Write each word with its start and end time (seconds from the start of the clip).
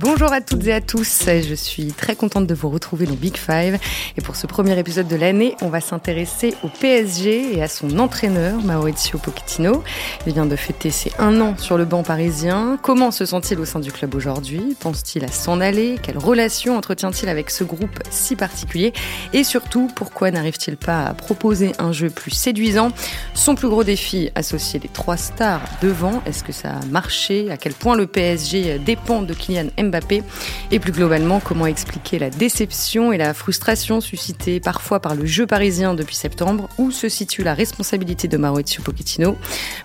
Bonjour 0.00 0.32
à 0.32 0.40
toutes 0.40 0.64
et 0.68 0.72
à 0.72 0.80
tous, 0.80 1.24
je 1.26 1.54
suis 1.54 1.88
très 1.88 2.14
contente 2.14 2.46
de 2.46 2.54
vous 2.54 2.70
retrouver 2.70 3.04
dans 3.04 3.14
Big 3.14 3.36
Five. 3.36 3.80
Et 4.16 4.20
pour 4.20 4.36
ce 4.36 4.46
premier 4.46 4.78
épisode 4.78 5.08
de 5.08 5.16
l'année, 5.16 5.56
on 5.60 5.70
va 5.70 5.80
s'intéresser 5.80 6.54
au 6.62 6.68
PSG 6.68 7.56
et 7.56 7.62
à 7.64 7.66
son 7.66 7.98
entraîneur, 7.98 8.60
Maurizio 8.62 9.18
Pochettino. 9.18 9.82
Il 10.24 10.34
vient 10.34 10.46
de 10.46 10.54
fêter 10.54 10.92
ses 10.92 11.10
un 11.18 11.40
an 11.40 11.56
sur 11.56 11.76
le 11.76 11.84
banc 11.84 12.04
parisien. 12.04 12.78
Comment 12.80 13.10
se 13.10 13.26
sent-il 13.26 13.58
au 13.58 13.64
sein 13.64 13.80
du 13.80 13.90
club 13.90 14.14
aujourd'hui? 14.14 14.76
Pense-t-il 14.78 15.24
à 15.24 15.32
s'en 15.32 15.60
aller? 15.60 15.96
Quelle 16.00 16.18
relation 16.18 16.76
entretient-il 16.76 17.28
avec 17.28 17.50
ce 17.50 17.64
groupe 17.64 17.98
si 18.08 18.36
particulier? 18.36 18.92
Et 19.32 19.42
surtout, 19.42 19.88
pourquoi 19.96 20.30
n'arrive-t-il 20.30 20.76
pas 20.76 21.06
à 21.06 21.14
proposer 21.14 21.72
un 21.80 21.90
jeu 21.90 22.08
plus 22.08 22.30
séduisant? 22.30 22.92
Son 23.34 23.56
plus 23.56 23.68
gros 23.68 23.82
défi, 23.82 24.30
associer 24.36 24.78
les 24.78 24.90
trois 24.90 25.16
stars 25.16 25.62
devant. 25.82 26.22
Est-ce 26.24 26.44
que 26.44 26.52
ça 26.52 26.74
a 26.74 26.86
marché? 26.86 27.50
À 27.50 27.56
quel 27.56 27.72
point 27.72 27.96
le 27.96 28.06
PSG 28.06 28.78
dépend 28.78 29.22
de 29.22 29.34
Kylian 29.34 29.70
Mbappé 29.76 29.87
Mbappé 29.88 30.22
Et 30.70 30.78
plus 30.78 30.92
globalement, 30.92 31.40
comment 31.40 31.66
expliquer 31.66 32.18
la 32.18 32.30
déception 32.30 33.12
et 33.12 33.18
la 33.18 33.34
frustration 33.34 34.00
suscitées 34.00 34.60
parfois 34.60 35.00
par 35.00 35.14
le 35.14 35.26
jeu 35.26 35.46
parisien 35.46 35.94
depuis 35.94 36.16
septembre? 36.16 36.68
Où 36.78 36.90
se 36.90 37.08
situe 37.08 37.42
la 37.42 37.54
responsabilité 37.54 38.28
de 38.28 38.36
Maurizio 38.36 38.82
Pochettino? 38.82 39.36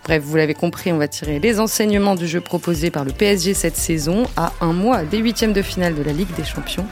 Bref, 0.04 0.24
vous 0.24 0.36
l'avez 0.36 0.54
compris, 0.54 0.92
on 0.92 0.98
va 0.98 1.08
tirer 1.08 1.40
les 1.40 1.60
enseignements 1.60 2.16
du 2.16 2.28
jeu 2.28 2.42
proposé 2.42 2.92
par 2.92 3.06
le 3.06 3.12
PSG 3.12 3.54
cette 3.54 3.78
saison 3.78 4.24
à 4.38 4.54
un 4.62 4.74
mois 4.74 5.04
des 5.04 5.18
huitièmes 5.18 5.54
de 5.54 5.62
finale 5.62 5.96
de 5.96 6.04
la 6.04 6.14
Ligue 6.14 6.34
des 6.36 6.46
Champions. 6.46 6.86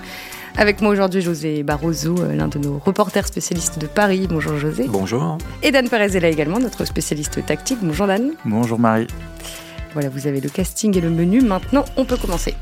Avec 0.58 0.82
moi 0.82 0.92
aujourd'hui, 0.92 1.22
José 1.22 1.64
Barroso, 1.64 2.16
euh, 2.20 2.36
l'un 2.36 2.48
de 2.48 2.60
nos 2.60 2.78
reporters 2.78 3.26
spécialistes 3.26 3.80
de 3.80 3.88
Paris. 3.88 4.28
Bonjour 4.30 4.58
José. 4.58 4.86
Bonjour. 4.88 5.38
Et 5.64 5.72
Dan 5.72 5.88
Perez 5.88 6.18
est 6.18 6.20
là 6.20 6.30
également, 6.30 6.60
notre 6.60 6.86
spécialiste 6.86 7.46
tactique. 7.46 7.80
Bonjour 7.82 8.08
Dan. 8.08 8.32
Bonjour 8.46 8.78
Marie. 8.78 9.08
Voilà, 9.94 10.10
vous 10.10 10.28
avez 10.28 10.42
le 10.42 10.50
casting 10.50 10.98
et 10.98 11.02
le 11.02 11.10
menu. 11.10 11.42
Maintenant, 11.42 11.86
on 11.98 12.06
peut 12.06 12.18
commencer. 12.18 12.56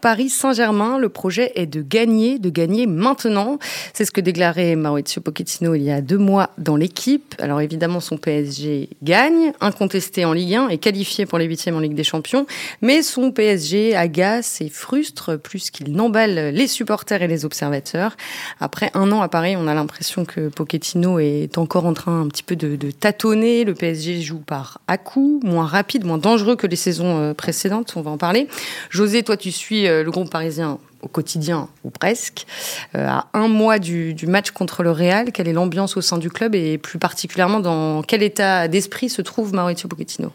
Paris 0.00 0.28
Saint-Germain, 0.28 0.98
le 0.98 1.08
projet 1.08 1.52
est 1.54 1.66
de 1.66 1.82
gagner, 1.82 2.38
de 2.38 2.50
gagner 2.50 2.86
maintenant. 2.86 3.58
C'est 3.92 4.04
ce 4.04 4.10
que 4.10 4.20
déclarait 4.20 4.76
Maurizio 4.76 5.20
Pochettino 5.20 5.74
il 5.74 5.82
y 5.82 5.90
a 5.90 6.00
deux 6.00 6.18
mois 6.18 6.50
dans 6.58 6.76
l'équipe. 6.76 7.34
Alors 7.38 7.60
évidemment, 7.60 8.00
son 8.00 8.16
PSG 8.16 8.90
gagne, 9.02 9.52
incontesté 9.60 10.24
en 10.24 10.32
Ligue 10.32 10.54
1 10.54 10.68
et 10.68 10.78
qualifié 10.78 11.26
pour 11.26 11.38
les 11.38 11.46
huitièmes 11.46 11.76
en 11.76 11.80
Ligue 11.80 11.94
des 11.94 12.04
Champions. 12.04 12.46
Mais 12.80 13.02
son 13.02 13.32
PSG 13.32 13.96
agace 13.96 14.60
et 14.60 14.68
frustre 14.68 15.36
plus 15.36 15.70
qu'il 15.70 15.92
n'emballe 15.92 16.54
les 16.54 16.66
supporters 16.66 17.22
et 17.22 17.28
les 17.28 17.44
observateurs. 17.44 18.16
Après 18.60 18.90
un 18.94 19.10
an 19.12 19.20
à 19.20 19.28
Paris, 19.28 19.56
on 19.56 19.66
a 19.66 19.74
l'impression 19.74 20.24
que 20.24 20.48
Pochettino 20.48 21.18
est 21.18 21.58
encore 21.58 21.86
en 21.86 21.94
train 21.94 22.22
un 22.22 22.28
petit 22.28 22.42
peu 22.42 22.56
de, 22.56 22.76
de 22.76 22.90
tâtonner. 22.90 23.64
Le 23.64 23.74
PSG 23.74 24.20
joue 24.22 24.38
par 24.38 24.80
à-coups, 24.86 25.44
moins 25.44 25.66
rapide, 25.66 26.04
moins 26.04 26.18
dangereux 26.18 26.56
que 26.56 26.66
les 26.66 26.76
saisons 26.76 27.18
euh, 27.18 27.34
précédentes. 27.34 27.94
On 27.96 28.02
va 28.02 28.10
en 28.10 28.18
parler. 28.18 28.48
José, 28.90 29.22
toi, 29.22 29.36
tu 29.36 29.50
suis 29.50 29.87
le 29.88 30.10
groupe 30.10 30.30
parisien 30.30 30.78
au 31.02 31.08
quotidien, 31.08 31.68
ou 31.84 31.90
presque, 31.90 32.46
euh, 32.94 33.06
à 33.06 33.26
un 33.34 33.48
mois 33.48 33.78
du, 33.78 34.16
match 34.26 34.50
contre 34.50 34.82
le 34.82 34.90
Real. 34.90 35.32
Quelle 35.32 35.48
est 35.48 35.52
l'ambiance 35.52 35.96
au 35.96 36.00
sein 36.00 36.18
du 36.18 36.30
club 36.30 36.54
et 36.54 36.78
plus 36.78 36.98
particulièrement 36.98 37.60
dans 37.60 38.02
quel 38.02 38.22
état 38.22 38.68
d'esprit 38.68 39.08
se 39.08 39.22
trouve 39.22 39.54
Maurizio 39.54 39.88
Pochettino? 39.88 40.32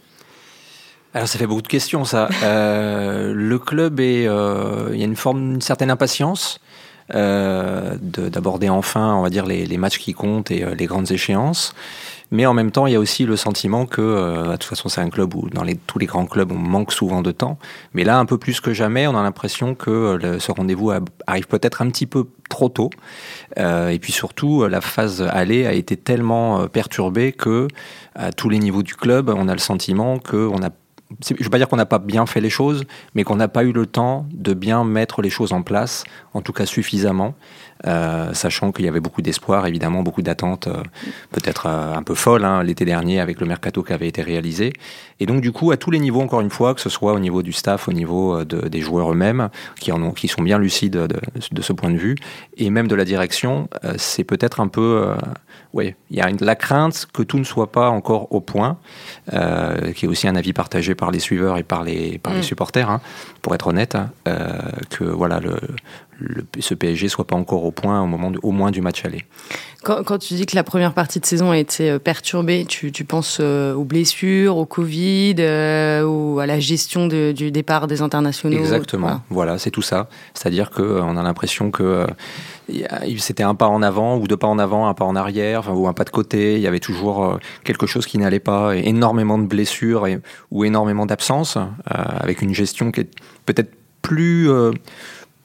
Alors 1.14 1.28
ça 1.28 1.38
fait 1.38 1.46
beaucoup 1.46 1.62
de 1.62 1.68
questions 1.68 2.06
ça. 2.06 2.28
Euh, 2.44 3.34
le 3.36 3.60
club 3.60 4.00
est, 4.00 4.24
il 4.24 4.98
y 4.98 5.02
a 5.02 5.06
une 5.06 5.16
forme, 5.16 5.56
une 5.56 5.62
certaine 5.62 5.92
impatience 5.92 6.60
d'aborder 7.10 8.70
enfin, 8.70 9.14
on 9.16 9.22
va 9.22 9.30
dire 9.30 9.46
les, 9.46 9.78
matchs 9.78 10.00
qui 10.00 10.14
comptent 10.14 10.50
et 10.50 10.66
les 10.76 10.86
grandes 10.86 11.12
échéances. 11.12 11.76
Mais 12.32 12.46
en 12.46 12.54
même 12.54 12.72
temps, 12.72 12.88
il 12.88 12.94
y 12.94 12.96
a 12.96 13.00
aussi 13.00 13.26
le 13.26 13.36
sentiment 13.36 13.86
que, 13.86 14.02
euh, 14.02 14.44
de 14.44 14.52
toute 14.54 14.64
façon, 14.64 14.90
c'est 14.90 15.02
un 15.02 15.10
club 15.10 15.36
où, 15.36 15.50
dans 15.50 15.64
tous 15.88 16.00
les 16.00 16.06
grands 16.06 16.26
clubs, 16.26 16.52
on 16.52 16.58
manque 16.58 16.92
souvent 16.92 17.22
de 17.22 17.32
temps. 17.32 17.58
Mais 17.94 18.04
là, 18.04 18.20
un 18.20 18.26
peu 18.26 18.38
plus 18.38 18.60
que 18.60 18.74
jamais, 18.74 19.08
on 19.08 19.16
a 19.18 19.24
l'impression 19.24 19.76
que 19.76 19.92
euh, 19.92 20.40
ce 20.40 20.52
rendez-vous 20.52 20.92
arrive 21.28 21.48
peut-être 21.48 21.82
un 21.82 21.90
petit 21.90 22.06
peu 22.06 22.26
trop 22.50 22.70
tôt. 22.70 22.90
Euh, 23.60 23.90
et 23.90 24.00
puis 24.00 24.12
surtout, 24.12 24.68
la 24.68 24.82
phase 24.82 25.22
aller 25.22 25.66
a 25.66 25.74
été 25.74 25.98
tellement 25.98 26.68
perturbée 26.68 27.32
que, 27.32 27.68
à 28.16 28.32
tous 28.32 28.50
les 28.50 28.60
niveaux 28.60 28.84
du 28.84 28.96
club, 28.96 29.34
on 29.36 29.48
a 29.48 29.54
le 29.54 29.60
sentiment 29.60 30.20
qu'on 30.20 30.64
a 30.64 30.70
je 31.28 31.34
ne 31.34 31.44
veux 31.44 31.50
pas 31.50 31.58
dire 31.58 31.68
qu'on 31.68 31.78
n'a 31.78 31.86
pas 31.86 32.00
bien 32.00 32.26
fait 32.26 32.42
les 32.42 32.50
choses, 32.50 32.86
mais 33.14 33.24
qu'on 33.24 33.36
n'a 33.36 33.48
pas 33.48 33.64
eu 33.64 33.72
le 33.72 33.86
temps 33.86 34.26
de 34.32 34.54
bien 34.54 34.84
mettre 34.84 35.22
les 35.22 35.30
choses 35.30 35.54
en 35.54 35.62
place, 35.62 36.04
en 36.34 36.42
tout 36.42 36.54
cas 36.54 36.66
suffisamment. 36.66 37.36
Euh, 37.86 38.34
sachant 38.34 38.72
qu'il 38.72 38.86
y 38.86 38.88
avait 38.88 39.02
beaucoup 39.02 39.22
d'espoir, 39.22 39.68
évidemment, 39.68 40.04
beaucoup 40.04 40.22
d'attentes, 40.22 40.68
euh, 40.68 40.84
peut-être 41.32 41.66
euh, 41.68 41.94
un 41.94 42.02
peu 42.02 42.16
folles 42.16 42.46
hein, 42.46 42.64
l'été 42.64 42.86
dernier 42.86 43.20
avec 43.20 43.42
le 43.42 43.46
mercato 43.46 43.84
qui 43.84 43.92
avait 43.92 44.08
été 44.08 44.22
réalisé. 44.22 44.72
Et 45.20 45.26
donc, 45.26 45.42
du 45.42 45.52
coup, 45.52 45.72
à 45.72 45.78
tous 45.78 45.92
les 45.92 46.00
niveaux, 46.00 46.22
encore 46.22 46.40
une 46.40 46.50
fois, 46.50 46.74
que 46.76 46.82
ce 46.82 46.90
soit 46.90 47.12
au 47.12 47.20
niveau 47.20 47.44
du 47.44 47.52
staff, 47.52 47.90
au 47.90 47.94
niveau 47.94 48.46
de, 48.46 48.70
des 48.70 48.80
joueurs 48.80 49.12
eux-mêmes, 49.12 49.50
qui, 49.80 49.92
en 49.92 50.02
ont, 50.02 50.12
qui 50.12 50.30
sont 50.30 50.42
bien 50.42 50.58
lucides 50.58 50.94
de, 50.94 51.20
de, 51.52 51.62
ce 51.62 51.74
point 51.74 51.92
de 51.92 51.98
vue, 51.98 52.16
et 52.56 52.70
même 52.70 52.88
de 52.88 52.96
la 52.96 53.06
direction, 53.06 53.70
c'est 53.98 54.24
peut-être 54.24 54.60
un 54.60 54.68
peu... 54.68 55.14
oui, 55.74 55.96
il 56.10 56.18
y 56.18 56.22
a 56.22 56.30
une, 56.30 56.38
la 56.42 56.56
crainte 56.56 57.08
que 57.14 57.22
tout 57.24 57.38
ne 57.38 57.44
soit 57.44 57.72
pas 57.72 57.90
encore 57.90 58.34
au 58.34 58.42
point, 58.42 58.78
qui 59.32 60.06
est 60.06 60.10
aussi 60.10 60.28
un 60.28 60.36
avis 60.36 60.52
partagé 60.52 60.96
par 60.96 61.12
les 61.12 61.20
suiveurs 61.20 61.58
et 61.58 61.64
par 61.64 61.84
les, 61.84 62.18
par 62.18 62.34
les 62.34 62.40
mm. 62.40 62.44
supporters, 62.44 62.90
hein, 62.90 63.00
pour 63.42 63.56
être 63.56 63.68
honnête, 63.68 63.96
hein, 63.96 64.10
que 64.90 65.06
voilà, 65.06 65.40
le, 65.40 65.58
le, 66.20 66.46
ce 66.60 66.74
PSG 66.74 67.08
soit 67.10 67.28
pas 67.28 67.36
encore 67.36 67.64
au 67.64 67.72
point 67.72 68.02
au 68.02 68.08
moment 68.08 68.32
au 68.42 68.52
moins 68.52 68.72
du 68.72 68.82
match 68.82 69.06
aller. 69.06 69.24
Quand, 69.84 70.02
quand, 70.04 70.18
tu 70.18 70.36
dis 70.36 70.46
que 70.46 70.56
la 70.56 70.64
première 70.64 70.94
partie 70.94 71.20
de 71.20 71.26
saison 71.26 71.52
a 71.52 71.58
été 71.58 71.92
euh, 71.92 72.00
perturbée, 72.00 72.64
tu, 72.66 72.94
tu 72.94 73.04
penses 73.04 73.40
euh, 73.42 73.74
aux 73.74 73.84
blessures, 73.84 74.56
au 74.56 74.66
Covid, 74.66 75.36
euh, 75.40 76.04
ou 76.04 76.40
à 76.40 76.46
la 76.46 76.62
gestion 76.62 77.08
de, 77.08 77.34
du 77.34 77.52
départ 77.52 77.88
des 77.88 78.02
internationaux 78.02 78.58
Exactement. 78.58 79.22
Voilà, 79.30 79.58
c'est 79.58 79.72
tout 79.72 79.82
ça. 79.82 80.08
C'est-à-dire 80.34 80.72
qu'on 80.72 81.18
a 81.18 81.24
l'impression 81.24 81.70
que 81.70 82.08
c'était 83.18 83.44
un 83.44 83.56
pas 83.56 83.68
en 83.68 83.82
avant 83.82 84.16
ou 84.18 84.26
deux 84.26 84.38
pas 84.38 84.48
en 84.48 84.58
avant, 84.58 84.88
un 84.88 84.94
pas 84.94 85.04
en 85.04 85.18
arrière, 85.18 85.70
ou 85.76 85.90
un 85.90 85.94
pas 85.94 86.06
de 86.06 86.12
côté. 86.12 86.56
Il 86.56 86.62
y 86.62 86.68
avait 86.68 86.80
toujours 86.80 87.38
quelque 87.66 87.86
chose 87.86 88.06
qui 88.06 88.18
n'allait 88.18 88.40
pas, 88.40 88.78
énormément 88.78 89.38
de 89.38 89.46
blessures 89.46 90.08
et, 90.08 90.22
ou 90.50 90.64
énormément 90.64 91.06
d'absences, 91.06 91.58
avec 91.86 92.42
une 92.42 92.54
gestion 92.54 92.92
qui 92.92 93.02
est 93.02 93.10
peut-être 93.46 93.72
plus 94.02 94.50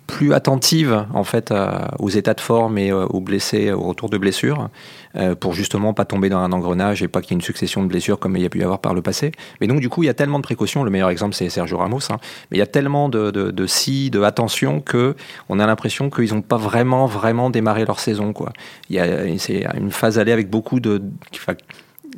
plus 0.08 0.32
attentive 0.32 1.04
en 1.12 1.22
fait 1.22 1.52
aux 1.98 2.08
états 2.08 2.34
de 2.34 2.40
forme 2.40 2.78
et 2.78 2.90
euh, 2.90 3.04
aux 3.06 3.20
blessés, 3.20 3.70
au 3.70 3.82
retour 3.82 4.08
de 4.08 4.16
blessures, 4.16 4.70
euh, 5.16 5.34
pour 5.34 5.52
justement 5.52 5.92
pas 5.92 6.06
tomber 6.06 6.30
dans 6.30 6.38
un 6.38 6.50
engrenage 6.50 7.02
et 7.02 7.08
pas 7.08 7.20
qu'il 7.20 7.32
y 7.32 7.34
ait 7.34 7.36
une 7.36 7.42
succession 7.42 7.82
de 7.82 7.88
blessures 7.88 8.18
comme 8.18 8.34
il 8.36 8.42
y 8.42 8.46
a 8.46 8.48
pu 8.48 8.58
y 8.58 8.62
avoir 8.62 8.80
par 8.80 8.94
le 8.94 9.02
passé. 9.02 9.32
Mais 9.60 9.66
donc 9.66 9.80
du 9.80 9.90
coup, 9.90 10.02
il 10.02 10.06
y 10.06 10.08
a 10.08 10.14
tellement 10.14 10.38
de 10.38 10.42
précautions. 10.42 10.82
Le 10.82 10.90
meilleur 10.90 11.10
exemple, 11.10 11.34
c'est 11.34 11.50
Sergio 11.50 11.76
Ramos. 11.76 12.10
Hein, 12.10 12.16
mais 12.50 12.56
il 12.56 12.58
y 12.58 12.62
a 12.62 12.66
tellement 12.66 13.10
de, 13.10 13.30
de, 13.30 13.50
de 13.50 13.66
si, 13.66 14.10
de 14.10 14.22
attention 14.22 14.80
que 14.80 15.14
on 15.50 15.60
a 15.60 15.66
l'impression 15.66 16.08
qu'ils 16.08 16.32
n'ont 16.32 16.42
pas 16.42 16.56
vraiment, 16.56 17.04
vraiment 17.04 17.50
démarré 17.50 17.84
leur 17.84 18.00
saison. 18.00 18.32
Quoi. 18.32 18.52
Il 18.88 18.96
y 18.96 18.98
a 18.98 19.38
c'est 19.38 19.66
une 19.76 19.90
phase 19.90 20.18
allée 20.18 20.32
avec 20.32 20.48
beaucoup 20.48 20.80
de, 20.80 21.02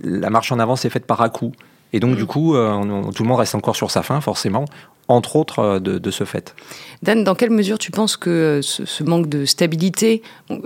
la 0.03 0.31
marche 0.31 0.53
en 0.53 0.61
avant 0.61 0.77
s'est 0.77 0.91
faite 0.91 1.07
par 1.07 1.21
à 1.21 1.28
coup. 1.28 1.53
Et 1.93 1.99
donc, 1.99 2.15
du 2.15 2.22
mm. 2.22 2.27
coup, 2.27 2.55
euh, 2.55 3.11
tout 3.15 3.25
le 3.25 3.28
monde 3.28 3.39
reste 3.39 3.57
encore 3.57 3.75
sur 3.75 3.91
sa 3.91 4.03
fin, 4.03 4.21
forcément 4.21 4.65
entre 5.10 5.37
autres 5.37 5.59
euh, 5.59 5.81
de, 5.81 6.10
ce 6.10 6.25
fait. 6.25 6.54
Dan, 7.03 7.25
dans 7.25 7.34
quelle 7.34 7.50
mesure 7.50 7.78
tu 7.78 7.91
penses 7.91 8.16
que 8.16 8.60
ce, 8.62 9.03
manque 9.03 9.28
de 9.28 9.44
stabilité, 9.44 10.22
euh, 10.50 10.56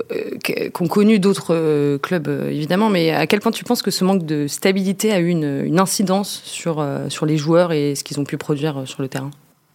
qu'ont 0.73 0.89
connu 0.89 1.19
d'autres 1.19 1.55
euh, 1.55 1.99
clubs 1.99 2.29
évidemment, 2.51 2.91
mais 2.91 3.11
à 3.11 3.27
quel 3.27 3.41
point 3.41 3.53
tu 3.53 3.65
penses 3.65 3.83
que 3.83 3.91
ce 3.91 4.05
manque 4.05 4.25
de 4.25 4.47
stabilité 4.47 5.13
a 5.13 5.21
eu 5.21 5.29
une, 5.29 5.79
incidence 5.79 6.43
sur, 6.45 6.87
sur 7.09 7.27
les 7.27 7.37
joueurs 7.37 7.73
et 7.73 7.95
ce 7.95 8.05
qu'ils 8.05 8.21
ont 8.21 8.25
pu 8.25 8.39
produire 8.39 8.87
sur 8.87 9.03
le 9.03 9.09
terrain? 9.09 9.31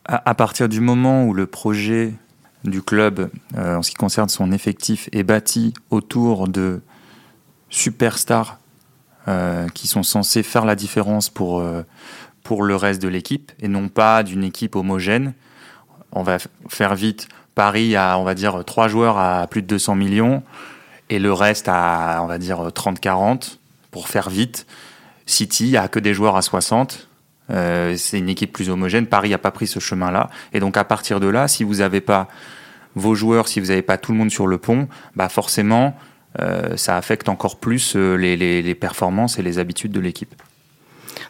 À, 0.06 0.34
partir 0.34 0.70
du 0.70 0.80
moment 0.80 1.26
où 1.26 1.34
le 1.34 1.46
projet 1.46 2.14
du 2.64 2.82
club, 2.82 3.30
en 3.56 3.84
ce 3.84 3.92
qui 3.92 3.96
concerne 3.96 4.30
son 4.30 4.52
effectif, 4.52 5.08
est 5.12 5.24
bâti 5.24 5.74
autour 5.92 6.48
de 6.48 6.82
superstars 7.70 8.60
qui 9.76 9.88
sont 9.88 10.02
censés 10.02 10.42
faire 10.42 10.66
la 10.66 10.76
différence 10.76 11.30
pour 11.30 11.62
pour 12.50 12.64
le 12.64 12.76
reste 12.76 13.00
de 13.00 13.08
l'équipe 13.08 13.52
et 13.62 13.68
non 13.68 13.90
pas 13.90 14.24
d'une 14.24 14.44
équipe 14.44 14.76
homogène. 14.76 15.34
On 16.12 16.24
va 16.24 16.40
faire 16.68 16.96
vite. 16.96 17.28
Paris 17.54 17.96
a, 17.96 18.18
on 18.18 18.24
va 18.24 18.34
dire, 18.34 18.64
trois 18.66 18.88
joueurs 18.88 19.20
à 19.20 19.46
plus 19.46 19.62
de 19.62 19.68
200 19.68 19.94
millions 19.94 20.42
et 21.12 21.20
le 21.20 21.32
reste 21.32 21.68
à, 21.68 22.22
on 22.24 22.26
va 22.26 22.40
dire, 22.40 22.70
30-40 22.70 23.60
pour 23.92 24.08
faire 24.08 24.32
vite. 24.32 24.66
City 25.28 25.78
a 25.78 25.88
que 25.88 26.00
des 26.00 26.16
joueurs 26.16 26.38
à 26.38 26.42
60. 26.42 27.08
Euh, 27.52 27.96
c'est 27.96 28.18
une 28.18 28.30
équipe 28.30 28.52
plus 28.52 28.72
homogène. 28.72 29.06
Paris 29.06 29.30
n'a 29.30 29.38
pas 29.38 29.52
pris 29.52 29.68
ce 29.68 29.80
chemin-là. 29.80 30.32
Et 30.52 30.60
donc, 30.60 30.76
à 30.76 30.84
partir 30.84 31.20
de 31.20 31.28
là, 31.28 31.48
si 31.48 31.64
vous 31.64 31.76
n'avez 31.76 32.02
pas 32.02 32.28
vos 32.96 33.14
joueurs, 33.14 33.48
si 33.48 33.60
vous 33.60 33.68
n'avez 33.68 33.84
pas 33.84 34.00
tout 34.00 34.12
le 34.12 34.18
monde 34.18 34.32
sur 34.32 34.48
le 34.48 34.58
pont, 34.58 34.88
bah 35.16 35.30
forcément, 35.30 35.96
euh, 36.40 36.76
ça 36.78 36.98
affecte 36.98 37.30
encore 37.30 37.60
plus 37.60 37.96
euh, 37.96 38.16
les, 38.16 38.36
les 38.36 38.76
performances 38.76 39.38
et 39.38 39.44
les 39.44 39.60
habitudes 39.60 39.92
de 39.92 40.00
l'équipe. 40.00 40.34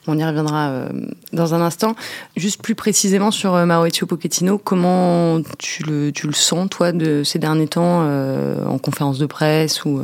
On 0.08 0.18
y 0.18 0.26
reviendra 0.26 0.70
euh, 0.70 0.90
dans 1.34 1.54
un 1.54 1.62
instant. 1.62 1.96
Juste 2.36 2.62
plus 2.62 2.76
précisément 2.76 3.31
sur 3.31 3.56
euh, 3.56 3.66
Maurizio 3.66 4.08
Pochettino, 4.08 4.58
comment 4.58 5.40
tu 5.58 5.84
le, 5.84 6.12
sens, 6.34 6.70
toi, 6.70 6.92
de 6.92 7.24
ces 7.24 7.40
derniers 7.40 7.68
temps, 7.68 8.02
euh, 8.04 8.66
en 8.66 8.78
conférence 8.78 9.20
de 9.20 9.26
presse 9.26 9.86
ou 9.86 10.02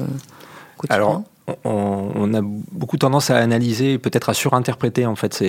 Alors, 0.90 1.24
on, 1.64 2.34
a 2.34 2.42
beaucoup 2.42 2.98
tendance 2.98 3.30
à 3.30 3.38
analyser, 3.38 4.00
peut-être 4.00 4.30
à 4.30 4.34
surinterpréter 4.34 5.06
en 5.06 5.16
fait 5.16 5.44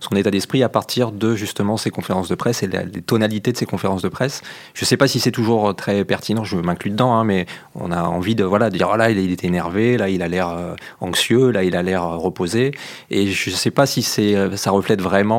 son 0.00 0.16
état 0.16 0.30
d'esprit 0.30 0.62
à 0.62 0.70
partir 0.70 1.12
de 1.12 1.34
justement 1.34 1.76
ses 1.76 1.90
conférences 1.90 2.28
de 2.28 2.34
presse 2.34 2.62
et 2.62 2.66
les 2.66 3.02
tonalités 3.02 3.52
de 3.52 3.56
ses 3.58 3.66
conférences 3.66 4.00
de 4.00 4.08
presse. 4.08 4.40
Je 4.72 4.84
ne 4.84 4.86
sais 4.86 4.96
pas 4.96 5.06
si 5.06 5.20
c'est 5.20 5.32
toujours 5.32 5.76
très 5.76 6.04
pertinent, 6.04 6.44
je 6.44 6.56
m'inclus 6.56 6.90
dedans, 6.90 7.12
hein, 7.12 7.24
mais 7.24 7.46
on 7.74 7.92
a 7.92 8.04
envie 8.04 8.34
de 8.34 8.44
voilà 8.44 8.70
dire 8.70 8.88
oh 8.90 8.96
là 8.96 9.10
il, 9.10 9.32
était 9.32 9.46
énervé, 9.46 9.98
là 9.98 10.08
il 10.08 10.22
a 10.22 10.28
l'air 10.28 10.48
euh, 10.48 10.74
anxieux, 11.00 11.50
là 11.50 11.62
il 11.62 11.76
a 11.76 11.82
l'air 11.82 12.04
euh, 12.04 12.16
reposé, 12.16 12.72
et 13.10 13.26
je 13.26 13.50
ne 13.50 13.54
sais 13.54 13.70
pas 13.70 13.84
si 13.84 14.06
euh, 14.34 14.56
ça 14.56 14.70
reflète 14.70 15.02
vraiment 15.02 15.34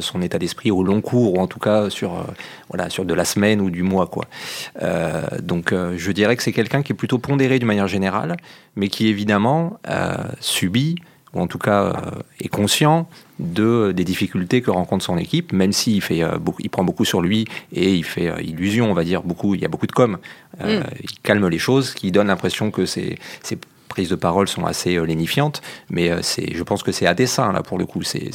son 0.00 0.20
état 0.22 0.38
d'esprit 0.38 0.70
au 0.70 0.82
long 0.82 1.00
cours 1.00 1.34
ou 1.34 1.40
en 1.40 1.46
tout 1.46 1.58
cas 1.58 1.90
sur 1.90 2.24
voilà 2.68 2.90
sur 2.90 3.04
de 3.04 3.14
la 3.14 3.24
semaine 3.24 3.60
ou 3.60 3.70
du 3.70 3.82
mois 3.82 4.06
quoi. 4.06 4.24
donc 5.40 5.72
je 5.72 6.12
dirais 6.12 6.36
que 6.36 6.42
c'est 6.42 6.52
quelqu'un 6.52 6.82
qui 6.82 6.92
est 6.92 6.96
plutôt 6.96 7.18
pondéré 7.18 7.58
d'une 7.58 7.68
manière 7.68 7.88
générale, 7.88 8.36
mais 8.76 8.88
qui 8.88 9.08
évidemment 9.08 9.43
euh, 9.88 10.16
subit, 10.40 10.96
ou 11.34 11.40
en 11.40 11.46
tout 11.46 11.58
cas 11.58 11.84
euh, 11.84 11.92
est 12.40 12.48
conscient 12.48 13.08
de, 13.38 13.92
des 13.92 14.04
difficultés 14.04 14.62
que 14.62 14.70
rencontre 14.70 15.04
son 15.04 15.18
équipe, 15.18 15.52
même 15.52 15.72
s'il 15.72 16.00
fait, 16.00 16.22
euh, 16.22 16.38
il 16.60 16.70
prend 16.70 16.84
beaucoup 16.84 17.04
sur 17.04 17.20
lui 17.20 17.46
et 17.72 17.94
il 17.94 18.04
fait 18.04 18.32
illusion, 18.42 18.90
on 18.90 18.94
va 18.94 19.04
dire, 19.04 19.22
beaucoup, 19.22 19.54
il 19.54 19.60
y 19.60 19.64
a 19.64 19.68
beaucoup 19.68 19.86
de 19.86 19.92
com. 19.92 20.18
Mm. 20.60 20.66
Il 21.02 21.18
calme 21.22 21.48
les 21.48 21.58
choses, 21.58 21.94
qui 21.94 22.12
donne 22.12 22.28
l'impression 22.28 22.70
que 22.70 22.86
ses, 22.86 23.18
ses, 23.42 23.58
prises 23.88 24.08
de 24.08 24.16
parole 24.16 24.48
sont 24.48 24.64
assez 24.64 24.98
lénifiantes, 25.06 25.62
mais 25.88 26.10
c'est, 26.20 26.52
je 26.52 26.62
pense 26.64 26.82
que 26.82 26.90
c'est 26.90 27.06
à 27.06 27.14
dessein, 27.14 27.52
là, 27.52 27.62
pour 27.62 27.78
le 27.78 27.86
coup. 27.86 28.02
C'est, 28.02 28.30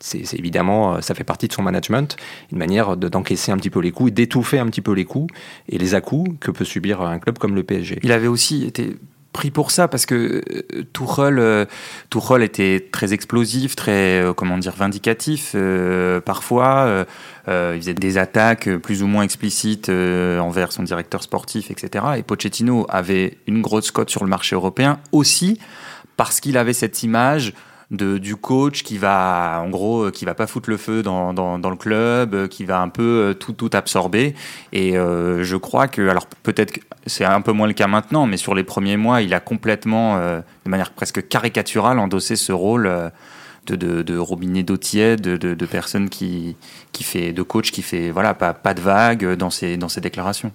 c'est 0.00 0.34
évidemment, 0.34 1.00
ça 1.00 1.14
fait 1.14 1.22
partie 1.22 1.46
de 1.46 1.52
son 1.52 1.62
management, 1.62 2.16
une 2.50 2.58
manière 2.58 2.96
d'encaisser 2.96 3.52
un 3.52 3.56
petit 3.56 3.70
peu 3.70 3.80
les 3.80 3.92
coups, 3.92 4.12
d'étouffer 4.12 4.58
un 4.58 4.66
petit 4.66 4.80
peu 4.80 4.92
les 4.92 5.04
coups 5.04 5.32
et 5.68 5.78
les 5.78 5.94
à-coups 5.94 6.36
que 6.40 6.50
peut 6.50 6.64
subir 6.64 7.02
un 7.02 7.20
club 7.20 7.38
comme 7.38 7.54
le 7.54 7.62
PSG. 7.62 8.00
Il 8.02 8.10
avait 8.10 8.26
aussi 8.26 8.64
été 8.64 8.96
pris 9.36 9.50
pour 9.50 9.70
ça 9.70 9.86
parce 9.86 10.06
que 10.06 10.40
euh, 10.50 10.84
Tuchel, 10.94 11.38
euh, 11.38 11.66
était 12.40 12.88
très 12.90 13.12
explosif, 13.12 13.76
très 13.76 14.22
euh, 14.22 14.32
comment 14.32 14.56
dire 14.56 14.72
vindicatif. 14.72 15.54
parfois, 16.24 17.04
il 17.46 17.78
faisait 17.78 17.92
des 17.92 18.16
attaques 18.16 18.68
plus 18.78 19.02
ou 19.02 19.06
moins 19.06 19.24
explicites 19.24 19.90
envers 19.90 20.72
son 20.72 20.82
directeur 20.84 21.22
sportif, 21.22 21.70
etc. 21.70 22.04
Et 22.16 22.22
Pochettino 22.22 22.86
avait 22.88 23.36
une 23.46 23.60
grosse 23.60 23.90
cote 23.90 24.08
sur 24.08 24.24
le 24.24 24.30
marché 24.30 24.56
européen 24.56 24.98
aussi 25.12 25.60
parce 26.16 26.40
qu'il 26.40 26.56
avait 26.56 26.72
cette 26.72 27.02
image 27.02 27.52
de, 27.90 28.18
du 28.18 28.36
coach 28.36 28.82
qui 28.82 28.98
va, 28.98 29.62
en 29.64 29.70
gros, 29.70 30.10
qui 30.10 30.24
va 30.24 30.34
pas 30.34 30.46
foutre 30.46 30.70
le 30.70 30.76
feu 30.76 31.02
dans, 31.02 31.32
dans, 31.32 31.70
le 31.70 31.76
club, 31.76 32.48
qui 32.48 32.64
va 32.64 32.80
un 32.80 32.88
peu 32.88 33.02
euh, 33.02 33.34
tout, 33.34 33.52
tout 33.52 33.70
absorber. 33.72 34.34
Et 34.72 34.98
euh, 34.98 35.44
je 35.44 35.56
crois 35.56 35.86
que, 35.86 36.08
alors 36.08 36.26
peut-être 36.42 36.72
que 36.72 36.80
c'est 37.06 37.24
un 37.24 37.40
peu 37.40 37.52
moins 37.52 37.68
le 37.68 37.74
cas 37.74 37.86
maintenant, 37.86 38.26
mais 38.26 38.36
sur 38.36 38.54
les 38.54 38.64
premiers 38.64 38.96
mois, 38.96 39.22
il 39.22 39.32
a 39.34 39.40
complètement, 39.40 40.16
euh, 40.16 40.40
de 40.64 40.70
manière 40.70 40.90
presque 40.90 41.28
caricaturale, 41.28 41.98
endossé 41.98 42.36
ce 42.36 42.52
rôle. 42.52 42.90
de, 43.66 43.74
de, 43.74 44.02
de, 44.02 44.16
robinet 44.16 44.62
d'eau 44.62 44.76
tiède, 44.76 45.20
de, 45.20 45.36
de, 45.36 45.66
personne 45.66 46.08
qui, 46.08 46.54
qui 46.92 47.02
fait, 47.02 47.32
de 47.32 47.42
coach 47.42 47.72
qui 47.72 47.82
fait 47.82 48.12
voilà, 48.12 48.32
pas, 48.32 48.54
pas 48.54 48.74
de 48.74 48.80
vagues 48.80 49.34
dans 49.34 49.50
ses, 49.50 49.76
dans 49.76 49.88
ses 49.88 50.00
déclarations. 50.00 50.52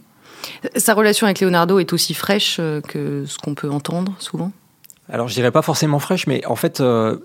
Sa 0.78 0.94
relation 0.94 1.28
avec 1.28 1.42
Leonardo 1.42 1.80
est 1.80 1.92
aussi 1.92 2.14
fraîche 2.14 2.62
que 2.88 3.26
ce 3.26 3.38
qu'on 3.38 3.54
peut 3.54 3.70
entendre 3.70 4.16
souvent? 4.18 4.54
Alors 5.12 5.28
je 5.28 5.34
dirais 5.34 5.52
pas 5.52 5.62
forcément 5.62 6.00
fraîche, 6.00 6.26
mais 6.26 6.46
en 6.46 6.56
fait, 6.56 6.80
euh, 6.80 7.18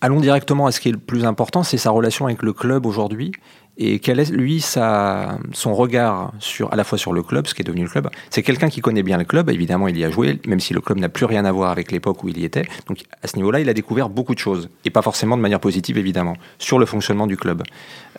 allons 0.00 0.20
directement 0.20 0.66
à 0.66 0.72
ce 0.72 0.80
qui 0.80 0.88
est 0.88 0.92
le 0.92 0.98
plus 0.98 1.24
important, 1.24 1.62
c'est 1.62 1.76
sa 1.76 1.90
relation 1.90 2.26
avec 2.26 2.42
le 2.42 2.52
club 2.52 2.86
aujourd'hui 2.86 3.32
et 3.78 3.98
quel 3.98 4.20
est, 4.20 4.30
lui, 4.30 4.60
son 4.60 5.74
regard 5.74 6.32
à 6.70 6.76
la 6.76 6.84
fois 6.84 6.96
sur 6.96 7.12
le 7.12 7.22
club, 7.22 7.46
ce 7.46 7.54
qui 7.54 7.60
est 7.60 7.64
devenu 7.64 7.82
le 7.82 7.90
club? 7.90 8.08
C'est 8.30 8.42
quelqu'un 8.42 8.70
qui 8.70 8.80
connaît 8.80 9.02
bien 9.02 9.18
le 9.18 9.24
club, 9.24 9.50
évidemment, 9.50 9.88
il 9.88 9.98
y 9.98 10.04
a 10.04 10.10
joué, 10.10 10.40
même 10.46 10.60
si 10.60 10.72
le 10.72 10.80
club 10.80 10.98
n'a 10.98 11.10
plus 11.10 11.26
rien 11.26 11.44
à 11.44 11.52
voir 11.52 11.70
avec 11.70 11.92
l'époque 11.92 12.24
où 12.24 12.28
il 12.28 12.38
y 12.38 12.44
était. 12.44 12.64
Donc, 12.88 13.02
à 13.22 13.26
ce 13.26 13.36
niveau-là, 13.36 13.60
il 13.60 13.68
a 13.68 13.74
découvert 13.74 14.08
beaucoup 14.08 14.34
de 14.34 14.38
choses, 14.38 14.70
et 14.86 14.90
pas 14.90 15.02
forcément 15.02 15.36
de 15.36 15.42
manière 15.42 15.60
positive, 15.60 15.98
évidemment, 15.98 16.36
sur 16.58 16.78
le 16.78 16.86
fonctionnement 16.86 17.26
du 17.26 17.36
club, 17.36 17.62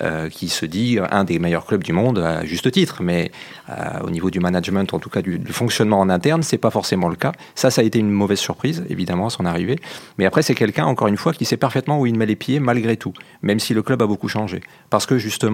euh, 0.02 0.30
qui 0.30 0.50
se 0.50 0.68
dit 0.68 1.00
un 1.10 1.24
des 1.24 1.40
meilleurs 1.40 1.66
clubs 1.66 1.84
du 1.84 1.92
monde, 1.92 2.20
à 2.20 2.46
juste 2.46 2.72
titre, 2.72 3.02
mais 3.02 3.32
euh, 3.70 3.74
au 4.04 4.12
niveau 4.12 4.30
du 4.30 4.40
management, 4.40 4.94
en 4.94 5.00
tout 5.00 5.10
cas 5.10 5.24
du, 5.24 5.42
fonctionnement 5.50 6.00
en 6.00 6.10
interne, 6.10 6.44
c'est 6.44 6.60
pas 6.60 6.70
forcément 6.70 7.10
le 7.10 7.16
cas. 7.16 7.32
Ça, 7.56 7.72
ça 7.72 7.82
a 7.82 7.84
été 7.84 7.98
une 7.98 8.12
mauvaise 8.12 8.40
surprise, 8.40 8.86
évidemment, 8.90 9.28
à 9.28 9.30
son 9.32 9.46
arrivée. 9.46 9.80
Mais 10.20 10.26
après, 10.26 10.44
c'est 10.44 10.56
quelqu'un, 10.56 10.86
encore 10.86 11.08
une 11.08 11.18
fois, 11.18 11.34
qui 11.34 11.46
sait 11.46 11.58
parfaitement 11.58 12.00
où 12.00 12.06
il 12.06 12.16
met 12.16 12.28
les 12.28 12.36
pieds, 12.36 12.60
malgré 12.60 12.96
tout, 12.96 13.14
même 13.42 13.60
si 13.60 13.74
le 13.74 13.82
club 13.82 14.04
a 14.04 14.06
beaucoup 14.06 14.28
changé. 14.28 14.62
Parce 14.92 15.08
que, 15.08 15.18
justement, 15.18 15.47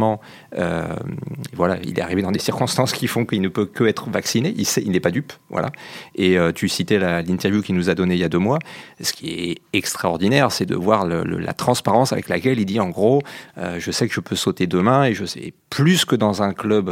euh, 0.57 0.95
voilà, 1.53 1.77
il 1.83 1.97
est 1.97 2.01
arrivé 2.01 2.21
dans 2.21 2.31
des 2.31 2.39
circonstances 2.39 2.93
qui 2.93 3.07
font 3.07 3.25
qu'il 3.25 3.41
ne 3.41 3.47
peut 3.47 3.65
que 3.65 3.83
être 3.85 4.09
vacciné. 4.09 4.53
Il, 4.57 4.65
il 4.83 4.91
n'est 4.91 4.99
pas 4.99 5.11
dupe, 5.11 5.33
voilà. 5.49 5.71
Et 6.15 6.37
euh, 6.37 6.51
tu 6.51 6.69
citais 6.69 6.99
l'interview 6.99 7.61
qu'il 7.61 7.75
nous 7.75 7.89
a 7.89 7.95
donnée 7.95 8.15
il 8.15 8.19
y 8.19 8.23
a 8.23 8.29
deux 8.29 8.39
mois. 8.39 8.59
Ce 9.01 9.13
qui 9.13 9.29
est 9.29 9.61
extraordinaire, 9.73 10.51
c'est 10.51 10.65
de 10.65 10.75
voir 10.75 11.05
la 11.05 11.53
transparence 11.53 12.13
avec 12.13 12.29
laquelle 12.29 12.59
il 12.59 12.65
dit 12.65 12.79
en 12.79 12.89
gros, 12.89 13.21
euh, 13.57 13.79
je 13.79 13.91
sais 13.91 14.07
que 14.07 14.13
je 14.13 14.19
peux 14.19 14.35
sauter 14.35 14.67
demain 14.67 15.05
et 15.05 15.13
je 15.13 15.25
sais 15.25 15.53
plus 15.69 16.05
que 16.05 16.15
dans 16.15 16.43
un 16.43 16.53
club, 16.53 16.91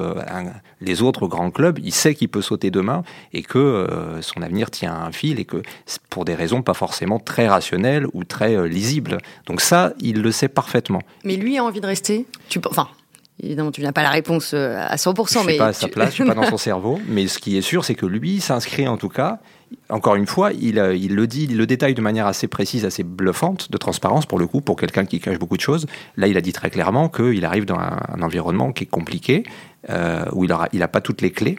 les 0.81 1.01
autres 1.01 1.27
grands 1.27 1.51
clubs, 1.51 1.77
il 1.83 1.93
sait 1.93 2.15
qu'il 2.15 2.29
peut 2.29 2.41
sauter 2.41 2.71
demain 2.71 3.03
et 3.31 3.43
que 3.43 3.87
son 4.21 4.41
avenir 4.41 4.71
tient 4.71 4.93
un 4.93 5.11
fil 5.11 5.39
et 5.39 5.45
que 5.45 5.61
pour 6.09 6.25
des 6.25 6.33
raisons 6.33 6.63
pas 6.63 6.73
forcément 6.73 7.19
très 7.19 7.47
rationnelles 7.47 8.07
ou 8.13 8.23
très 8.23 8.67
lisibles. 8.67 9.19
Donc 9.45 9.61
ça, 9.61 9.93
il 9.99 10.21
le 10.21 10.31
sait 10.31 10.47
parfaitement. 10.47 11.01
Mais 11.23 11.35
lui 11.35 11.57
a 11.57 11.63
envie 11.63 11.81
de 11.81 11.85
rester? 11.85 12.25
Tu, 12.49 12.59
enfin, 12.69 12.87
Évidemment, 13.43 13.71
tu 13.71 13.81
n'as 13.81 13.91
pas 13.91 14.03
la 14.03 14.11
réponse 14.11 14.51
euh, 14.53 14.77
à 14.77 14.97
100%. 14.97 15.33
Je 15.33 15.39
ne 15.39 15.49
suis 15.49 15.57
pas 15.57 15.67
à 15.67 15.73
sa 15.73 15.87
place, 15.87 16.09
je 16.09 16.13
suis 16.13 16.25
pas 16.25 16.35
dans 16.35 16.45
son 16.45 16.57
cerveau. 16.57 16.99
Mais 17.07 17.27
ce 17.27 17.39
qui 17.39 17.57
est 17.57 17.61
sûr, 17.61 17.83
c'est 17.83 17.95
que 17.95 18.05
lui 18.05 18.39
s'inscrit 18.39 18.87
en 18.87 18.97
tout 18.97 19.09
cas. 19.09 19.39
Encore 19.89 20.15
une 20.15 20.27
fois, 20.27 20.51
il, 20.53 20.77
euh, 20.77 20.95
il, 20.95 21.15
le 21.15 21.25
dit, 21.25 21.45
il 21.45 21.57
le 21.57 21.65
détaille 21.65 21.95
de 21.95 22.01
manière 22.01 22.27
assez 22.27 22.47
précise, 22.47 22.85
assez 22.85 23.03
bluffante, 23.03 23.71
de 23.71 23.77
transparence 23.77 24.25
pour 24.27 24.37
le 24.37 24.45
coup, 24.45 24.61
pour 24.61 24.75
quelqu'un 24.75 25.05
qui 25.05 25.19
cache 25.19 25.39
beaucoup 25.39 25.55
de 25.55 25.61
choses. 25.61 25.87
Là, 26.17 26.27
il 26.27 26.37
a 26.37 26.41
dit 26.41 26.53
très 26.53 26.69
clairement 26.69 27.09
qu'il 27.09 27.43
arrive 27.45 27.65
dans 27.65 27.79
un, 27.79 28.21
environnement 28.21 28.73
qui 28.73 28.83
est 28.83 28.87
compliqué, 28.87 29.43
euh, 29.89 30.25
où 30.33 30.43
il 30.43 30.49
n'a 30.49 30.67
il 30.73 30.83
a 30.83 30.87
pas 30.87 31.01
toutes 31.01 31.21
les 31.21 31.31
clés, 31.31 31.57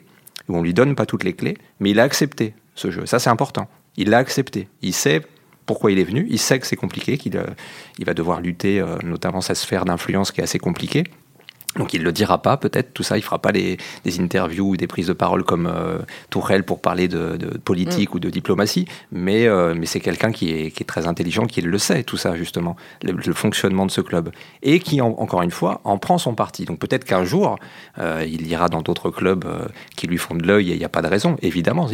où 0.49 0.57
on 0.57 0.63
lui 0.63 0.75
donne 0.75 0.95
pas 0.95 1.07
toutes 1.07 1.25
les 1.25 1.33
clés, 1.33 1.57
mais 1.81 1.91
il 1.91 1.99
a 1.99 2.05
accepté 2.05 2.55
ce 2.75 2.91
jeu. 2.91 3.07
Ça, 3.07 3.19
c'est 3.19 3.31
important. 3.31 3.69
Il 3.97 4.11
l'a 4.11 4.19
accepté. 4.19 4.69
Il 4.83 4.93
sait 4.93 5.23
pourquoi 5.67 5.91
il 5.91 5.99
est 5.99 6.05
venu. 6.05 6.27
Il 6.31 6.39
sait 6.39 6.61
que 6.61 6.67
c'est 6.67 6.77
compliqué, 6.77 7.19
qu'il 7.19 7.43
il 7.99 8.05
va 8.05 8.15
devoir 8.15 8.41
lutter, 8.41 8.85
notamment 9.05 9.41
sa 9.41 9.55
sphère 9.55 9.85
d'influence 9.85 10.33
qui 10.33 10.41
est 10.41 10.45
assez 10.45 10.59
compliquée. 10.59 11.05
Donc 11.77 11.95
il 11.95 12.03
le 12.03 12.13
dira 12.13 12.43
pas, 12.43 12.57
peut-être 12.57 12.93
tout 12.93 13.03
ça. 13.03 13.17
Il 13.17 13.23
fera 13.23 13.39
pas 13.39 13.53
des 13.53 13.79
interviews 14.21 14.71
ou 14.71 14.77
des 14.77 14.87
prises 14.87 15.07
de 15.07 15.13
parole 15.13 15.43
comme 15.43 15.67
euh, 15.67 15.99
Tourelle 16.31 16.65
pour 16.65 16.81
parler 16.81 17.09
de, 17.09 17.39
politique 17.65 18.13
mm. 18.13 18.17
ou 18.17 18.21
de 18.21 18.31
diplomatie, 18.31 18.87
mais 19.11 19.47
euh, 19.47 19.75
mais 19.75 19.87
c'est 19.87 20.01
quelqu'un 20.01 20.33
qui 20.33 20.51
est, 20.51 20.71
qui 20.71 20.83
est 20.83 20.87
très 20.87 21.07
intelligent, 21.07 21.47
qui 21.47 21.63
le 21.63 21.79
sait 21.79 22.03
tout 22.03 22.17
ça 22.17 22.37
justement, 22.37 22.77
le, 23.03 23.33
fonctionnement 23.33 23.87
de 23.87 23.91
ce 23.91 24.01
club 24.01 24.31
et 24.63 24.81
qui 24.81 25.01
encore 25.01 25.43
une 25.43 25.51
fois 25.51 25.81
en 25.85 25.97
prend 25.99 26.19
son 26.19 26.35
parti. 26.35 26.65
Donc 26.67 26.79
peut-être 26.79 27.05
qu'un 27.05 27.25
jour 27.25 27.57
euh, 27.99 28.27
il 28.29 28.47
ira 28.47 28.69
dans 28.69 28.83
d'autres 28.83 29.11
clubs 29.11 29.47
qui 29.97 30.07
lui 30.07 30.19
font 30.19 30.35
de 30.35 30.47
l'œil 30.47 30.71
et 30.71 30.75
il 30.75 30.79
n'y 30.79 30.85
a 30.85 30.91
pas 30.91 31.03
de 31.03 31.09
raison, 31.09 31.37
évidemment. 31.41 31.89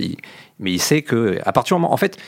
mais 0.58 0.72
il 0.72 0.80
sait 0.80 1.02
que 1.02 1.38
à 1.44 1.52
partir 1.52 1.76
du 1.76 1.82
moment, 1.82 1.94
en 1.94 1.96
fait, 1.96 2.18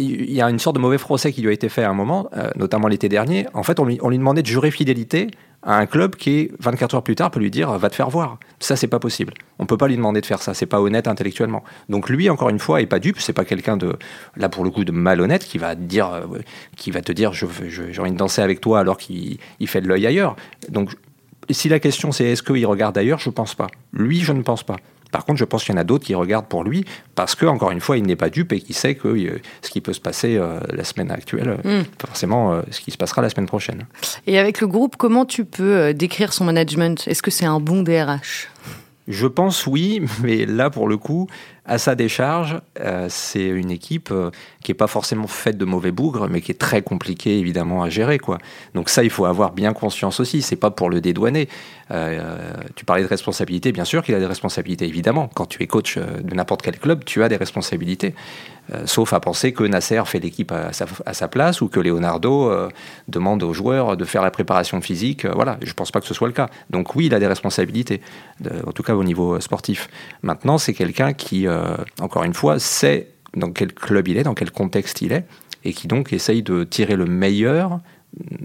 il 0.00 0.32
y 0.32 0.40
a 0.40 0.48
une 0.48 0.58
sorte 0.58 0.76
de 0.76 0.80
mauvais 0.80 0.98
procès 0.98 1.32
qui 1.32 1.42
lui 1.42 1.48
a 1.48 1.52
été 1.52 1.68
fait 1.68 1.84
à 1.84 1.90
un 1.90 1.94
moment, 1.94 2.30
notamment 2.56 2.88
l'été 2.88 3.08
dernier. 3.08 3.46
En 3.54 3.62
fait, 3.62 3.78
on 3.80 3.84
lui, 3.84 3.98
demandait 3.98 4.42
de 4.42 4.46
jurer 4.46 4.70
fidélité 4.70 5.28
à 5.62 5.76
un 5.76 5.86
club 5.86 6.16
qui, 6.16 6.50
24 6.60 6.94
heures 6.94 7.02
plus 7.02 7.16
tard, 7.16 7.30
peut 7.30 7.40
lui 7.40 7.50
dire 7.50 7.70
va 7.78 7.90
te 7.90 7.94
faire 7.94 8.08
voir. 8.08 8.38
Ça, 8.60 8.76
c'est 8.76 8.86
pas 8.86 8.98
possible. 8.98 9.34
On 9.58 9.66
peut 9.66 9.76
pas 9.76 9.88
lui 9.88 9.96
demander 9.96 10.20
de 10.20 10.26
faire 10.26 10.42
ça. 10.42 10.54
C'est 10.54 10.66
pas 10.66 10.80
honnête 10.80 11.06
intellectuellement. 11.06 11.62
Donc 11.88 12.08
lui, 12.08 12.30
encore 12.30 12.48
une 12.48 12.58
fois, 12.58 12.80
est 12.80 12.86
pas 12.86 12.98
dupe. 12.98 13.20
C'est 13.20 13.32
pas 13.32 13.44
quelqu'un 13.44 13.76
de, 13.76 13.96
là 14.36 14.48
pour 14.48 14.64
le 14.64 14.70
coup, 14.70 14.84
de 14.84 14.92
malhonnête 14.92 15.44
qui 15.44 15.58
va 15.58 15.74
dire, 15.74 16.12
euh, 16.12 16.38
qui 16.76 16.90
va 16.90 17.02
te 17.02 17.12
dire 17.12 17.32
j'ai 17.32 18.00
envie 18.00 18.12
de 18.12 18.16
danser 18.16 18.42
avec 18.42 18.60
toi 18.60 18.80
alors 18.80 18.96
qu'il 18.96 19.38
fait 19.66 19.80
de 19.80 19.88
l'œil 19.88 20.06
ailleurs. 20.06 20.36
Donc 20.68 20.90
si 21.50 21.68
la 21.68 21.80
question 21.80 22.12
c'est 22.12 22.24
est-ce 22.24 22.42
qu'il 22.42 22.64
regarde 22.66 22.96
ailleurs, 22.96 23.18
je 23.18 23.30
pense 23.30 23.54
pas. 23.54 23.68
Lui, 23.92 24.20
je 24.20 24.32
ne 24.32 24.42
pense 24.42 24.62
pas. 24.62 24.76
Par 25.12 25.24
contre, 25.24 25.38
je 25.38 25.44
pense 25.44 25.64
qu'il 25.64 25.74
y 25.74 25.78
en 25.78 25.80
a 25.80 25.84
d'autres 25.84 26.04
qui 26.04 26.14
regardent 26.14 26.46
pour 26.46 26.64
lui 26.64 26.84
parce 27.14 27.34
que, 27.34 27.46
encore 27.46 27.70
une 27.70 27.80
fois, 27.80 27.96
il 27.96 28.04
n'est 28.04 28.16
pas 28.16 28.30
dupe 28.30 28.52
et 28.52 28.60
qu'il 28.60 28.74
sait 28.74 28.94
que 28.94 29.08
euh, 29.08 29.40
ce 29.62 29.70
qui 29.70 29.80
peut 29.80 29.92
se 29.92 30.00
passer 30.00 30.36
euh, 30.36 30.60
la 30.72 30.84
semaine 30.84 31.10
actuelle, 31.10 31.58
euh, 31.64 31.80
hmm. 31.80 31.84
forcément 32.00 32.60
ce 32.70 32.80
qui 32.80 32.90
se 32.90 32.96
passera 32.96 33.22
la 33.22 33.30
semaine 33.30 33.46
prochaine. 33.46 33.86
Et 34.26 34.38
avec 34.38 34.60
le 34.60 34.66
groupe, 34.66 34.96
comment 34.96 35.24
tu 35.24 35.44
peux 35.44 35.92
décrire 35.94 36.32
son 36.32 36.44
management? 36.44 37.06
Est-ce 37.06 37.22
que 37.22 37.30
c'est 37.30 37.46
un 37.46 37.60
bon 37.60 37.82
DRH 37.82 38.48
je 39.08 39.26
pense 39.26 39.66
oui, 39.66 40.02
mais 40.22 40.46
là 40.46 40.70
pour 40.70 40.86
le 40.86 40.96
coup, 40.96 41.26
à 41.70 41.78
sa 41.78 41.94
décharge, 41.94 42.60
c'est 43.08 43.46
une 43.46 43.70
équipe 43.70 44.12
qui 44.62 44.70
n'est 44.70 44.76
pas 44.76 44.88
forcément 44.88 45.26
faite 45.26 45.56
de 45.56 45.64
mauvais 45.64 45.92
bougres, 45.92 46.28
mais 46.28 46.40
qui 46.40 46.50
est 46.50 46.58
très 46.58 46.82
compliquée 46.82 47.38
évidemment 47.38 47.82
à 47.82 47.88
gérer. 47.88 48.18
Quoi. 48.18 48.38
Donc 48.74 48.90
ça, 48.90 49.04
il 49.04 49.10
faut 49.10 49.24
avoir 49.24 49.52
bien 49.52 49.72
conscience 49.72 50.20
aussi, 50.20 50.42
c'est 50.42 50.56
pas 50.56 50.70
pour 50.70 50.90
le 50.90 51.00
dédouaner. 51.00 51.48
Euh, 51.90 52.52
tu 52.76 52.84
parlais 52.84 53.02
de 53.02 53.08
responsabilité, 53.08 53.72
bien 53.72 53.84
sûr 53.84 54.02
qu'il 54.02 54.14
a 54.14 54.18
des 54.18 54.26
responsabilités, 54.26 54.86
évidemment. 54.86 55.28
Quand 55.34 55.46
tu 55.46 55.62
es 55.62 55.66
coach 55.66 55.96
euh, 55.96 56.20
de 56.22 56.34
n'importe 56.34 56.62
quel 56.62 56.78
club, 56.78 57.04
tu 57.04 57.22
as 57.22 57.28
des 57.28 57.36
responsabilités. 57.36 58.14
Euh, 58.72 58.82
sauf 58.86 59.12
à 59.12 59.18
penser 59.20 59.52
que 59.52 59.64
Nasser 59.64 60.00
fait 60.04 60.20
l'équipe 60.20 60.52
à, 60.52 60.72
sa, 60.72 61.28
place 61.28 61.60
ou 61.60 61.68
que 61.68 61.80
Leonardo 61.80 62.52
demande 63.08 63.42
aux 63.42 63.52
joueurs 63.52 63.96
de 63.96 64.04
faire 64.04 64.22
la 64.22 64.30
préparation 64.30 64.80
physique. 64.80 65.26
voilà, 65.26 65.58
je 65.62 65.70
ne 65.70 65.74
pense 65.74 65.90
pas 65.90 66.00
que 66.00 66.06
ce 66.06 66.14
soit 66.14 66.28
le 66.28 66.34
cas. 66.34 66.48
Donc 66.68 66.94
oui, 66.94 67.06
il 67.06 67.14
a 67.14 67.18
des 67.18 67.26
responsabilités, 67.26 68.00
en 68.66 68.72
tout 68.72 68.82
cas 68.82 68.94
au 68.94 69.02
niveau 69.02 69.40
sportif. 69.40 69.88
Maintenant, 70.22 70.58
c'est 70.58 70.74
quelqu'un 70.74 71.12
qui, 71.12 71.46
encore 72.00 72.24
une 72.24 72.34
fois, 72.34 72.58
sait 72.58 73.08
dans 73.36 73.52
quel 73.52 73.72
club 73.72 74.08
il 74.08 74.16
est, 74.16 74.22
dans 74.22 74.34
quel 74.34 74.50
contexte 74.50 75.02
il 75.02 75.12
est, 75.12 75.24
et 75.64 75.72
qui 75.72 75.88
donc 75.88 76.12
essaye 76.12 76.42
de 76.42 76.64
tirer 76.64 76.96
le 76.96 77.06
meilleur 77.06 77.80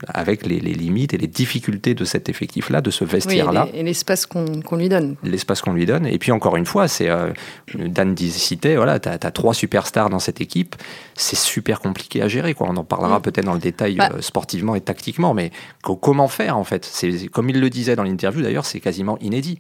avec 0.07 0.45
les, 0.45 0.60
limites 0.60 1.13
et 1.13 1.17
les 1.17 1.27
difficultés 1.27 1.95
de 1.95 2.05
cet 2.05 2.29
effectif-là, 2.29 2.81
de 2.81 2.91
ce 2.91 3.03
vestiaire-là. 3.03 3.67
et 3.74 3.84
l'espace 3.84 4.25
qu'on 4.25 4.45
lui 4.77 4.89
donne. 4.89 5.15
L'espace 5.24 5.62
qu'on 5.62 5.74
lui 5.74 5.86
donne. 5.86 6.05
Et 6.05 6.19
puis 6.19 6.31
encore 6.31 6.55
une 6.55 6.65
fois, 6.65 6.88
c'est 6.88 7.10
euh, 7.10 7.31
Dan 7.74 8.15
citait, 8.15 8.75
voilà, 8.75 9.00
tu 9.00 9.10
as, 9.10 9.17
trois 9.17 9.53
superstars 9.53 10.10
dans 10.10 10.19
cette 10.19 10.39
équipe, 10.39 10.75
c'est 11.15 11.36
super 11.36 11.79
compliqué 11.79 12.22
à 12.22 12.27
gérer. 12.27 12.53
Quoi. 12.53 12.67
On 12.69 12.77
en 12.77 12.84
parlera 12.84 13.19
mm. 13.19 13.22
peut-être 13.24 13.45
dans 13.45 13.53
le 13.53 13.60
détail 13.60 13.95
bah. 13.95 14.12
euh, 14.13 14.22
sportivement 14.22 14.75
et 14.75 14.81
tactiquement, 14.81 15.34
mais 15.34 15.51
comment 15.81 16.27
faire 16.27 16.57
en 16.57 16.63
fait? 16.63 16.89
Comme 17.31 17.50
il 17.50 17.60
le 17.60 17.69
disait 17.69 17.95
dans 17.95 18.03
l'interview 18.03 18.41
d'ailleurs, 18.41 18.65
c'est 18.65 18.79
quasiment 18.79 19.17
inédit. 19.19 19.60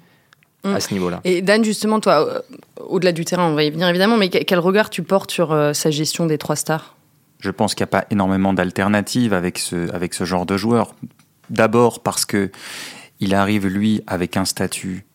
Mm. 0.65 0.75
à 0.75 0.79
ce 0.79 0.93
niveau-là. 0.93 1.21
Et 1.23 1.43
Dan, 1.43 1.63
justement, 1.63 1.99
toi, 1.99 2.27
euh, 2.27 2.41
au-delà 2.87 3.11
du 3.11 3.23
terrain, 3.23 3.47
on 3.47 3.53
va 3.53 3.63
y 3.63 3.69
venir 3.69 3.87
évidemment, 3.87 4.17
mais 4.17 4.29
quel 4.29 4.59
regard 4.59 4.89
tu 4.89 5.03
portes 5.03 5.29
sur 5.29 5.51
euh, 5.51 5.73
sa 5.73 5.91
gestion 5.91 6.25
des 6.25 6.39
trois 6.39 6.55
stars? 6.55 6.95
Je 7.39 7.51
pense 7.51 7.75
qu'il 7.75 7.83
n'y 7.83 7.89
a 7.89 8.01
pas 8.01 8.05
énormément 8.09 8.51
d'alternatives 8.51 9.33
avec 9.33 9.59
ce, 9.59 9.93
avec 9.93 10.15
ce 10.15 10.23
genre 10.23 10.47
de 10.47 10.57
joueur. 10.57 10.95
D'abord 11.51 12.01
parce 12.01 12.25
que 12.25 12.51
il 13.19 13.35
arrive, 13.35 13.67
lui, 13.67 14.01
avec 14.07 14.37
un 14.37 14.45
statut, 14.45 15.05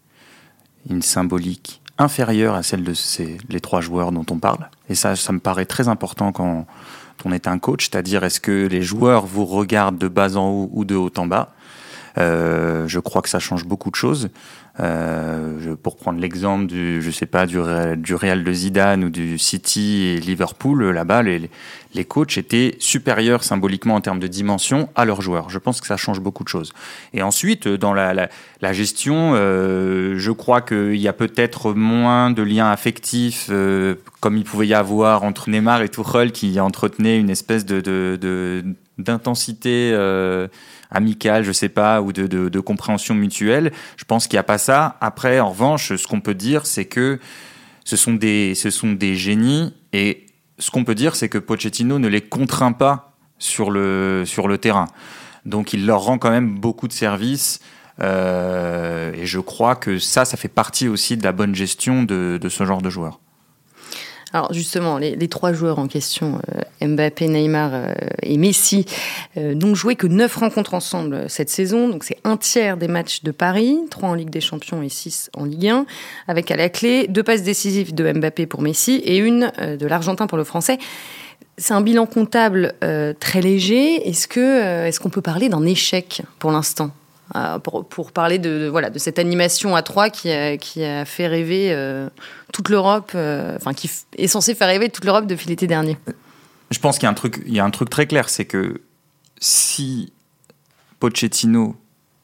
une 0.89 1.03
symbolique 1.03 1.83
inférieure 1.99 2.55
à 2.55 2.63
celle 2.63 2.85
de 2.85 2.95
ces, 2.95 3.37
les 3.49 3.61
trois 3.61 3.81
joueurs 3.81 4.13
dont 4.13 4.25
on 4.31 4.39
parle. 4.39 4.69
Et 4.89 4.95
ça, 4.95 5.17
ça 5.17 5.33
me 5.33 5.41
paraît 5.41 5.67
très 5.67 5.89
important 5.89 6.31
quand 6.31 6.67
on 7.25 7.33
est 7.33 7.49
un 7.49 7.59
coach, 7.59 7.91
c'est-à-dire 7.91 8.23
est-ce 8.25 8.41
que 8.41 8.69
les 8.69 8.83
joueurs 8.83 9.27
vous 9.27 9.45
regardent 9.45 9.99
de 9.99 10.09
bas 10.09 10.37
en 10.37 10.49
haut 10.49 10.71
ou 10.73 10.85
de 10.85 10.95
haut 10.95 11.13
en 11.17 11.27
bas? 11.27 11.53
Euh, 12.19 12.89
je 12.89 12.99
crois 12.99 13.23
que 13.23 13.29
ça 13.29 13.39
change 13.39 13.65
beaucoup 13.65 13.91
de 13.91 13.97
choses. 13.97 14.29
Euh, 14.79 15.75
pour 15.83 15.97
prendre 15.97 16.21
l'exemple 16.21 16.67
du, 16.67 17.03
je 17.03 17.11
sais 17.11 17.27
pas, 17.27 17.47
du, 17.47 17.59
du 17.97 18.15
Real 18.15 18.45
de 18.45 18.53
Zidane 18.53 19.05
ou 19.05 19.11
du 19.11 19.37
City 19.37 20.05
et 20.05 20.21
Liverpool, 20.21 20.91
là-bas, 20.91 21.23
les, 21.23 21.51
les 21.95 22.05
coachs 22.05 22.39
étaient 22.39 22.77
supérieurs 22.79 23.43
symboliquement 23.43 23.97
en 23.97 24.01
termes 24.01 24.21
de 24.21 24.27
dimension 24.27 24.89
à 24.95 25.05
leurs 25.05 25.23
joueurs. 25.23 25.51
Je 25.51 25.59
pense 25.59 25.81
que 25.81 25.87
ça 25.87 25.97
change 25.97 26.21
beaucoup 26.21 26.45
de 26.45 26.49
choses. 26.49 26.73
Et 27.13 27.23
ensuite, 27.23 27.67
dans 27.67 27.93
la, 27.95 28.15
la, 28.15 28.29
la 28.61 28.73
gestion, 28.73 29.33
euh, 29.35 30.15
je 30.17 30.31
crois 30.31 30.61
qu'il 30.61 30.97
y 30.97 31.09
a 31.09 31.13
peut-être 31.13 31.73
moins 31.73 32.31
de 32.31 32.43
liens 32.43 32.71
affectifs, 32.71 33.49
euh, 33.51 33.97
comme 34.21 34.37
il 34.37 34.45
pouvait 34.45 34.69
y 34.69 34.75
avoir 34.75 35.25
entre 35.25 35.51
Neymar 35.51 35.83
et 35.83 35.89
Tuchel, 35.89 36.33
qui 36.33 36.61
entretenaient 36.61 37.19
une 37.19 37.31
espèce 37.31 37.67
de, 37.67 37.81
de, 37.81 38.65
d'intensité 39.03 39.91
euh, 39.93 40.49
amicale, 40.91 41.45
je 41.45 41.53
sais 41.53 41.69
pas, 41.69 42.03
ou 42.03 42.13
de, 42.13 42.61
compréhension 42.61 43.15
mutuelle. 43.15 43.73
Je 43.97 44.05
pense 44.05 44.27
qu'il 44.27 44.37
n'y 44.37 44.41
a 44.41 44.45
pas 44.45 44.59
ça. 44.59 44.97
Après, 45.01 45.41
en 45.41 45.51
revanche, 45.51 45.95
ce 45.97 46.07
qu'on 46.07 46.21
peut 46.21 46.35
dire, 46.35 46.67
c'est 46.67 46.85
que 46.85 47.19
ce 47.85 47.97
sont 47.97 48.15
des, 48.15 48.55
ce 48.55 48.71
sont 48.71 48.93
des 48.93 49.17
génies 49.17 49.75
et 49.93 50.27
ce 50.59 50.71
qu'on 50.71 50.85
peut 50.85 50.95
dire, 50.95 51.17
c'est 51.17 51.29
que 51.29 51.39
Pochettino 51.39 51.99
ne 51.99 52.09
les 52.09 52.21
contraint 52.21 52.73
pas 52.73 53.17
sur 53.39 53.71
le, 53.71 54.25
sur 54.27 54.47
le 54.47 54.59
terrain. 54.59 54.87
Donc 55.47 55.73
il 55.73 55.87
leur 55.87 56.03
rend 56.03 56.19
quand 56.19 56.31
même 56.31 56.59
beaucoup 56.59 56.87
de 56.87 56.93
services. 56.93 57.61
Euh, 58.01 59.13
et 59.15 59.27
je 59.27 59.41
crois 59.41 59.77
que 59.77 59.99
ça, 59.99 60.25
ça 60.25 60.37
fait 60.37 60.49
partie 60.49 60.89
aussi 60.89 61.17
de 61.17 61.25
la 61.25 61.33
bonne 61.33 61.55
gestion 61.55 62.03
de, 62.03 62.39
de 62.41 62.49
ce 62.49 62.65
genre 62.65 62.83
de 62.83 62.91
joueurs. 62.91 63.21
Alors 64.33 64.53
justement, 64.53 64.99
les, 64.99 65.29
trois 65.29 65.53
joueurs 65.53 65.79
en 65.79 65.89
question, 65.89 66.41
euh, 66.83 66.87
Mbappé, 66.87 67.27
Neymar 67.29 67.71
euh, 67.75 67.93
et 68.23 68.37
Messi, 68.37 68.87
euh, 69.37 69.55
n'ont 69.55 69.75
joué 69.75 69.97
que 69.97 70.07
neuf 70.07 70.37
rencontres 70.37 70.75
ensemble 70.75 71.29
cette 71.29 71.51
saison. 71.51 71.89
Donc 71.89 72.05
c'est 72.05 72.19
un 72.23 72.37
tiers 72.37 72.77
des 72.77 72.87
matchs 72.87 73.23
de 73.23 73.33
Paris, 73.33 73.79
trois 73.91 74.11
en 74.11 74.15
Ligue 74.15 74.31
des 74.31 74.41
Champions 74.41 74.83
et 74.83 74.89
six 74.89 75.31
en 75.37 75.45
Ligue 75.45 75.69
1, 75.69 75.87
avec 76.29 76.51
à 76.51 76.57
la 76.57 76.69
clé 76.69 77.09
deux 77.09 77.25
passes 77.25 77.43
décisives 77.43 77.95
de 77.95 78.13
Mbappé 78.13 78.47
pour 78.47 78.63
Messi 78.63 78.97
et 79.05 79.19
une 79.19 79.51
de 79.59 79.87
l'Argentin 79.87 80.27
pour 80.27 80.39
le 80.39 80.45
Français. 80.45 80.79
C'est 81.59 81.75
un 81.75 81.81
bilan 81.81 82.07
comptable 82.07 82.75
très 83.21 83.43
léger. 83.43 84.09
Est-ce 84.09 84.29
que 84.29 84.87
est-ce 84.87 85.01
qu'on 85.01 85.11
peut 85.11 85.21
parler 85.21 85.49
d'un 85.49 85.67
échec 85.67 86.23
pour 86.39 86.53
l'instant? 86.53 86.91
Pour, 87.63 87.87
pour, 87.87 88.13
parler 88.13 88.39
de, 88.39 88.69
voilà, 88.71 88.91
de 88.91 88.99
cette 88.99 89.19
animation 89.19 89.77
à 89.77 89.83
trois 89.83 90.11
qui 90.11 90.31
a, 90.31 90.57
qui 90.57 90.85
a 90.85 91.05
fait 91.05 91.27
rêver 91.27 91.73
euh, 91.73 92.09
toute 92.53 92.69
l'Europe, 92.69 93.13
euh, 93.15 93.57
enfin 93.57 93.73
qui 93.73 93.91
est 94.17 94.27
censé 94.27 94.55
faire 94.55 94.69
rêver 94.69 94.89
toute 94.89 95.05
l'Europe 95.05 95.27
depuis 95.27 95.49
l'été 95.49 95.67
dernier. 95.67 95.97
Je 96.71 96.79
pense 96.79 96.99
qu'il 96.99 97.05
y 97.05 97.07
a 97.07 97.11
un 97.11 97.15
truc, 97.15 97.43
y 97.47 97.61
a 97.61 97.65
un 97.65 97.71
truc 97.71 97.91
très 97.91 98.07
clair, 98.07 98.29
c'est 98.29 98.45
que 98.45 98.81
si 99.41 100.13
Pochettino, 100.99 101.77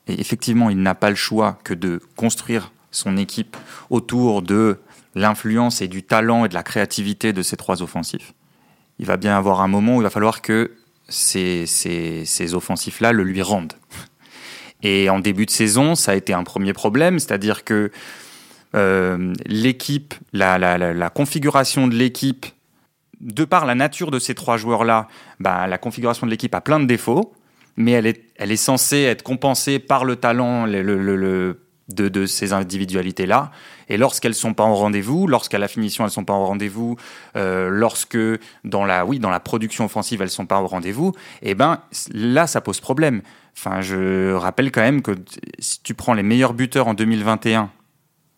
et 0.07 0.21
effectivement, 0.21 0.71
il 0.71 0.83
n'a 0.83 0.95
pas 0.95 1.11
le 1.11 1.17
choix 1.17 1.59
que 1.65 1.75
de 1.75 2.01
construire 2.17 2.73
son 2.91 3.17
équipe 3.17 3.57
autour 3.91 4.43
de 4.43 4.79
l'influence 5.15 5.81
et 5.83 5.89
du 5.89 6.03
talent 6.03 6.45
et 6.45 6.49
de 6.49 6.55
la 6.55 6.63
créativité 6.63 7.33
de 7.33 7.43
ces 7.43 7.57
trois 7.57 7.83
offensifs, 7.83 8.35
il 8.99 9.07
va 9.07 9.17
bien 9.17 9.37
avoir 9.37 9.61
un 9.61 9.69
moment 9.69 9.97
où 9.97 10.01
il 10.01 10.05
va 10.05 10.11
falloir 10.11 10.43
que 10.43 10.73
ces, 11.09 11.67
ces, 11.67 12.25
ces 12.25 12.55
offensifs-là 12.55 13.13
le 13.13 13.23
lui 13.23 13.43
rendent. 13.43 13.75
Et 14.83 15.09
en 15.11 15.19
début 15.19 15.47
de 15.47 15.51
saison, 15.51 15.95
ça 15.95 16.13
a 16.13 16.15
été 16.15 16.33
un 16.33 16.45
premier 16.45 16.73
problème, 16.73 17.19
c'est-à-dire 17.19 17.65
que 17.65 17.91
euh, 18.75 19.33
l'équipe, 19.47 20.15
la, 20.33 21.11
configuration 21.15 21.87
de 21.89 21.95
l'équipe, 21.95 22.47
de 23.21 23.45
par 23.45 23.65
la 23.65 23.75
nature 23.75 24.11
de 24.11 24.19
ces 24.19 24.35
trois 24.35 24.59
joueurs-là, 24.59 25.09
bah, 25.41 25.67
la 25.67 25.79
configuration 25.79 26.27
de 26.27 26.31
l'équipe 26.31 26.55
a 26.55 26.61
plein 26.61 26.79
de 26.79 26.85
défauts, 26.85 27.33
mais 27.77 27.93
elle 27.93 28.07
est, 28.07 28.25
elle 28.37 28.53
est 28.53 28.57
censée 28.57 29.03
être 29.03 29.23
compensée 29.23 29.79
par 29.79 30.05
le 30.05 30.17
talent 30.17 30.67
le, 30.67 30.83
le, 30.83 30.99
le, 31.17 31.61
de, 31.89 32.09
de, 32.09 32.27
ces 32.27 32.53
individualités-là. 32.53 33.51
Et 33.89 33.97
lorsqu'elles 33.97 34.35
sont 34.35 34.55
pas 34.55 34.65
en 34.65 34.75
rendez-vous, 34.75 35.27
lorsqu'à 35.27 35.59
la 35.59 35.69
finition 35.69 36.05
elles 36.05 36.11
sont 36.11 36.25
pas 36.25 36.33
en 36.33 36.47
rendez-vous, 36.47 36.97
euh, 37.37 37.69
lorsque 37.71 38.19
dans 38.65 38.85
la, 38.85 39.07
oui, 39.07 39.19
dans 39.19 39.31
la 39.31 39.41
production 39.41 39.85
offensive 39.85 40.21
elles 40.21 40.31
sont 40.31 40.47
pas 40.47 40.61
au 40.61 40.67
rendez-vous, 40.67 41.13
eh 41.43 41.55
ben 41.55 41.81
là 42.13 42.47
ça 42.47 42.61
pose 42.61 42.81
problème. 42.81 43.23
Enfin, 43.57 43.81
je 43.81 44.33
rappelle 44.33 44.71
quand 44.71 44.83
même 44.83 45.03
que 45.03 45.13
si 45.59 45.81
tu 45.83 45.95
prends 45.95 46.15
les 46.15 46.23
meilleurs 46.23 46.53
buteurs 46.53 46.89
en 46.89 46.95
2021, 46.95 47.71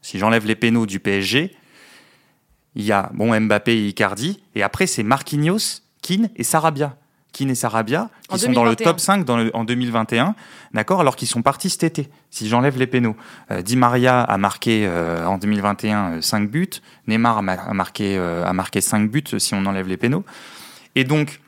si 0.01 0.19
j'enlève 0.19 0.47
les 0.47 0.55
pénaux 0.55 0.87
du 0.87 1.01
PSG, 1.01 1.55
il 2.77 2.85
y 2.85 2.93
a 2.93 3.11
bon 3.13 3.39
Mbappé 3.39 3.73
et 3.73 3.89
Icardi, 3.89 4.41
et 4.55 4.63
après 4.63 4.87
c'est 4.87 5.03
Marquinhos, 5.03 5.83
Keane 6.03 6.31
et 6.37 6.45
Sarabia. 6.45 6.97
Keane 7.33 7.51
et 7.51 7.55
Sarabia, 7.55 8.11
qui 8.29 8.39
sont 8.39 8.53
dans 8.53 8.65
le 8.65 8.75
top 8.75 9.01
5 9.01 9.25
dans 9.25 9.49
en 9.53 9.65
2021, 9.65 10.35
d'accord, 10.73 11.01
alors 11.01 11.17
qu'ils 11.17 11.29
sont 11.29 11.43
partis 11.43 11.69
cet 11.69 11.85
été, 11.85 12.09
si 12.31 12.49
j'enlève 12.49 12.79
les 12.79 12.87
pénaux. 12.87 13.17
Euh, 13.51 13.61
Di 13.61 13.77
Maria 13.77 14.21
a 14.23 14.39
marqué 14.39 14.87
euh, 14.87 15.27
en 15.27 15.37
2021 15.37 16.23
5 16.23 16.43
euh, 16.43 16.47
buts, 16.47 16.71
Neymar 17.07 17.39
a, 17.39 17.43
marqué, 17.43 18.17
a 18.17 18.53
marqué 18.53 18.81
5 18.81 19.11
buts 19.11 19.25
si 19.39 19.55
on 19.55 19.67
enlève 19.67 19.89
les 19.89 19.97
pénaux. 19.97 20.25
Et 20.95 21.05
donc, 21.05 21.41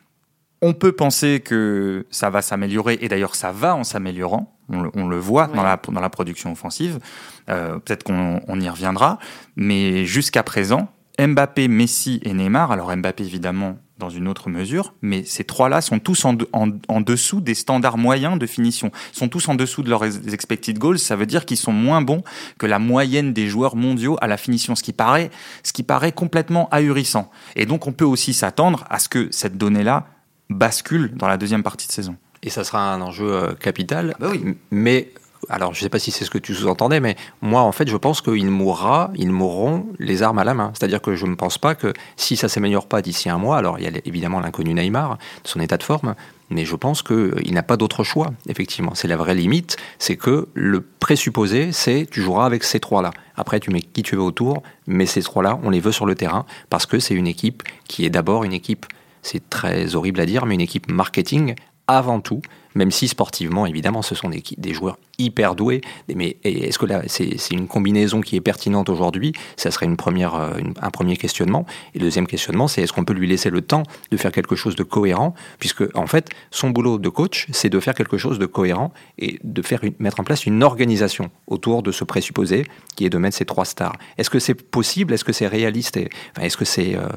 on 0.62 0.74
peut 0.74 0.92
penser 0.92 1.40
que 1.40 2.06
ça 2.10 2.30
va 2.30 2.42
s'améliorer, 2.42 2.98
et 3.00 3.08
d'ailleurs 3.08 3.34
ça 3.34 3.52
va 3.52 3.74
en 3.74 3.84
s'améliorant, 3.84 4.56
on, 4.68 5.08
le 5.08 5.18
voit 5.18 5.48
dans, 5.48 5.64
la, 5.64 5.80
dans 5.88 6.00
la 6.00 6.10
production 6.10 6.52
offensive, 6.52 7.00
euh, 7.48 7.78
peut-être 7.78 8.04
qu'on 8.04 8.60
y 8.60 8.68
reviendra, 8.68 9.18
mais 9.56 10.04
jusqu'à 10.04 10.42
présent, 10.42 10.88
Mbappé, 11.18 11.68
Messi 11.68 12.20
et 12.24 12.32
Neymar, 12.32 12.72
alors 12.72 12.94
Mbappé 12.96 13.24
évidemment 13.24 13.78
dans 13.98 14.10
une 14.10 14.28
autre 14.28 14.48
mesure, 14.48 14.94
mais 15.02 15.24
ces 15.24 15.44
trois-là 15.44 15.82
sont 15.82 15.98
tous 15.98 16.24
en, 16.24 16.36
en, 16.52 17.00
dessous 17.02 17.42
des 17.42 17.54
standards 17.54 17.98
moyens 17.98 18.38
de 18.38 18.46
finition, 18.46 18.90
sont 19.12 19.28
tous 19.28 19.46
en 19.48 19.54
dessous 19.54 19.82
de 19.82 19.90
leurs 19.90 20.04
expected 20.32 20.78
goals, 20.78 20.98
ça 20.98 21.16
veut 21.16 21.26
dire 21.26 21.44
qu'ils 21.44 21.58
sont 21.58 21.72
moins 21.72 22.00
bons 22.00 22.22
que 22.58 22.64
la 22.64 22.78
moyenne 22.78 23.34
des 23.34 23.48
joueurs 23.48 23.76
mondiaux 23.76 24.16
à 24.22 24.26
la 24.26 24.38
finition, 24.38 24.74
ce 24.74 24.82
qui 24.82 24.94
paraît, 24.94 25.30
ce 25.62 25.74
qui 25.74 25.82
paraît 25.82 26.12
complètement 26.12 26.68
ahurissant. 26.70 27.30
Et 27.56 27.66
donc 27.66 27.86
on 27.86 27.92
peut 27.92 28.06
aussi 28.06 28.32
s'attendre 28.32 28.84
à 28.88 28.98
ce 28.98 29.10
que 29.10 29.28
cette 29.30 29.58
donnée-là 29.58 30.06
bascule 30.50 31.12
dans 31.14 31.28
la 31.28 31.36
deuxième 31.36 31.62
partie 31.62 31.86
de 31.86 31.92
saison. 31.92 32.16
Et 32.42 32.50
ça 32.50 32.64
sera 32.64 32.92
un 32.92 33.00
enjeu 33.00 33.32
euh, 33.32 33.54
capital. 33.54 34.14
Bah 34.18 34.28
oui. 34.30 34.56
Mais 34.70 35.12
alors 35.48 35.72
je 35.72 35.80
ne 35.80 35.82
sais 35.84 35.88
pas 35.88 35.98
si 35.98 36.10
c'est 36.10 36.24
ce 36.24 36.30
que 36.30 36.38
tu 36.38 36.54
sous-entendais, 36.54 37.00
mais 37.00 37.16
moi 37.40 37.62
en 37.62 37.72
fait 37.72 37.88
je 37.88 37.96
pense 37.96 38.20
qu'il 38.20 38.50
mourra, 38.50 39.10
ils 39.14 39.30
mourront 39.30 39.86
les 39.98 40.22
armes 40.22 40.38
à 40.38 40.44
la 40.44 40.54
main. 40.54 40.72
C'est-à-dire 40.74 41.00
que 41.00 41.14
je 41.14 41.26
ne 41.26 41.34
pense 41.34 41.58
pas 41.58 41.74
que 41.74 41.92
si 42.16 42.36
ça 42.36 42.48
s'améliore 42.48 42.86
pas 42.86 43.00
d'ici 43.02 43.30
un 43.30 43.38
mois, 43.38 43.56
alors 43.56 43.78
il 43.78 43.84
y 43.84 43.88
a 43.88 44.00
évidemment 44.04 44.40
l'inconnu 44.40 44.74
Neymar, 44.74 45.18
son 45.44 45.60
état 45.60 45.76
de 45.76 45.82
forme, 45.82 46.14
mais 46.50 46.64
je 46.64 46.76
pense 46.76 47.02
qu'il 47.02 47.54
n'a 47.54 47.62
pas 47.62 47.76
d'autre 47.76 48.04
choix, 48.04 48.32
effectivement. 48.48 48.94
C'est 48.94 49.08
la 49.08 49.16
vraie 49.16 49.34
limite, 49.34 49.76
c'est 49.98 50.16
que 50.16 50.48
le 50.54 50.80
présupposé, 50.80 51.72
c'est 51.72 52.06
tu 52.10 52.22
joueras 52.22 52.44
avec 52.44 52.64
ces 52.64 52.80
trois-là. 52.80 53.12
Après, 53.36 53.60
tu 53.60 53.70
mets 53.70 53.82
qui 53.82 54.02
tu 54.02 54.16
veux 54.16 54.22
autour, 54.22 54.62
mais 54.86 55.06
ces 55.06 55.22
trois-là, 55.22 55.58
on 55.62 55.70
les 55.70 55.80
veut 55.80 55.92
sur 55.92 56.06
le 56.06 56.14
terrain, 56.14 56.44
parce 56.68 56.86
que 56.86 56.98
c'est 56.98 57.14
une 57.14 57.28
équipe 57.28 57.62
qui 57.86 58.04
est 58.04 58.10
d'abord 58.10 58.44
une 58.44 58.52
équipe 58.52 58.86
c'est 59.22 59.48
très 59.50 59.94
horrible 59.94 60.20
à 60.20 60.26
dire, 60.26 60.46
mais 60.46 60.54
une 60.54 60.60
équipe 60.60 60.90
marketing 60.90 61.54
avant 61.90 62.20
tout, 62.20 62.40
même 62.76 62.92
si 62.92 63.08
sportivement, 63.08 63.66
évidemment, 63.66 64.02
ce 64.02 64.14
sont 64.14 64.30
des, 64.30 64.72
joueurs 64.72 64.96
hyper 65.18 65.56
doués. 65.56 65.80
Mais 66.14 66.36
est-ce 66.44 66.78
que 66.78 66.86
c'est 67.08 67.50
une 67.50 67.66
combinaison 67.66 68.20
qui 68.20 68.36
est 68.36 68.40
pertinente 68.40 68.88
aujourd'hui? 68.88 69.32
Ça 69.56 69.72
serait 69.72 69.86
une 69.86 69.96
première, 69.96 70.36
euh, 70.36 70.60
un 70.80 70.90
premier 70.90 71.16
questionnement. 71.16 71.66
Et 71.94 71.98
deuxième 71.98 72.28
questionnement, 72.28 72.68
c'est 72.68 72.82
est-ce 72.82 72.92
qu'on 72.92 73.04
peut 73.04 73.12
lui 73.12 73.26
laisser 73.26 73.50
le 73.50 73.60
temps 73.60 73.82
de 74.12 74.16
faire 74.16 74.30
quelque 74.30 74.54
chose 74.54 74.76
de 74.76 74.84
cohérent? 74.84 75.34
Puisque, 75.58 75.82
en 75.96 76.06
fait, 76.06 76.28
son 76.52 76.70
boulot 76.70 76.98
de 76.98 77.08
coach, 77.08 77.48
c'est 77.50 77.70
de 77.70 77.80
faire 77.80 77.94
quelque 77.94 78.18
chose 78.18 78.38
de 78.38 78.46
cohérent 78.46 78.92
et 79.18 79.40
de 79.42 79.62
faire 79.62 79.80
mettre 79.98 80.20
en 80.20 80.24
place 80.24 80.46
une 80.46 80.62
organisation 80.62 81.30
autour 81.48 81.82
de 81.82 81.90
ce 81.90 82.04
présupposé 82.04 82.66
qui 82.94 83.04
est 83.04 83.10
de 83.10 83.18
mettre 83.18 83.36
ces 83.36 83.46
trois 83.46 83.64
stars. 83.64 83.96
Est-ce 84.16 84.30
que 84.30 84.38
c'est 84.38 84.54
possible? 84.54 85.12
Est-ce 85.12 85.24
que 85.24 85.32
c'est 85.32 85.48
réaliste? 85.48 85.98
Est-ce 86.40 86.56
que 86.56 86.64
c'est. 86.64 86.94
Euh, 86.94 87.08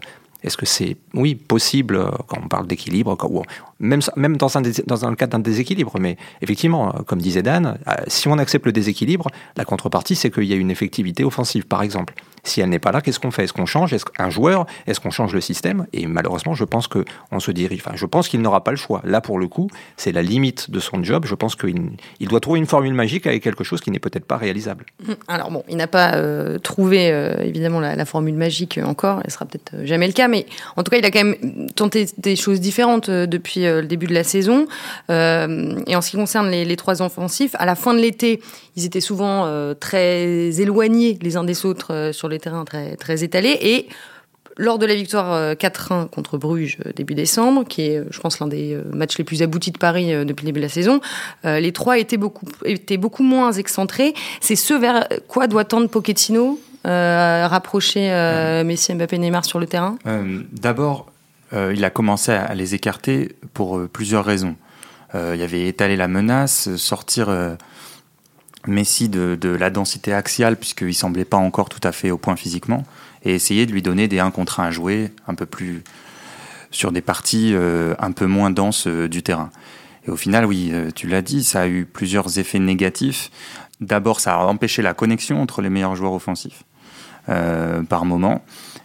Est-ce 0.44 0.58
que 0.58 0.66
c'est, 0.66 0.98
oui, 1.14 1.36
possible 1.36 1.96
euh, 1.96 2.12
quand 2.28 2.38
on 2.44 2.48
parle 2.48 2.68
d'équilibre, 2.68 3.16
même, 3.84 4.38
dans, 4.38 4.58
un 5.06 5.16
cadre 5.16 5.32
d'un 5.32 5.40
déséquilibre, 5.40 5.94
mais 6.00 6.18
effectivement, 6.42 6.92
comme 7.06 7.22
disait 7.22 7.44
Dan, 7.44 7.78
si 8.08 8.28
on 8.28 8.38
accepte 8.38 8.66
le 8.66 8.72
déséquilibre, 8.72 9.28
la 9.58 9.66
contrepartie, 9.66 10.16
c'est 10.16 10.32
qu'il 10.32 10.46
y 10.46 10.54
a 10.54 10.56
une 10.56 10.72
effectivité 10.72 11.24
offensive, 11.24 11.66
par 11.66 11.84
exemple. 11.84 12.14
Si 12.46 12.60
elle 12.60 12.70
n'est 12.70 12.80
pas 12.80 12.92
là, 12.92 13.02
qu'est-ce 13.02 13.20
qu'on 13.20 13.32
fait? 13.32 13.46
Est-ce 13.46 13.54
qu'on 13.54 13.66
change? 13.66 13.94
Est-ce 13.94 14.04
qu'un 14.06 14.30
joueur 14.30 14.66
Est-ce 14.86 15.00
qu'on 15.00 15.12
change 15.12 15.34
le 15.34 15.40
système? 15.40 15.86
Et 15.94 16.08
malheureusement, 16.08 16.54
je 16.54 16.66
pense 16.66 16.88
qu'on 16.88 17.40
se 17.40 17.52
dirige. 17.52 17.82
Enfin, 17.86 17.96
je 17.96 18.06
pense 18.06 18.28
qu'il 18.28 18.42
n'aura 18.42 18.66
pas 18.66 18.72
le 18.72 18.78
choix. 18.78 19.02
Là, 19.06 19.22
pour 19.22 19.40
le 19.40 19.48
coup, 19.48 19.70
c'est 19.96 20.12
la 20.12 20.22
limite 20.22 20.70
de 20.70 20.80
son 20.80 21.02
job. 21.04 21.26
Je 21.26 21.36
pense 21.36 21.56
qu'il 21.56 21.92
il 22.20 22.28
doit 22.28 22.42
trouver 22.42 22.60
une 22.60 22.66
formule 22.66 22.94
magique 22.94 23.28
avec 23.28 23.44
quelque 23.44 23.64
chose 23.64 23.80
qui 23.80 23.92
n'est 23.92 24.00
peut-être 24.00 24.26
pas 24.26 24.36
réalisable. 24.36 24.86
Hum, 25.08 25.16
alors 25.30 25.52
bon, 25.52 25.64
il 25.70 25.78
n'a 25.78 25.88
pas 25.88 26.16
euh, 26.16 26.60
trouvé 26.60 27.12
euh, 27.12 27.38
évidemment 27.42 27.80
la, 27.80 28.06
formule 28.06 28.36
magique 28.36 28.78
encore. 28.84 29.22
Elle 29.24 29.32
sera 29.32 29.46
peut-être 29.46 29.74
euh, 29.76 29.86
jamais 29.86 30.08
le 30.08 30.14
cas, 30.14 30.28
mais 30.28 30.46
en 30.76 30.84
tout 30.84 30.92
cas, 30.92 30.98
il 30.98 31.06
a 31.06 31.12
quand 31.12 31.24
même 31.24 31.70
tenté 31.76 32.08
des 32.18 32.36
choses 32.36 32.60
différentes 32.60 33.10
depuis 33.10 33.66
le 33.82 33.88
début 33.88 34.08
de 34.08 34.14
la 34.14 34.24
saison. 34.24 34.68
et 35.10 35.96
en 35.96 36.02
ce 36.02 36.10
qui 36.10 36.18
concerne 36.18 36.50
les, 36.50 36.66
les, 36.66 36.76
trois 36.76 37.02
offensifs, 37.02 37.56
à 37.56 37.66
la 37.66 37.76
fin 37.76 37.94
de 37.94 38.00
l'été, 38.00 38.42
ils 38.76 38.86
étaient 38.86 39.02
souvent 39.02 39.74
très 39.80 40.60
éloignés 40.60 41.18
les 41.22 41.38
uns 41.38 41.44
des 41.44 41.66
autres 41.66 42.12
sur 42.14 42.30
les 42.30 42.40
terrains, 42.40 42.66
très 42.66 42.96
très 42.96 43.24
étalés 43.24 43.58
et 43.62 43.88
lors 44.58 44.78
de 44.78 44.86
la 44.86 44.96
victoire 44.96 45.54
4-1 45.54 45.94
euh, 45.94 46.06
contre 46.06 46.38
Bruges 46.38 46.78
euh, 46.86 46.92
début 46.96 47.16
décembre, 47.16 47.66
qui 47.66 47.82
est, 47.82 48.04
je 48.10 48.20
pense, 48.20 48.40
l'un 48.40 48.48
des 48.48 48.74
euh, 48.74 48.84
matchs 48.94 49.18
les 49.18 49.24
plus 49.24 49.42
aboutis 49.42 49.72
de 49.72 49.78
Paris 49.78 50.14
depuis 50.26 50.46
le 50.46 50.52
début 50.52 50.60
de 50.60 50.66
la 50.66 50.70
saison, 50.70 51.02
les 51.44 51.72
trois 51.72 51.98
étaient 51.98 52.18
beaucoup, 52.18 52.46
étaient 52.66 52.98
beaucoup 52.98 53.24
moins 53.24 53.52
excentrés. 53.52 54.14
C'est 54.42 54.56
ce 54.56 54.74
vers 54.74 55.08
quoi 55.28 55.48
doit 55.48 55.66
tendre 55.66 55.88
Pochettino 55.88 56.60
rapprocher 56.84 58.10
Messi, 58.66 58.94
Mbappé, 58.94 59.18
Neymar 59.18 59.46
sur 59.46 59.60
le 59.60 59.66
terrain? 59.66 59.98
D'abord, 60.52 61.08
il 61.54 61.86
a 61.86 61.90
commencé 61.90 62.32
à 62.32 62.56
les 62.56 62.74
écarter 62.74 63.36
pour 63.54 63.80
plusieurs 63.88 64.26
raisons. 64.26 64.56
il 65.14 65.36
y 65.36 65.44
avait 65.44 65.68
étalé 65.68 65.96
la 65.96 66.08
menace, 66.08 66.76
sortir 66.78 67.30
Messi 68.66 69.10
de, 69.10 69.38
la 69.50 69.70
densité 69.70 70.14
axiale, 70.14 70.56
puisqu'il 70.56 70.94
semblait 70.94 71.26
pas 71.26 71.38
encore 71.38 71.68
tout 71.68 71.82
à 71.84 71.92
fait 71.92 72.12
au 72.12 72.18
point 72.18 72.38
physiquement 72.38 72.86
et 73.24 73.36
essayer 73.36 73.66
de 73.66 73.74
lui 73.74 73.82
donner 73.82 74.08
des 74.08 74.20
1 74.20 74.32
contre 74.32 74.62
1 74.62 74.66
à 74.66 74.72
jouer 74.72 75.12
un 75.28 75.36
peu 75.36 75.46
plus 75.46 75.84
sur 76.72 76.92
des 76.92 77.02
parties 77.02 77.52
euh, 77.54 77.94
un 78.00 78.12
peu 78.12 78.26
moins 78.26 78.52
denses 78.52 78.88
euh, 78.88 79.10
du 79.10 79.22
terrain. 79.22 79.52
Et 80.08 80.12
au 80.12 80.16
final, 80.16 80.46
oui, 80.46 80.70
euh, 80.72 80.92
tu 80.94 81.08
l'as 81.08 81.22
dit, 81.22 81.44
ça 81.44 81.62
a 81.62 81.68
eu 81.68 81.86
plusieurs 81.86 82.40
effets 82.40 82.60
négatifs. 82.60 83.32
D'abord, 83.82 84.22
ça 84.22 84.36
a 84.36 84.46
empêché 84.46 84.82
la 84.82 84.94
connexion 84.94 85.42
entre 85.42 85.62
les 85.62 85.70
meilleurs 85.70 85.96
joueurs 85.96 86.14
offensifs 86.14 86.64
par 87.26 88.06
moment. 88.06 88.44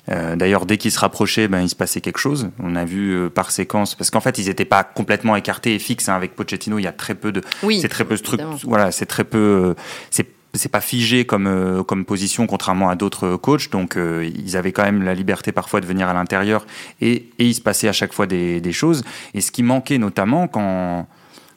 D'ailleurs, 0.08 0.64
dès 0.64 0.78
qu'ils 0.78 0.92
se 0.92 0.98
rapprochaient, 0.98 1.48
ben, 1.48 1.60
il 1.60 1.68
se 1.68 1.76
passait 1.76 2.00
quelque 2.00 2.18
chose. 2.18 2.50
On 2.58 2.76
a 2.76 2.84
vu 2.84 3.28
par 3.30 3.50
séquence, 3.50 3.94
parce 3.94 4.10
qu'en 4.10 4.20
fait, 4.20 4.38
ils 4.38 4.46
n'étaient 4.46 4.64
pas 4.64 4.84
complètement 4.84 5.36
écartés 5.36 5.74
et 5.74 5.78
fixes. 5.78 6.08
Hein. 6.08 6.14
Avec 6.14 6.34
Pochettino, 6.34 6.78
il 6.78 6.82
y 6.82 6.86
a 6.86 6.92
très 6.92 7.14
peu 7.14 7.32
de, 7.32 7.42
oui, 7.62 7.80
c'est 7.80 7.88
très 7.88 8.04
peu 8.04 8.16
voilà, 8.64 8.90
c'est 8.90 9.06
très 9.06 9.24
peu, 9.24 9.74
c'est 10.10 10.28
c'est 10.54 10.68
pas 10.68 10.80
figé 10.80 11.24
comme 11.24 11.46
euh, 11.46 11.82
comme 11.82 12.04
position 12.04 12.46
contrairement 12.46 12.88
à 12.88 12.96
d'autres 12.96 13.36
coachs 13.36 13.70
donc 13.70 13.96
euh, 13.96 14.28
ils 14.34 14.56
avaient 14.56 14.72
quand 14.72 14.84
même 14.84 15.02
la 15.02 15.14
liberté 15.14 15.52
parfois 15.52 15.80
de 15.80 15.86
venir 15.86 16.08
à 16.08 16.14
l'intérieur 16.14 16.66
et, 17.00 17.30
et 17.38 17.46
il 17.46 17.54
se 17.54 17.60
passait 17.60 17.88
à 17.88 17.92
chaque 17.92 18.12
fois 18.12 18.26
des, 18.26 18.60
des, 18.60 18.72
choses 18.72 19.04
et 19.34 19.40
ce 19.40 19.50
qui 19.50 19.62
manquait 19.62 19.98
notamment 19.98 20.48
quand 20.48 21.06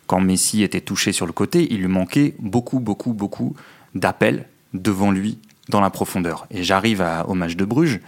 quand 0.08 0.20
Messi 0.20 0.64
était 0.64 0.82
touché 0.82 1.14
sur 1.14 1.26
le 1.26 1.32
côté 1.32 1.68
il 1.72 1.80
lui 1.80 1.88
manquait 1.88 2.36
beaucoup 2.40 2.80
beaucoup 2.80 3.14
beaucoup 3.14 3.56
d'appels 3.96 4.48
devant 4.74 5.12
lui 5.12 5.40
dans 5.70 5.82
la 5.82 5.90
profondeur 5.90 6.48
et 6.52 6.64
j'arrive 6.64 7.06
au 7.28 7.34
match 7.34 7.56
de 7.56 7.66
Bruges 7.66 8.00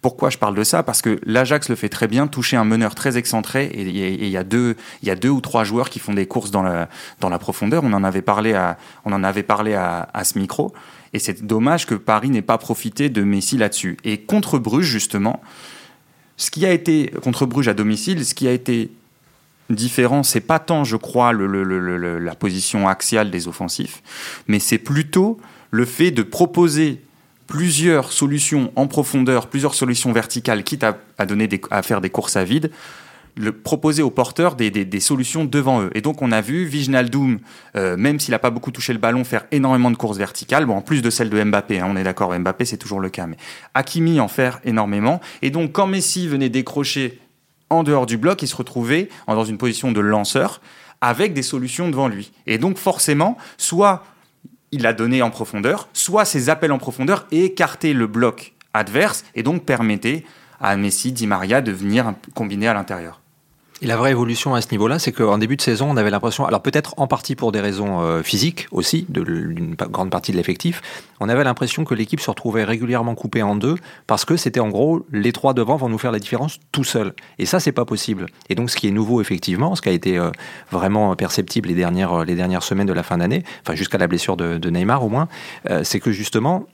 pourquoi 0.00 0.30
je 0.30 0.38
parle 0.38 0.54
de 0.54 0.62
ça? 0.62 0.82
Parce 0.82 1.02
que 1.02 1.18
l'Ajax 1.24 1.68
le 1.68 1.74
fait 1.74 1.88
très 1.88 2.06
bien, 2.06 2.28
toucher 2.28 2.56
un 2.56 2.64
meneur 2.64 2.94
très 2.94 3.16
excentré, 3.16 3.64
et 3.64 3.82
il 3.82 4.28
y 4.28 4.36
a 4.36 4.44
deux, 4.44 4.76
y 5.02 5.10
a 5.10 5.16
deux 5.16 5.28
ou 5.28 5.40
trois 5.40 5.64
joueurs 5.64 5.90
qui 5.90 5.98
font 5.98 6.14
des 6.14 6.26
courses 6.26 6.50
dans 6.50 6.62
la, 6.62 6.88
dans 7.20 7.28
la 7.28 7.38
profondeur. 7.38 7.82
On 7.84 7.92
en 7.92 8.04
avait 8.04 8.22
parlé 8.22 8.54
à, 8.54 8.78
on 9.04 9.12
en 9.12 9.24
avait 9.24 9.42
parlé 9.42 9.74
à, 9.74 10.08
à 10.14 10.24
ce 10.24 10.38
micro, 10.38 10.72
et 11.12 11.18
c'est 11.18 11.44
dommage 11.44 11.86
que 11.86 11.96
Paris 11.96 12.30
n'ait 12.30 12.42
pas 12.42 12.58
profité 12.58 13.08
de 13.08 13.22
Messi 13.22 13.56
là-dessus. 13.56 13.96
Et 14.04 14.18
contre 14.18 14.58
Bruges 14.58 14.86
justement, 14.86 15.42
ce 16.36 16.52
qui 16.52 16.64
a 16.64 16.70
été 16.70 17.12
contre 17.22 17.46
Bruges 17.46 17.68
à 17.68 17.74
domicile, 17.74 18.24
ce 18.24 18.34
qui 18.34 18.46
a 18.46 18.52
été 18.52 18.92
différent, 19.68 20.22
c'est 20.22 20.40
pas 20.40 20.60
tant, 20.60 20.84
je 20.84 20.96
crois, 20.96 21.32
la 21.32 22.34
position 22.36 22.88
axiale 22.88 23.32
des 23.32 23.48
offensifs, 23.48 24.02
mais 24.46 24.60
c'est 24.60 24.78
plutôt 24.78 25.40
le 25.70 25.84
fait 25.84 26.10
de 26.10 26.22
proposer 26.22 27.02
plusieurs 27.46 28.12
solutions 28.12 28.72
en 28.76 28.86
profondeur, 28.86 29.48
plusieurs 29.48 29.74
solutions 29.74 30.12
verticales, 30.12 30.62
quitte 30.62 30.84
à, 30.84 31.26
donner 31.26 31.48
à 31.70 31.82
faire 31.82 32.00
des 32.00 32.10
courses 32.10 32.36
à 32.36 32.44
vide, 32.44 32.70
le, 33.36 33.52
proposer 33.52 34.02
aux 34.02 34.10
porteurs 34.10 34.54
des, 34.54 35.00
solutions 35.00 35.44
devant 35.44 35.82
eux. 35.82 35.90
Et 35.94 36.00
donc 36.00 36.22
on 36.22 36.30
a 36.30 36.40
vu 36.40 36.66
Viginaldoum, 36.66 37.38
euh, 37.76 37.96
même 37.96 38.20
s'il 38.20 38.32
n'a 38.32 38.38
pas 38.38 38.50
beaucoup 38.50 38.70
touché 38.70 38.92
le 38.92 38.98
ballon, 38.98 39.24
faire 39.24 39.46
énormément 39.50 39.90
de 39.90 39.96
courses 39.96 40.18
verticales, 40.18 40.66
bon, 40.66 40.74
en 40.74 40.82
plus 40.82 41.02
de 41.02 41.10
celles 41.10 41.30
de 41.30 41.42
Mbappé, 41.42 41.80
hein, 41.80 41.88
on 41.88 41.96
est 41.96 42.04
d'accord, 42.04 42.36
Mbappé 42.38 42.64
c'est 42.64 42.76
toujours 42.76 43.00
le 43.00 43.08
cas, 43.08 43.26
mais 43.26 43.36
Hakimi 43.74 44.20
en 44.20 44.28
faire 44.28 44.60
énormément. 44.64 45.20
Et 45.40 45.50
donc 45.50 45.72
quand 45.72 45.86
Messi 45.86 46.28
venait 46.28 46.50
décrocher 46.50 47.18
en 47.70 47.82
dehors 47.82 48.06
du 48.06 48.18
bloc, 48.18 48.42
il 48.42 48.48
se 48.48 48.56
retrouvait 48.56 49.08
dans 49.26 49.44
une 49.44 49.58
position 49.58 49.92
de 49.92 50.00
lanceur 50.00 50.60
avec 51.00 51.32
des 51.32 51.42
solutions 51.42 51.88
devant 51.88 52.08
lui. 52.08 52.32
Et 52.46 52.58
donc 52.58 52.76
forcément, 52.76 53.38
soit 53.56 54.04
il 54.72 54.86
a 54.86 54.92
donné 54.92 55.22
en 55.22 55.30
profondeur, 55.30 55.88
soit 55.92 56.24
ses 56.24 56.50
appels 56.50 56.72
en 56.72 56.78
profondeur 56.78 57.26
écarter 57.30 57.92
le 57.92 58.06
bloc 58.06 58.54
adverse 58.74 59.24
et 59.34 59.42
donc 59.42 59.64
permettait 59.64 60.24
à 60.60 60.76
Messi, 60.76 61.12
Di 61.12 61.26
Maria 61.26 61.60
de 61.60 61.72
venir 61.72 62.14
combiner 62.34 62.68
à 62.68 62.74
l'intérieur. 62.74 63.20
Et 63.80 63.86
la 63.86 63.96
vraie 63.96 64.10
évolution 64.10 64.54
à 64.54 64.60
ce 64.60 64.72
niveau-là, 64.72 64.98
c'est 64.98 65.12
qu'en 65.12 65.38
début 65.38 65.56
de 65.56 65.62
saison, 65.62 65.88
on 65.88 65.96
avait 65.96 66.10
l'impression, 66.10 66.44
alors 66.44 66.62
peut-être 66.62 66.94
en 66.96 67.06
partie 67.06 67.36
pour 67.36 67.52
des 67.52 67.60
raisons 67.60 68.00
euh, 68.00 68.22
physiques 68.24 68.66
aussi, 68.72 69.06
d'une 69.08 69.76
grande 69.76 70.10
partie 70.10 70.32
de 70.32 70.36
l'effectif, 70.36 70.82
on 71.20 71.28
avait 71.28 71.44
l'impression 71.44 71.84
que 71.84 71.94
l'équipe 71.94 72.20
se 72.20 72.28
retrouvait 72.28 72.64
régulièrement 72.64 73.14
coupée 73.14 73.42
en 73.42 73.54
deux 73.54 73.76
parce 74.08 74.24
que 74.24 74.36
c'était 74.36 74.58
en 74.58 74.68
gros 74.68 75.06
les 75.12 75.32
trois 75.32 75.54
devant 75.54 75.76
vont 75.76 75.88
nous 75.88 75.98
faire 75.98 76.10
la 76.10 76.18
différence 76.18 76.58
tout 76.72 76.82
seuls. 76.82 77.14
Et 77.38 77.46
ça, 77.46 77.60
c'est 77.60 77.72
pas 77.72 77.84
possible. 77.84 78.26
Et 78.48 78.56
donc, 78.56 78.68
ce 78.68 78.76
qui 78.76 78.88
est 78.88 78.90
nouveau 78.90 79.20
effectivement, 79.20 79.76
ce 79.76 79.82
qui 79.82 79.90
a 79.90 79.92
été 79.92 80.18
euh, 80.18 80.30
vraiment 80.72 81.14
perceptible 81.14 81.68
les 81.68 81.76
dernières 81.76 82.20
euh, 82.20 82.24
les 82.24 82.34
dernières 82.34 82.64
semaines 82.64 82.88
de 82.88 82.92
la 82.92 83.04
fin 83.04 83.18
d'année, 83.18 83.44
enfin 83.62 83.76
jusqu'à 83.76 83.98
la 83.98 84.08
blessure 84.08 84.36
de 84.36 84.70
Neymar 84.70 85.04
au 85.04 85.08
moins, 85.08 85.28
c'est 85.82 86.00
que 86.00 86.10
justement 86.10 86.66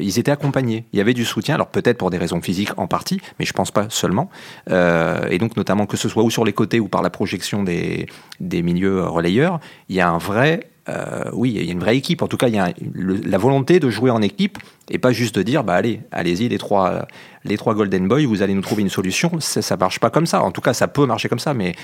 ils 0.00 0.18
étaient 0.18 0.30
accompagnés. 0.30 0.84
Il 0.92 0.98
y 0.98 1.00
avait 1.00 1.14
du 1.14 1.24
soutien, 1.24 1.54
alors 1.54 1.68
peut-être 1.68 1.98
pour 1.98 2.10
des 2.10 2.18
raisons 2.18 2.40
physiques 2.40 2.70
en 2.76 2.86
partie, 2.86 3.20
mais 3.38 3.44
je 3.44 3.52
pense 3.52 3.70
pas 3.70 3.86
seulement. 3.88 4.30
et 4.68 5.38
donc 5.38 5.56
notamment 5.56 5.86
que 5.86 5.96
ce 5.96 6.08
soit 6.08 6.22
ou 6.22 6.30
sur 6.30 6.44
les 6.44 6.52
côtés 6.52 6.80
ou 6.80 6.88
par 6.88 7.02
la 7.02 7.10
projection 7.10 7.62
des, 7.62 8.06
des 8.40 8.62
milieux 8.62 9.04
relayeurs, 9.04 9.60
il 9.88 9.96
y 9.96 10.00
a 10.00 10.08
un 10.08 10.18
vrai 10.18 10.70
euh, 10.90 11.30
oui, 11.32 11.52
il 11.54 11.64
y 11.64 11.68
a 11.68 11.72
une 11.72 11.80
vraie 11.80 11.96
équipe. 11.96 12.22
En 12.22 12.26
tout 12.26 12.36
cas, 12.36 12.48
il 12.48 12.54
y 12.54 12.58
a 12.58 12.72
la 12.94 13.38
volonté 13.38 13.80
de 13.80 13.90
jouer 13.90 14.10
en 14.10 14.22
équipe 14.22 14.58
et 14.90 14.98
pas 14.98 15.12
juste 15.12 15.36
de 15.36 15.42
dire, 15.42 15.64
bah 15.64 15.74
allez, 15.74 16.00
allez-y 16.12 16.48
les 16.48 16.58
trois, 16.58 17.06
les 17.44 17.56
trois 17.56 17.74
Golden 17.74 18.06
Boy, 18.06 18.26
vous 18.26 18.42
allez 18.42 18.54
nous 18.54 18.60
trouver 18.60 18.82
une 18.82 18.90
solution. 18.90 19.30
Ça, 19.40 19.62
ça 19.62 19.76
marche 19.76 19.98
pas 19.98 20.10
comme 20.10 20.26
ça. 20.26 20.42
En 20.42 20.50
tout 20.50 20.60
cas, 20.60 20.74
ça 20.74 20.88
peut 20.88 21.06
marcher 21.06 21.28
comme 21.28 21.38
ça, 21.38 21.54
mais 21.54 21.74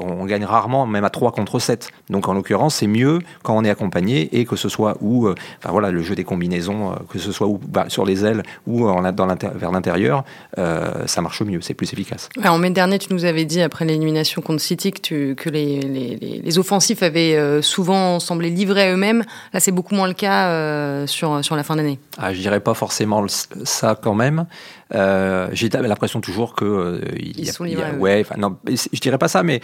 on 0.00 0.24
gagne 0.26 0.44
rarement, 0.44 0.86
même 0.86 1.04
à 1.04 1.10
3 1.10 1.32
contre 1.32 1.58
7. 1.58 1.88
Donc 2.10 2.28
en 2.28 2.34
l'occurrence, 2.34 2.76
c'est 2.76 2.86
mieux 2.86 3.20
quand 3.42 3.56
on 3.56 3.64
est 3.64 3.70
accompagné 3.70 4.28
et 4.38 4.44
que 4.44 4.56
ce 4.56 4.68
soit 4.68 4.96
ou, 5.00 5.26
euh, 5.26 5.34
enfin 5.58 5.70
voilà, 5.70 5.90
le 5.90 6.02
jeu 6.02 6.14
des 6.14 6.24
combinaisons, 6.24 6.92
euh, 6.92 6.96
que 7.08 7.18
ce 7.18 7.32
soit 7.32 7.46
ou, 7.46 7.58
bah, 7.66 7.86
sur 7.88 8.04
les 8.04 8.24
ailes 8.24 8.42
ou 8.66 8.86
en, 8.88 9.12
dans 9.12 9.26
vers 9.26 9.70
l'intérieur, 9.72 10.24
ça 10.56 11.20
marche 11.20 11.42
mieux, 11.42 11.60
c'est 11.60 11.74
plus 11.74 11.92
efficace. 11.92 12.28
en 12.44 12.58
mai 12.58 12.70
dernier, 12.70 12.98
tu 12.98 13.12
nous 13.12 13.24
avais 13.24 13.44
dit 13.44 13.60
après 13.60 13.84
l'élimination 13.84 14.42
contre 14.42 14.60
City 14.60 14.92
que, 14.92 15.00
tu, 15.00 15.34
que 15.36 15.48
les, 15.48 15.80
les, 15.80 16.16
les, 16.42 16.58
offensifs 16.58 17.02
avaient 17.02 17.62
souvent 17.62 18.18
semblé 18.20 18.50
livrés 18.50 18.90
eux-mêmes. 18.92 19.24
Là, 19.52 19.60
c'est 19.60 19.72
beaucoup 19.72 19.94
moins 19.94 20.08
le 20.08 20.14
cas 20.14 21.06
sur, 21.06 21.44
sur 21.44 21.56
la 21.56 21.62
fin 21.62 21.76
d'année. 21.76 21.98
Ah, 22.18 22.32
je 22.32 22.40
dirais 22.40 22.55
pas 22.60 22.74
forcément 22.74 23.24
ça 23.28 23.98
quand 24.00 24.14
même. 24.14 24.46
Euh, 24.94 25.48
j'ai 25.52 25.68
l'impression 25.68 26.20
toujours 26.20 26.54
que 26.54 26.64
euh, 26.64 27.00
il 27.18 27.40
ils 27.40 27.52
sont 27.52 27.64
livrés. 27.64 27.92
ouais, 27.96 28.24
non, 28.36 28.56
je 28.66 29.00
dirais 29.00 29.18
pas 29.18 29.28
ça, 29.28 29.42
mais 29.42 29.60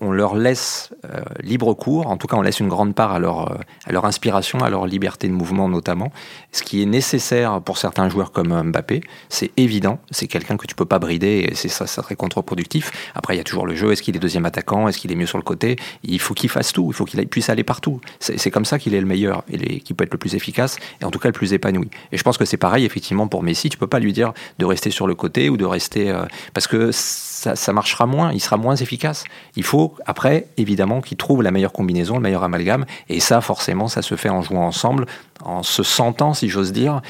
on, 0.00 0.12
leur 0.12 0.36
laisse 0.36 0.90
euh, 1.04 1.20
libre 1.42 1.74
cours. 1.74 2.06
En 2.06 2.16
tout 2.16 2.26
cas, 2.26 2.36
on 2.36 2.42
laisse 2.42 2.60
une 2.60 2.68
grande 2.68 2.94
part 2.94 3.12
à 3.12 3.18
leur 3.18 3.58
à 3.84 3.92
leur 3.92 4.04
inspiration, 4.04 4.60
à 4.60 4.70
leur 4.70 4.86
liberté 4.86 5.28
de 5.28 5.32
mouvement 5.32 5.68
notamment. 5.68 6.12
Ce 6.52 6.62
qui 6.62 6.82
est 6.82 6.86
nécessaire 6.86 7.60
pour 7.60 7.78
certains 7.78 8.08
joueurs 8.08 8.32
comme 8.32 8.70
Mbappé, 8.70 9.00
c'est 9.28 9.50
évident. 9.56 9.98
C'est 10.10 10.28
quelqu'un 10.28 10.56
que 10.56 10.66
tu 10.66 10.74
peux 10.74 10.84
pas 10.84 10.98
brider. 10.98 11.46
Et 11.50 11.54
c'est 11.54 11.68
ça, 11.68 11.86
ça 11.86 12.02
serait 12.02 12.16
contre-productif. 12.16 12.92
Après, 13.14 13.34
il 13.34 13.38
y 13.38 13.40
a 13.40 13.44
toujours 13.44 13.66
le 13.66 13.74
jeu. 13.74 13.92
Est-ce 13.92 14.02
qu'il 14.02 14.16
est 14.16 14.20
deuxième 14.20 14.46
attaquant 14.46 14.88
Est-ce 14.88 14.98
qu'il 14.98 15.12
est 15.12 15.16
mieux 15.16 15.26
sur 15.26 15.38
le 15.38 15.44
côté? 15.44 15.76
Il 16.02 16.20
faut 16.20 16.34
qu'il 16.34 16.50
fasse 16.50 16.72
tout. 16.72 16.86
Il 16.88 16.94
faut 16.94 17.04
qu'il 17.04 17.26
puisse 17.28 17.50
aller 17.50 17.64
partout. 17.64 18.00
C'est 18.20 18.50
comme 18.50 18.64
ça 18.64 18.78
qu'il 18.78 18.94
est 18.94 19.00
le 19.00 19.06
meilleur 19.06 19.42
et 19.50 19.80
qui 19.80 19.94
peut 19.94 20.04
être 20.04 20.12
le 20.12 20.18
plus 20.18 20.34
efficace 20.34 20.76
et 21.00 21.04
en 21.04 21.10
tout 21.10 21.18
cas 21.18 21.28
le 21.28 21.32
plus 21.32 21.52
épanoui. 21.52 21.90
Et 22.12 22.16
je 22.16 22.22
pense 22.22 22.38
que 22.38 22.44
c'est 22.44 22.56
pareil 22.56 22.84
effectivement 22.84 23.28
pour 23.28 23.42
Messi. 23.42 23.68
Tu 23.68 23.78
peux 23.78 23.86
pas 23.86 23.95
pas 23.96 24.00
lui 24.00 24.12
dire 24.12 24.32
de 24.58 24.64
rester 24.64 24.90
sur 24.90 25.06
le 25.06 25.14
côté 25.14 25.48
ou 25.48 25.56
de 25.56 25.64
rester 25.64 26.12
parce 26.54 26.66
que 26.66 26.90
ça, 26.92 27.72
marchera 27.72 28.06
moins, 28.06 28.32
il 28.32 28.40
sera 28.40 28.56
moins 28.56 28.76
efficace. 28.76 29.24
Il 29.56 29.62
faut 29.62 29.94
après 30.04 30.48
évidemment 30.56 31.00
qu'il 31.00 31.16
trouve 31.16 31.42
la 31.42 31.50
meilleure 31.50 31.72
combinaison, 31.72 32.16
le 32.16 32.20
meilleur 32.20 32.44
amalgame, 32.44 32.84
et 33.08 33.20
ça 33.20 33.40
forcément 33.40 33.88
ça 33.88 34.02
se 34.02 34.16
fait 34.16 34.28
en 34.28 34.42
jouant 34.42 34.66
ensemble, 34.66 35.06
en 35.44 35.62
se 35.62 35.82
sentant 35.82 36.34
si 36.34 36.48
j'ose 36.48 36.72
dire. 36.72 37.00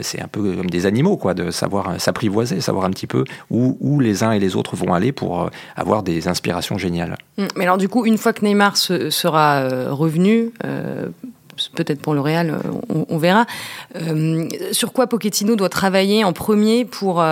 c'est 0.00 0.20
un 0.20 0.28
peu 0.28 0.56
comme 0.56 0.70
des 0.70 0.86
animaux 0.86 1.16
quoi, 1.16 1.34
de 1.34 1.50
savoir 1.50 2.00
s'apprivoiser, 2.00 2.60
savoir 2.60 2.84
un 2.84 2.90
petit 2.90 3.06
peu 3.06 3.24
où, 3.50 3.76
où 3.80 4.00
les 4.00 4.24
uns 4.24 4.32
et 4.32 4.38
les 4.38 4.56
autres 4.56 4.76
vont 4.76 4.92
aller 4.92 5.12
pour 5.12 5.50
avoir 5.76 6.02
des 6.02 6.28
inspirations 6.28 6.78
géniales. 6.78 7.16
Hum, 7.38 7.48
mais 7.56 7.64
alors 7.64 7.78
du 7.78 7.88
coup, 7.88 8.04
une 8.04 8.18
fois 8.18 8.32
que 8.32 8.44
Neymar 8.44 8.76
sera 8.76 9.60
euh, 9.60 9.92
revenu, 9.92 10.50
euh, 10.64 11.08
peut-être 11.74 12.00
pour 12.00 12.14
le 12.14 12.20
Real, 12.20 12.50
euh, 12.50 13.04
on, 13.08 13.18
verra. 13.18 13.46
sur 14.72 14.92
quoi 14.92 15.06
Pochettino 15.06 15.56
doit 15.56 15.68
travailler 15.68 16.24
en 16.24 16.32
premier 16.32 16.84
pour, 16.84 17.24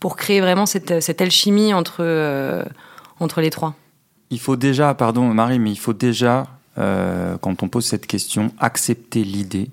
pour 0.00 0.16
créer 0.16 0.40
vraiment 0.40 0.66
cette, 0.66 1.00
cette 1.00 1.20
alchimie 1.20 1.74
entre, 1.74 2.64
entre 3.20 3.40
les 3.40 3.50
trois? 3.50 3.74
Il 4.30 4.40
faut 4.40 4.56
déjà, 4.56 4.94
pardon 4.94 5.32
Marie, 5.32 5.58
mais 5.58 5.70
il 5.70 5.78
faut 5.78 5.92
déjà, 5.92 6.46
quand 6.76 7.62
on 7.62 7.68
pose 7.68 7.84
cette 7.86 8.06
question, 8.06 8.52
accepter 8.58 9.24
l'idée 9.24 9.70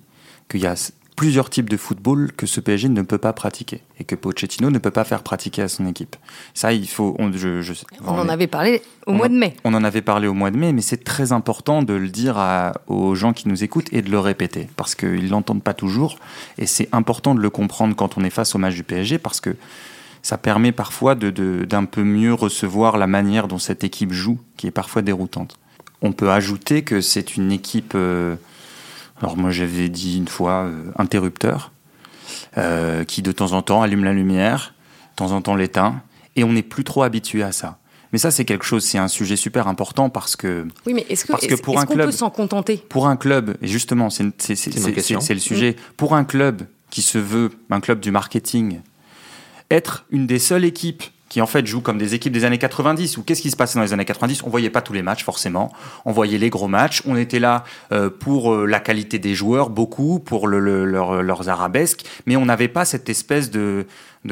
qu'il 0.49 0.62
y 0.62 0.67
a 0.67 0.75
plusieurs 1.15 1.49
types 1.49 1.69
de 1.69 1.78
football 1.78 2.32
que 2.34 2.45
ce 2.45 2.60
PSG 2.60 2.89
ne 2.89 3.01
peut 3.01 3.17
pas 3.17 3.34
pratiquer 3.34 3.82
et 3.99 4.04
que 4.04 4.15
Pochettino 4.15 4.69
ne 4.69 4.78
peut 4.80 4.91
pas 4.91 5.04
faire 5.04 5.23
pratiquer 5.23 5.62
à 5.62 5.67
son 5.67 5.88
équipe. 5.88 6.15
Ça, 6.54 6.73
il 6.73 6.88
faut. 6.88 7.15
On, 7.19 7.32
en 8.06 8.30
avait 8.30 8.47
parlé 8.47 8.82
au 9.06 9.13
mois 9.13 9.30
de 9.30 9.36
mai. 9.36 9.56
On 9.63 9.73
en 9.73 9.84
avait 9.84 10.01
parlé 10.01 10.28
au 10.28 10.34
mois 10.34 10.51
de 10.51 10.58
mai, 10.58 10.73
mais 10.73 10.82
c'est 10.82 11.04
très 11.04 11.32
important 11.32 11.84
de 11.84 11.93
le 11.93 12.10
dire 12.10 12.38
aux 12.88 13.15
gens 13.15 13.34
qui 13.34 13.47
nous 13.47 13.63
écoutent 13.63 13.91
et 13.93 14.01
de 14.01 14.12
le 14.12 14.19
répéter 14.19 14.67
parce 14.75 14.95
qu'ils 14.95 15.30
l'entendent 15.30 15.63
pas 15.63 15.73
toujours 15.73 16.17
et 16.58 16.65
c'est 16.65 16.89
important 16.91 17.36
de 17.36 17.39
le 17.39 17.49
comprendre 17.49 17.95
quand 17.95 18.17
on 18.17 18.23
est 18.23 18.30
face 18.30 18.56
au 18.56 18.58
match 18.58 18.75
du 18.75 18.84
PSG 18.84 19.17
parce 19.17 19.39
que 19.39 19.56
ça 20.21 20.38
permet 20.39 20.71
parfois 20.71 21.13
d'un 21.13 21.32
de, 21.32 21.86
peu 21.86 22.04
mieux 22.04 22.34
recevoir 22.34 22.97
la 22.97 23.06
manière 23.06 23.47
dont 23.47 23.60
cette 23.60 23.84
équipe 23.84 24.12
joue, 24.12 24.39
qui 24.58 24.65
est 24.65 24.71
parfois 24.71 25.04
déroutante. 25.04 25.56
On 26.01 26.13
peut 26.13 26.32
ajouter 26.32 26.82
que 26.82 26.99
c'est 26.99 27.38
une 27.38 27.51
équipe. 27.51 27.93
Euh, 27.95 28.36
alors 29.21 29.38
moi 29.38 29.51
j'avais 29.51 29.89
dit 29.89 30.17
une 30.17 30.28
fois 30.28 30.65
euh, 30.65 30.91
interrupteur, 30.97 31.71
euh, 32.58 33.04
qui 33.04 33.21
de 33.21 33.32
temps 33.32 33.54
en 33.54 33.62
temps 33.62 33.82
allume 33.82 34.04
la 34.04 34.13
lumière, 34.13 34.73
de 35.12 35.15
temps 35.15 35.32
en 35.32 35.41
temps 35.41 35.56
l'éteint, 35.56 36.01
et 36.36 36.43
on 36.43 36.54
n'est 36.54 36.63
plus 36.63 36.84
trop 36.84 37.04
habitué 37.04 37.43
à 37.43 37.51
ça. 37.51 37.80
Mais 38.12 38.19
ça, 38.19 38.32
c'est 38.32 38.45
quelque 38.45 38.63
chose, 38.63 38.86
c'est 38.86 38.97
un 38.97 39.08
sujet 39.08 39.36
super 39.36 39.67
important 39.67 40.10
parce 40.10 40.36
que. 40.36 40.65
Oui, 40.86 40.93
mais 40.93 41.06
est-ce 41.10 41.25
qu'on 41.25 41.38
peut 41.38 42.12
s'en 42.12 42.30
contenter? 42.30 42.78
Pour 42.78 43.08
un 43.08 43.17
club, 43.17 43.58
et 43.62 43.67
justement, 43.67 44.10
c'est 44.10 44.23
le 44.23 45.39
sujet. 45.39 45.71
Mm. 45.71 45.75
Pour 45.97 46.15
un 46.15 46.23
club 46.23 46.62
qui 46.91 47.01
se 47.01 47.17
veut 47.17 47.51
un 47.69 47.82
club 47.82 47.99
du 47.99 48.12
marketing, 48.12 48.80
être 49.69 50.06
une 50.12 50.28
des 50.28 50.39
seules 50.39 50.63
équipes 50.63 51.04
qui 51.36 51.41
en 51.41 51.48
fait 51.48 51.67
jouent 51.67 51.82
comme 51.82 51.98
des 51.98 52.13
équipes 52.13 52.32
des 52.32 52.45
années 52.45 52.58
90. 52.58 53.17
Ou 53.17 53.24
qu'est-ce 53.24 53.41
qui 53.41 53.52
se 53.52 53.58
passait 53.58 53.78
dans 53.78 53.84
les 53.84 53.91
années 53.91 54.06
90 54.06 54.43
On 54.43 54.50
voyait 54.50 54.69
pas 54.69 54.82
tous 54.82 54.93
les 54.93 55.02
matchs 55.02 55.26
forcément. 55.26 55.69
On 56.06 56.13
voyait 56.13 56.38
les 56.38 56.50
gros 56.50 56.69
matchs. 56.69 57.02
On 57.06 57.17
était 57.17 57.39
là 57.39 57.65
euh, 57.91 58.10
pour 58.10 58.54
euh, 58.54 58.65
la 58.65 58.80
qualité 58.80 59.19
des 59.19 59.36
joueurs, 59.36 59.69
beaucoup 59.69 60.19
pour 60.19 60.48
le, 60.48 60.62
leurs 60.62 61.50
arabesques, 61.50 62.06
mais 62.26 62.38
on 62.38 62.45
n'avait 62.45 62.69
pas 62.69 62.86
cette 62.86 63.10
espèce 63.10 63.52
de 63.52 63.86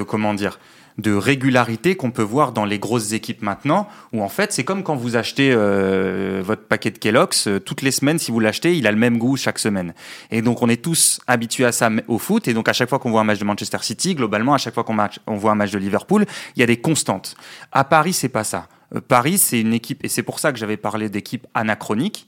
comment 0.08 0.34
dire 0.34 0.60
de 0.98 1.14
régularité 1.14 1.96
qu'on 1.96 2.12
peut 2.12 2.24
voir 2.24 2.52
dans 2.52 2.66
les 2.66 2.80
grosses 2.80 3.14
équipes 3.14 3.42
maintenant, 3.42 3.88
où 4.12 4.22
en 4.22 4.30
fait 4.30 4.54
c'est 4.54 4.64
comme 4.64 4.84
quand 4.84 4.96
vous 4.96 5.16
achetez 5.16 5.52
euh, 5.54 6.42
votre 6.44 6.64
paquet 6.64 6.92
de 6.92 6.98
Kellogg's, 6.98 7.48
euh, 7.48 7.60
toutes 7.60 7.82
les 7.82 7.92
semaines 7.92 8.20
si 8.20 8.32
vous 8.32 8.40
l'achetez, 8.40 8.78
il 8.78 8.88
a 8.88 8.92
le 8.92 8.98
même 8.98 9.18
goût 9.18 9.36
chaque 9.36 9.60
semaine. 9.60 9.94
Et 10.32 10.42
donc 10.42 10.62
on 10.62 10.70
est 10.70 10.82
tous 10.82 11.20
habitués 11.28 11.66
à 11.66 11.72
ça 11.72 11.90
au 12.08 12.18
foot, 12.18 12.48
et 12.48 12.54
donc 12.54 12.70
à 12.70 12.74
chaque 12.74 12.90
fois 12.90 13.00
qu'on 13.00 13.12
voit 13.12 13.22
un 13.22 13.26
match 13.26 13.40
de 13.40 13.46
Manchester 13.46 13.80
City, 13.82 14.16
globalement 14.16 14.54
à 14.54 14.58
chaque 14.58 14.74
fois 14.74 14.84
qu'on 14.84 14.98
on 15.28 15.36
voit 15.36 15.52
un 15.52 15.56
match 15.56 15.72
de 15.72 15.80
Liverpool, 15.80 16.26
il 16.56 16.60
y 16.60 16.64
a 16.64 16.68
des 16.68 16.78
constantes. 16.78 17.36
À 17.72 17.84
Paris 17.84 18.14
c'est 18.14 18.30
pas 18.30 18.44
ça. 18.44 18.68
Euh, 18.96 19.02
Paris 19.02 19.38
c'est 19.38 19.60
une 19.60 19.74
équipe, 19.74 20.04
et 20.06 20.10
c'est 20.10 20.24
pour 20.24 20.40
ça 20.40 20.52
que 20.52 20.60
j'avais 20.60 20.78
parlé 20.78 21.10
d'équipe 21.10 21.48
anachronique, 21.54 22.28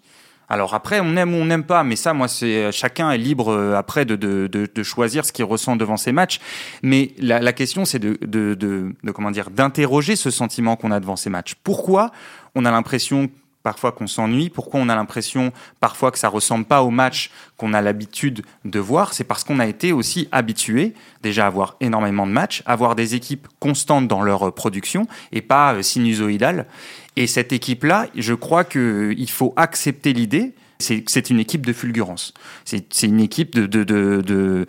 alors 0.50 0.74
après, 0.74 1.00
on 1.00 1.16
aime 1.16 1.34
ou 1.34 1.38
on 1.38 1.46
n'aime 1.46 1.64
pas, 1.64 1.84
mais 1.84 1.96
ça, 1.96 2.14
moi, 2.14 2.28
c'est 2.28 2.72
chacun 2.72 3.12
est 3.12 3.18
libre 3.18 3.52
euh, 3.52 3.76
après 3.76 4.06
de, 4.06 4.16
de, 4.16 4.48
de, 4.48 4.84
choisir 4.84 5.26
ce 5.26 5.32
qu'il 5.32 5.46
ressent 5.46 5.76
devant 5.76 5.98
ses 5.98 6.12
matchs. 6.12 6.40
Mais 6.84 7.12
la, 7.20 7.40
la 7.40 7.54
question, 7.54 7.86
c'est 7.86 8.00
de, 8.00 8.18
de, 8.22 8.94
comment 9.14 9.32
dire, 9.32 9.50
d'interroger 9.50 10.16
ce 10.16 10.30
sentiment 10.30 10.76
qu'on 10.76 10.92
a 10.92 11.00
devant 11.00 11.16
ces 11.16 11.30
matchs. 11.30 11.56
Pourquoi 11.64 12.12
on 12.54 12.66
a 12.66 12.72
l'impression 12.72 13.30
parfois 13.66 13.92
qu'on 13.92 14.06
s'ennuie, 14.06 14.52
pourquoi 14.52 14.80
on 14.80 14.90
a 14.90 14.96
l'impression 14.96 15.52
parfois 15.80 16.12
que 16.12 16.20
ça 16.20 16.30
ressemble 16.30 16.66
pas 16.66 16.84
au 16.84 16.92
match 16.92 17.32
qu'on 17.58 17.74
a 17.74 17.82
l'habitude 17.82 18.44
de 18.64 18.80
voir, 18.80 19.16
c'est 19.16 19.24
parce 19.24 19.44
qu'on 19.44 19.60
a 19.60 19.66
été 19.66 19.92
aussi 19.92 20.30
habitué 20.32 20.94
déjà 21.24 21.48
à 21.48 21.50
voir 21.50 21.76
énormément 21.82 22.28
de 22.28 22.32
matchs, 22.32 22.62
à 22.68 22.76
voir 22.76 22.96
des 22.96 23.16
équipes 23.16 23.48
constantes 23.60 24.08
dans 24.08 24.22
leur 24.22 24.54
production 24.54 25.08
et 25.32 25.42
pas 25.42 25.74
euh, 25.74 25.82
sinusoïdales. 25.82 26.68
Et 27.16 27.26
cette 27.26 27.52
équipe-là, 27.54 28.06
je 28.16 28.36
crois 28.36 28.66
qu'il 28.66 29.30
faut 29.32 29.54
accepter 29.56 30.14
l'idée. 30.14 30.54
C'est 30.78 31.30
une 31.32 31.40
équipe 31.40 31.66
de 31.66 31.74
fulgurance. 31.74 32.36
C'est 32.66 33.02
une 33.02 33.20
équipe 33.20 33.56
de, 33.56 33.66
de, 33.66 33.84
de, 34.22 34.68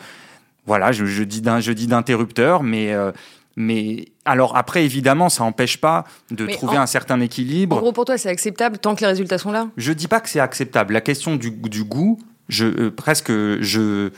voilà, 0.65 0.91
je, 0.93 1.23
dis 1.23 1.43
d'interrupteur, 1.43 2.63
mais 2.63 2.95
euh, 2.95 3.13
mais 3.57 4.07
alors 4.27 4.57
après, 4.57 4.85
évidemment, 4.85 5.29
ça 5.29 5.45
n'empêche 5.45 5.81
pas 5.81 6.05
de 6.31 6.47
trouver 6.47 6.77
un 6.77 6.87
certain 6.87 7.21
équilibre. 7.21 7.77
En 7.77 7.81
gros, 7.81 7.93
pour 7.93 8.05
toi, 8.05 8.19
c'est 8.19 8.29
acceptable 8.29 8.79
tant 8.79 8.95
que 8.95 9.01
les 9.01 9.07
résultats 9.07 9.39
sont 9.39 9.53
là? 9.53 9.69
Je 9.77 9.93
dis 9.93 10.09
pas 10.09 10.21
que 10.21 10.29
c'est 10.29 10.41
acceptable. 10.41 10.93
La 10.93 11.01
question 11.01 11.37
du, 11.37 11.51
du 11.51 11.85
goût, 11.85 12.19
je 12.49 12.67
euh, 12.67 12.91
presque 12.91 13.31
je. 13.31 14.11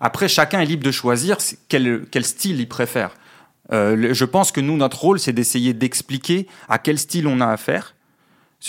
Après, 0.00 0.28
chacun 0.28 0.60
est 0.60 0.66
libre 0.66 0.82
de 0.82 0.90
choisir 0.90 1.36
quel, 1.68 2.04
quel 2.10 2.24
style 2.24 2.58
il 2.58 2.68
préfère. 2.68 3.10
Euh, 3.72 4.14
je 4.14 4.24
pense 4.24 4.50
que 4.50 4.60
nous, 4.60 4.76
notre 4.76 4.98
rôle, 5.00 5.20
c'est 5.20 5.32
d'essayer 5.32 5.74
d'expliquer 5.74 6.48
à 6.68 6.78
quel 6.78 6.98
style 6.98 7.26
on 7.26 7.40
a 7.40 7.46
affaire, 7.46 7.94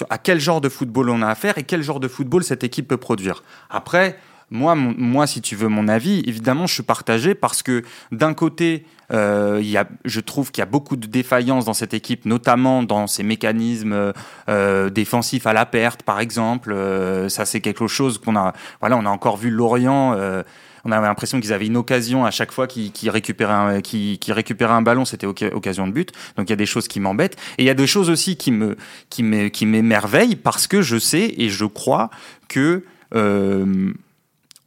à 0.10 0.18
quel 0.18 0.40
genre 0.40 0.62
de 0.62 0.70
football 0.70 1.10
on 1.10 1.22
a 1.22 1.28
affaire 1.28 1.58
et 1.58 1.64
quel 1.64 1.82
genre 1.82 2.00
de 2.00 2.08
football 2.08 2.44
cette 2.44 2.64
équipe 2.64 2.88
peut 2.88 2.98
produire. 2.98 3.44
Après, 3.70 4.20
moi, 4.52 4.76
moi, 4.76 5.28
si 5.28 5.42
tu 5.42 5.56
veux 5.56 5.70
mon 5.70 5.88
avis, 5.88 6.22
évidemment, 6.28 6.68
je 6.68 6.74
suis 6.74 6.84
partagé 6.84 7.36
parce 7.36 7.64
que 7.64 7.84
d'un 8.12 8.34
côté, 8.34 8.86
euh, 9.14 9.60
y 9.64 9.78
a, 9.78 9.88
je 10.04 10.20
trouve 10.20 10.52
qu'il 10.52 10.62
y 10.62 10.64
a 10.64 10.68
beaucoup 10.68 10.98
de 10.98 11.08
défaillances 11.08 11.66
dans 11.66 11.74
cette 11.74 11.94
équipe, 11.94 12.26
notamment 12.26 12.84
dans 12.84 13.08
ses 13.08 13.24
mécanismes 13.24 14.14
euh, 14.50 14.90
défensifs 14.90 15.48
à 15.48 15.54
la 15.54 15.66
perte, 15.66 16.04
par 16.04 16.20
exemple. 16.20 16.74
Euh, 16.74 17.30
ça, 17.30 17.46
c'est 17.46 17.62
quelque 17.62 17.88
chose 17.88 18.18
qu'on 18.18 18.36
a. 18.36 18.54
Voilà, 18.82 18.98
on 18.98 19.06
a 19.06 19.10
encore 19.10 19.38
vu 19.38 19.50
Lorient. 19.50 20.16
Euh, 20.18 20.44
on 20.84 20.92
avait 20.92 21.08
l'impression 21.08 21.40
qu'ils 21.40 21.54
avaient 21.54 21.68
une 21.68 21.78
occasion 21.78 22.26
à 22.26 22.32
chaque 22.32 22.52
fois 22.52 22.68
qu'ils 22.68 23.10
récupéraient 23.10 23.54
un, 23.54 23.82
qui, 23.82 24.20
récupéraient 24.30 24.74
un 24.74 24.82
ballon, 24.82 25.06
c'était 25.06 25.28
occasion 25.28 25.88
de 25.88 25.94
but. 25.94 26.12
Donc 26.38 26.50
il 26.50 26.52
y 26.52 26.54
a 26.54 26.58
des 26.58 26.66
choses 26.66 26.88
qui 26.88 27.00
m'embêtent 27.00 27.38
et 27.58 27.64
il 27.64 27.66
y 27.66 27.70
a 27.70 27.76
des 27.76 27.88
choses 27.88 28.10
aussi 28.10 28.36
qui 28.36 28.52
me 28.52 28.76
qui 29.10 29.24
m'émerveillent 29.24 30.36
parce 30.36 30.66
que 30.66 30.82
je 30.82 30.98
sais 30.98 31.36
et 31.38 31.50
je 31.50 31.66
crois 31.66 32.10
que 32.48 32.84
euh, 33.14 33.94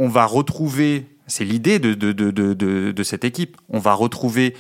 on 0.05 0.09
va 0.09 0.27
retrouver, 0.27 1.07
c'est 1.27 1.47
l'idée 1.47 1.79
de, 1.79 3.03
cette 3.03 3.25
équipe, 3.25 3.57
on 3.71 3.79
va 3.79 3.95
retrouver 3.95 4.55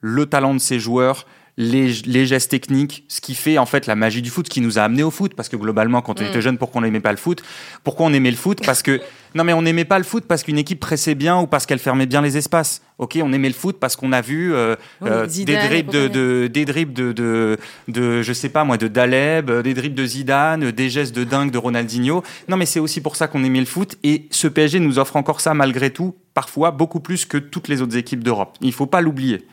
le 0.00 0.24
talent 0.24 0.54
de 0.54 0.58
ces 0.58 0.80
joueurs, 0.80 1.26
les, 1.56 1.92
les, 2.04 2.26
gestes 2.26 2.50
techniques, 2.50 3.04
ce 3.08 3.20
qui 3.20 3.34
fait 3.34 3.56
en 3.56 3.66
fait 3.66 3.86
la 3.86 3.94
magie 3.94 4.20
du 4.20 4.30
foot, 4.30 4.46
ce 4.46 4.50
qui 4.50 4.60
nous 4.60 4.78
a 4.78 4.82
amené 4.82 5.02
au 5.02 5.10
foot. 5.10 5.34
Parce 5.34 5.48
que 5.48 5.56
globalement, 5.56 6.02
quand 6.02 6.20
on 6.20 6.24
mm. 6.24 6.28
était 6.28 6.42
jeune, 6.42 6.58
pourquoi 6.58 6.80
on 6.80 6.84
n'aimait 6.84 7.00
pas 7.00 7.12
le 7.12 7.16
foot? 7.16 7.42
Pourquoi 7.82 8.06
on 8.06 8.12
aimait 8.12 8.30
le 8.30 8.36
foot? 8.36 8.60
Parce 8.64 8.82
que 8.82 9.00
non, 9.34 9.44
mais 9.44 9.52
on 9.52 9.62
n'aimait 9.62 9.84
pas 9.84 9.98
le 9.98 10.04
foot 10.04 10.24
parce 10.26 10.42
qu'une 10.42 10.56
équipe 10.58 10.80
pressait 10.80 11.14
bien 11.14 11.38
ou 11.38 11.46
parce 11.46 11.66
qu'elle 11.66 11.78
fermait 11.78 12.06
bien 12.06 12.22
les 12.22 12.38
espaces. 12.38 12.80
Ok, 12.98 13.18
on 13.22 13.32
aimait 13.34 13.48
le 13.48 13.54
foot 13.54 13.76
parce 13.78 13.94
qu'on 13.94 14.12
a 14.12 14.22
vu 14.22 14.54
euh, 14.54 14.76
euh, 15.02 15.26
des 15.26 15.44
dribbles 15.44 15.90
de, 15.92 16.46
des 16.46 16.64
dribbles 16.64 16.94
de, 16.94 17.12
de, 17.12 17.58
de, 17.88 18.22
je 18.22 18.32
sais 18.32 18.48
pas 18.48 18.64
moi, 18.64 18.78
de 18.78 18.88
Daleb, 18.88 19.50
euh, 19.50 19.62
des 19.62 19.74
dribbles 19.74 19.94
de 19.94 20.06
Zidane, 20.06 20.70
des 20.70 20.88
gestes 20.88 21.14
de 21.14 21.24
dingue 21.24 21.50
de 21.50 21.58
Ronaldinho. 21.58 22.22
Non, 22.48 22.56
mais 22.56 22.64
c'est 22.64 22.80
aussi 22.80 23.02
pour 23.02 23.16
ça 23.16 23.28
qu'on 23.28 23.44
aimait 23.44 23.60
le 23.60 23.66
foot 23.66 23.96
et 24.02 24.26
ce 24.30 24.48
PSG 24.48 24.80
nous 24.80 24.98
offre 24.98 25.16
encore 25.16 25.42
ça 25.42 25.52
malgré 25.52 25.90
tout, 25.90 26.14
parfois 26.32 26.70
beaucoup 26.70 27.00
plus 27.00 27.26
que 27.26 27.36
toutes 27.36 27.68
les 27.68 27.82
autres 27.82 27.98
équipes 27.98 28.24
d'Europe. 28.24 28.56
Il 28.62 28.72
faut 28.72 28.86
pas 28.86 29.02
l'oublier. 29.02 29.46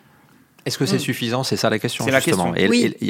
Est-ce 0.65 0.78
que 0.78 0.86
c'est 0.86 0.97
mm. 0.97 0.99
suffisant? 0.99 1.43
C'est 1.43 1.58
ça 1.58 1.69
la 1.69 1.80
question, 1.80 2.08
justement. 2.08 2.56
Et, 2.56 2.67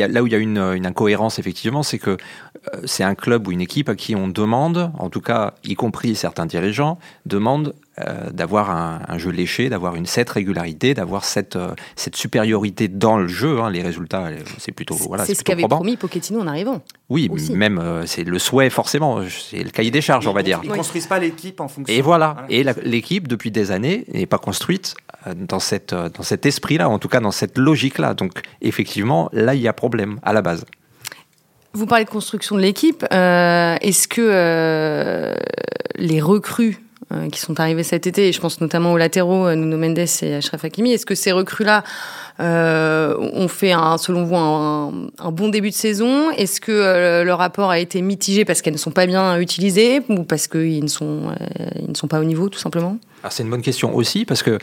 là 0.08 0.24
où 0.24 0.28
il 0.28 0.34
y 0.34 0.36
a 0.36 0.40
une, 0.40 0.86
incohérence, 0.86 1.40
effectivement, 1.40 1.84
c'est 1.84 2.00
que 2.00 2.12
euh, 2.12 2.82
c'est 2.86 3.04
un 3.04 3.16
club 3.16 3.48
ou 3.48 3.52
une 3.52 3.62
équipe 3.62 3.90
à 3.90 3.96
qui 3.96 4.16
on 4.16 4.28
demande, 4.28 4.92
en 4.98 5.10
tout 5.10 5.22
cas, 5.22 5.54
y 5.64 5.76
compris 5.76 6.16
certains 6.16 6.46
dirigeants, 6.46 6.98
demandent 7.26 7.74
euh, 8.00 8.30
d'avoir 8.32 8.70
un, 8.70 9.18
jeu 9.18 9.30
léché, 9.30 9.70
d'avoir 9.70 9.96
une 9.96 10.06
cette 10.06 10.30
régularité, 10.30 10.94
d'avoir 10.94 11.24
cette, 11.24 11.56
euh, 11.56 11.74
cette 11.96 12.16
supériorité 12.16 12.88
dans 12.88 13.18
le 13.18 13.28
jeu. 13.28 13.60
Hein. 13.62 13.70
les 13.70 13.82
résultats, 13.82 14.30
c'est 14.58 14.72
plutôt 14.72 14.96
voilà, 14.96 15.26
c'est 15.26 15.36
ce 15.36 15.44
qu'avait 15.44 15.64
promis 15.64 15.98
Pochettino 15.98 16.40
en 16.42 16.48
arrivant. 16.48 16.82
Oui, 17.10 17.30
même 17.54 18.04
c'est 18.06 18.24
le 18.24 18.40
souhait 18.40 18.70
forcément, 18.70 19.22
c'est 19.30 19.64
le 19.64 19.70
cahier 19.70 19.92
des 19.92 20.02
charges, 20.02 20.28
on 20.28 20.34
va 20.34 20.44
dire. 20.44 20.60
Ils 20.64 20.70
ne 20.70 20.76
construisent 20.76 21.08
pas 21.08 21.20
l'équipe 21.20 21.60
en 21.60 21.68
fonction. 21.68 21.94
Et 21.94 22.02
voilà. 22.02 22.46
Et 22.50 22.64
l'équipe 22.84 23.28
depuis 23.28 23.52
des 23.52 23.72
années 23.72 24.06
n'est 24.14 24.26
pas 24.26 24.40
construite 24.40 24.96
dans, 25.36 25.60
cette, 25.60 25.94
dans 25.94 26.24
cet 26.24 26.46
esprit-là, 26.46 26.90
en 26.90 27.00
tout 27.00 27.10
cas 27.10 27.20
dans 27.20 27.32
cette 27.32 27.58
logique-là. 27.58 28.14
Donc 28.14 28.42
effectivement, 28.62 29.30
là, 29.34 29.56
il 29.56 29.62
y 29.62 29.68
a 29.68 29.74
problème 29.74 30.20
à 30.24 30.34
la 30.34 30.42
base. 30.42 30.66
Vous 31.74 31.88
parlez 31.88 32.06
de 32.06 32.10
construction 32.10 32.56
de 32.56 32.62
l'équipe. 32.62 33.04
Euh, 33.12 33.78
est-ce 33.82 34.08
que 34.08 34.22
euh, 34.22 35.36
les 35.96 36.22
recrues 36.22 36.78
qui 37.32 37.40
sont 37.40 37.60
arrivés 37.60 37.84
cet 37.84 38.08
été, 38.08 38.28
et 38.28 38.32
je 38.32 38.40
pense 38.40 38.62
notamment 38.62 38.94
aux 38.94 38.98
latéraux, 38.98 39.54
Nuno 39.56 39.78
Mendes 39.78 40.00
et 40.00 40.36
Ashraf 40.36 40.66
Hakimi. 40.66 40.94
Est-ce 40.94 41.06
que 41.06 41.16
ces 41.16 41.32
recrues-là 41.32 41.84
ont 42.40 43.48
fait, 43.48 43.72
un, 43.72 43.98
selon 43.98 44.24
vous, 44.24 44.36
un, 44.36 45.32
bon 45.32 45.50
début 45.50 45.70
de 45.70 45.76
saison? 45.76 46.32
Est-ce 46.32 46.62
que 46.62 47.24
le 47.24 47.34
rapport 47.34 47.70
a 47.70 47.80
été 47.80 48.02
mitigé 48.02 48.46
parce 48.46 48.62
qu'elles 48.62 48.74
ne 48.74 48.80
sont 48.80 48.92
pas 48.92 49.06
bien 49.06 49.40
utilisées 49.40 50.02
ou 50.10 50.24
parce 50.24 50.48
qu'ils 50.48 50.84
ne, 50.84 50.90
sont, 50.90 51.34
ne 51.88 51.94
sont 51.96 52.08
pas 52.08 52.20
au 52.20 52.26
niveau, 52.26 52.50
tout 52.50 52.60
simplement? 52.60 52.98
C'est 53.30 53.44
une 53.44 53.50
bonne 53.50 53.62
question 53.62 53.96
aussi, 53.96 54.26
parce 54.26 54.44
que 54.44 54.60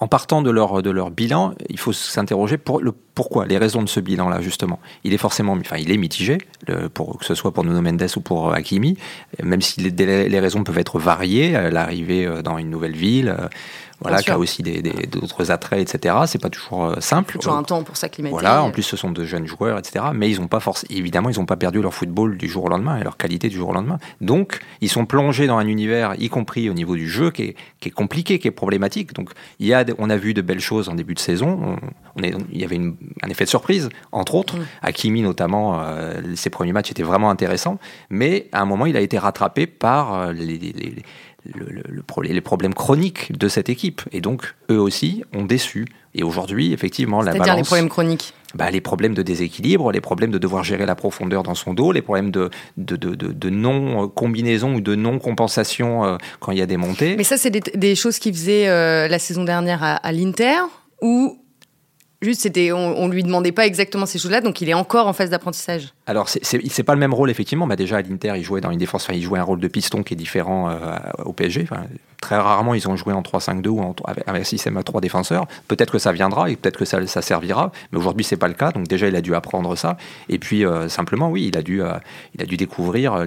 en 0.00 0.06
partant 0.06 0.42
de 0.42 0.50
leur, 0.50 0.82
de 0.82 0.90
leur 0.90 1.10
bilan, 1.10 1.54
il 1.68 1.78
faut 1.78 1.92
s'interroger 1.92 2.56
pour 2.56 2.80
le 2.80 2.92
pourquoi, 2.92 3.46
les 3.46 3.58
raisons 3.58 3.82
de 3.82 3.88
ce 3.88 3.98
bilan-là, 3.98 4.40
justement. 4.40 4.78
Il 5.02 5.12
est 5.12 5.18
forcément, 5.18 5.54
enfin, 5.54 5.76
il 5.76 5.90
est 5.90 5.96
mitigé, 5.96 6.38
pour, 6.94 7.18
que 7.18 7.24
ce 7.24 7.34
soit 7.34 7.52
pour 7.52 7.64
Nuno 7.64 7.80
Mendes 7.80 8.06
ou 8.14 8.20
pour 8.20 8.54
Hakimi, 8.54 8.96
même 9.42 9.60
si 9.60 9.80
les, 9.80 10.28
les 10.28 10.40
raisons 10.40 10.62
peuvent 10.62 10.78
être 10.78 11.00
variées, 11.00 11.50
l'arrivée 11.72 12.26
euh, 12.26 12.42
dans 12.42 12.58
une 12.58 12.70
nouvelle 12.70 12.94
ville, 12.94 13.34
euh, 13.36 13.48
voilà, 14.00 14.22
qui 14.22 14.30
a 14.30 14.38
aussi 14.38 14.62
d'autres 14.62 15.42
des, 15.42 15.50
attraits, 15.50 15.80
etc. 15.80 16.14
C'est 16.26 16.40
pas 16.40 16.50
toujours 16.50 16.84
euh, 16.84 17.00
simple. 17.00 17.36
Toujours 17.38 17.54
un 17.54 17.64
temps 17.64 17.82
pour 17.82 17.96
s'acclimater. 17.96 18.32
Voilà, 18.32 18.62
en 18.62 18.70
plus 18.70 18.84
ce 18.84 18.96
sont 18.96 19.10
de 19.10 19.24
jeunes 19.24 19.46
joueurs, 19.46 19.78
etc. 19.78 20.06
Mais 20.14 20.30
ils 20.30 20.40
ont 20.40 20.46
pas 20.46 20.60
forcément, 20.60 20.96
évidemment, 20.96 21.30
ils 21.30 21.38
n'ont 21.38 21.46
pas 21.46 21.56
perdu 21.56 21.82
leur 21.82 21.92
football 21.92 22.36
du 22.36 22.48
jour 22.48 22.64
au 22.64 22.68
lendemain 22.68 22.98
et 22.98 23.04
leur 23.04 23.16
qualité 23.16 23.48
du 23.48 23.56
jour 23.56 23.70
au 23.70 23.72
lendemain. 23.72 23.98
Donc, 24.20 24.60
ils 24.80 24.88
sont 24.88 25.04
plongés 25.04 25.48
dans 25.48 25.58
un 25.58 25.66
univers, 25.66 26.14
y 26.18 26.28
compris 26.28 26.70
au 26.70 26.74
niveau 26.74 26.94
du 26.94 27.08
jeu, 27.08 27.30
qui 27.30 27.42
est, 27.42 27.56
qui 27.80 27.88
est 27.88 27.92
compliqué, 27.92 28.38
qui 28.38 28.46
est 28.46 28.52
problématique. 28.52 29.14
Donc, 29.14 29.30
il 29.58 29.66
y 29.66 29.74
a, 29.74 29.84
on 29.98 30.10
a 30.10 30.16
vu 30.16 30.32
de 30.32 30.42
belles 30.42 30.60
choses 30.60 30.88
en 30.88 30.94
début 30.94 31.14
de 31.14 31.20
saison. 31.20 31.76
On, 32.14 32.22
est, 32.22 32.34
il 32.52 32.60
y 32.60 32.64
avait 32.64 32.78
un 32.78 33.28
effet 33.28 33.44
de 33.44 33.50
surprise, 33.50 33.88
entre 34.12 34.36
autres. 34.36 34.56
Mm. 34.56 34.66
Hakimi, 34.82 35.22
notamment, 35.22 35.80
euh, 35.80 36.20
ses 36.36 36.50
premiers 36.50 36.72
matchs 36.72 36.92
étaient 36.92 37.02
vraiment 37.02 37.30
intéressants. 37.30 37.78
Mais 38.10 38.48
à 38.52 38.60
un 38.60 38.64
moment, 38.64 38.86
il 38.86 38.96
a 38.96 39.00
été 39.00 39.18
rattrapé 39.18 39.66
par 39.66 40.14
euh, 40.14 40.32
les 40.32 40.58
le, 41.54 41.82
les 42.22 42.40
problèmes 42.40 42.74
chroniques 42.74 43.36
de 43.36 43.48
cette 43.48 43.68
équipe. 43.68 44.02
Et 44.12 44.20
donc, 44.20 44.54
eux 44.70 44.80
aussi 44.80 45.24
ont 45.34 45.44
déçu. 45.44 45.86
Et 46.14 46.22
aujourd'hui, 46.22 46.72
effectivement, 46.72 47.18
la 47.18 47.32
balance... 47.32 47.46
C'est-à-dire 47.46 47.62
les 47.62 47.66
problèmes 47.66 47.88
chroniques? 47.88 48.34
Bah, 48.54 48.70
Les 48.70 48.80
problèmes 48.80 49.14
de 49.14 49.22
déséquilibre, 49.22 49.92
les 49.92 50.00
problèmes 50.00 50.30
de 50.30 50.38
devoir 50.38 50.64
gérer 50.64 50.86
la 50.86 50.94
profondeur 50.94 51.42
dans 51.42 51.54
son 51.54 51.74
dos, 51.74 51.92
les 51.92 52.02
problèmes 52.02 52.30
de, 52.30 52.50
de, 52.76 52.96
de, 52.96 53.14
de 53.14 53.50
non-combinaison 53.50 54.74
ou 54.74 54.80
de 54.80 54.94
non-compensation 54.94 56.04
euh, 56.04 56.16
quand 56.40 56.52
il 56.52 56.58
y 56.58 56.62
a 56.62 56.66
des 56.66 56.78
montées. 56.78 57.16
Mais 57.16 57.24
ça, 57.24 57.36
c'est 57.36 57.50
des, 57.50 57.94
choses 57.94 58.18
qu'il 58.18 58.32
faisait 58.32 58.68
euh, 58.68 59.06
la 59.08 59.18
saison 59.18 59.44
dernière 59.44 59.82
à, 59.82 59.96
à 59.96 60.12
l'Inter, 60.12 60.60
ou 61.02 61.38
juste, 62.20 62.40
c'était, 62.40 62.72
on, 62.72 62.98
on 62.98 63.08
lui 63.08 63.22
demandait 63.22 63.52
pas 63.52 63.66
exactement 63.66 64.06
ces 64.06 64.18
choses-là, 64.18 64.40
donc 64.40 64.60
il 64.60 64.68
est 64.68 64.74
encore 64.74 65.06
en 65.06 65.12
phase 65.12 65.30
d'apprentissage 65.30 65.92
alors, 66.08 66.26
c'est 66.30 66.82
pas 66.84 66.94
le 66.94 67.00
même 67.00 67.12
rôle, 67.12 67.28
effectivement. 67.28 67.66
déjà, 67.66 67.98
à 67.98 68.02
l'Inter, 68.02 68.32
il 68.36 68.42
jouait 68.42 68.62
dans 68.62 68.70
une 68.70 68.78
défense, 68.78 69.06
il 69.12 69.20
jouait 69.20 69.38
un 69.38 69.42
rôle 69.42 69.60
de 69.60 69.68
piston 69.68 70.02
qui 70.02 70.14
est 70.14 70.16
différent 70.16 70.70
euh, 70.70 70.96
au 71.26 71.34
PSG. 71.34 71.66
Très 72.22 72.38
rarement, 72.38 72.72
ils 72.72 72.88
ont 72.88 72.96
joué 72.96 73.12
en 73.12 73.20
3-5-2 73.20 73.68
ou 73.68 73.80
en, 73.80 73.94
avec 74.06 74.26
un 74.26 74.42
système 74.42 74.78
à 74.78 74.82
trois 74.82 75.02
défenseurs. 75.02 75.46
Peut-être 75.68 75.92
que 75.92 75.98
ça 75.98 76.12
viendra 76.12 76.50
et 76.50 76.56
peut-être 76.56 76.78
que 76.78 76.86
ça, 76.86 77.06
servira, 77.06 77.72
mais 77.92 77.98
aujourd'hui, 77.98 78.24
c'est 78.24 78.38
pas 78.38 78.48
le 78.48 78.54
cas. 78.54 78.72
Donc, 78.72 78.88
déjà, 78.88 79.06
il 79.06 79.16
a 79.16 79.20
dû 79.20 79.34
apprendre 79.34 79.76
ça. 79.76 79.98
Et 80.30 80.38
puis, 80.38 80.64
euh, 80.64 80.88
simplement, 80.88 81.30
oui, 81.30 81.48
il 81.48 81.58
a 81.58 81.62
dû, 81.62 81.82
euh, 81.82 81.92
il 82.34 82.42
a 82.42 82.46
dû 82.46 82.56
découvrir, 82.56 83.26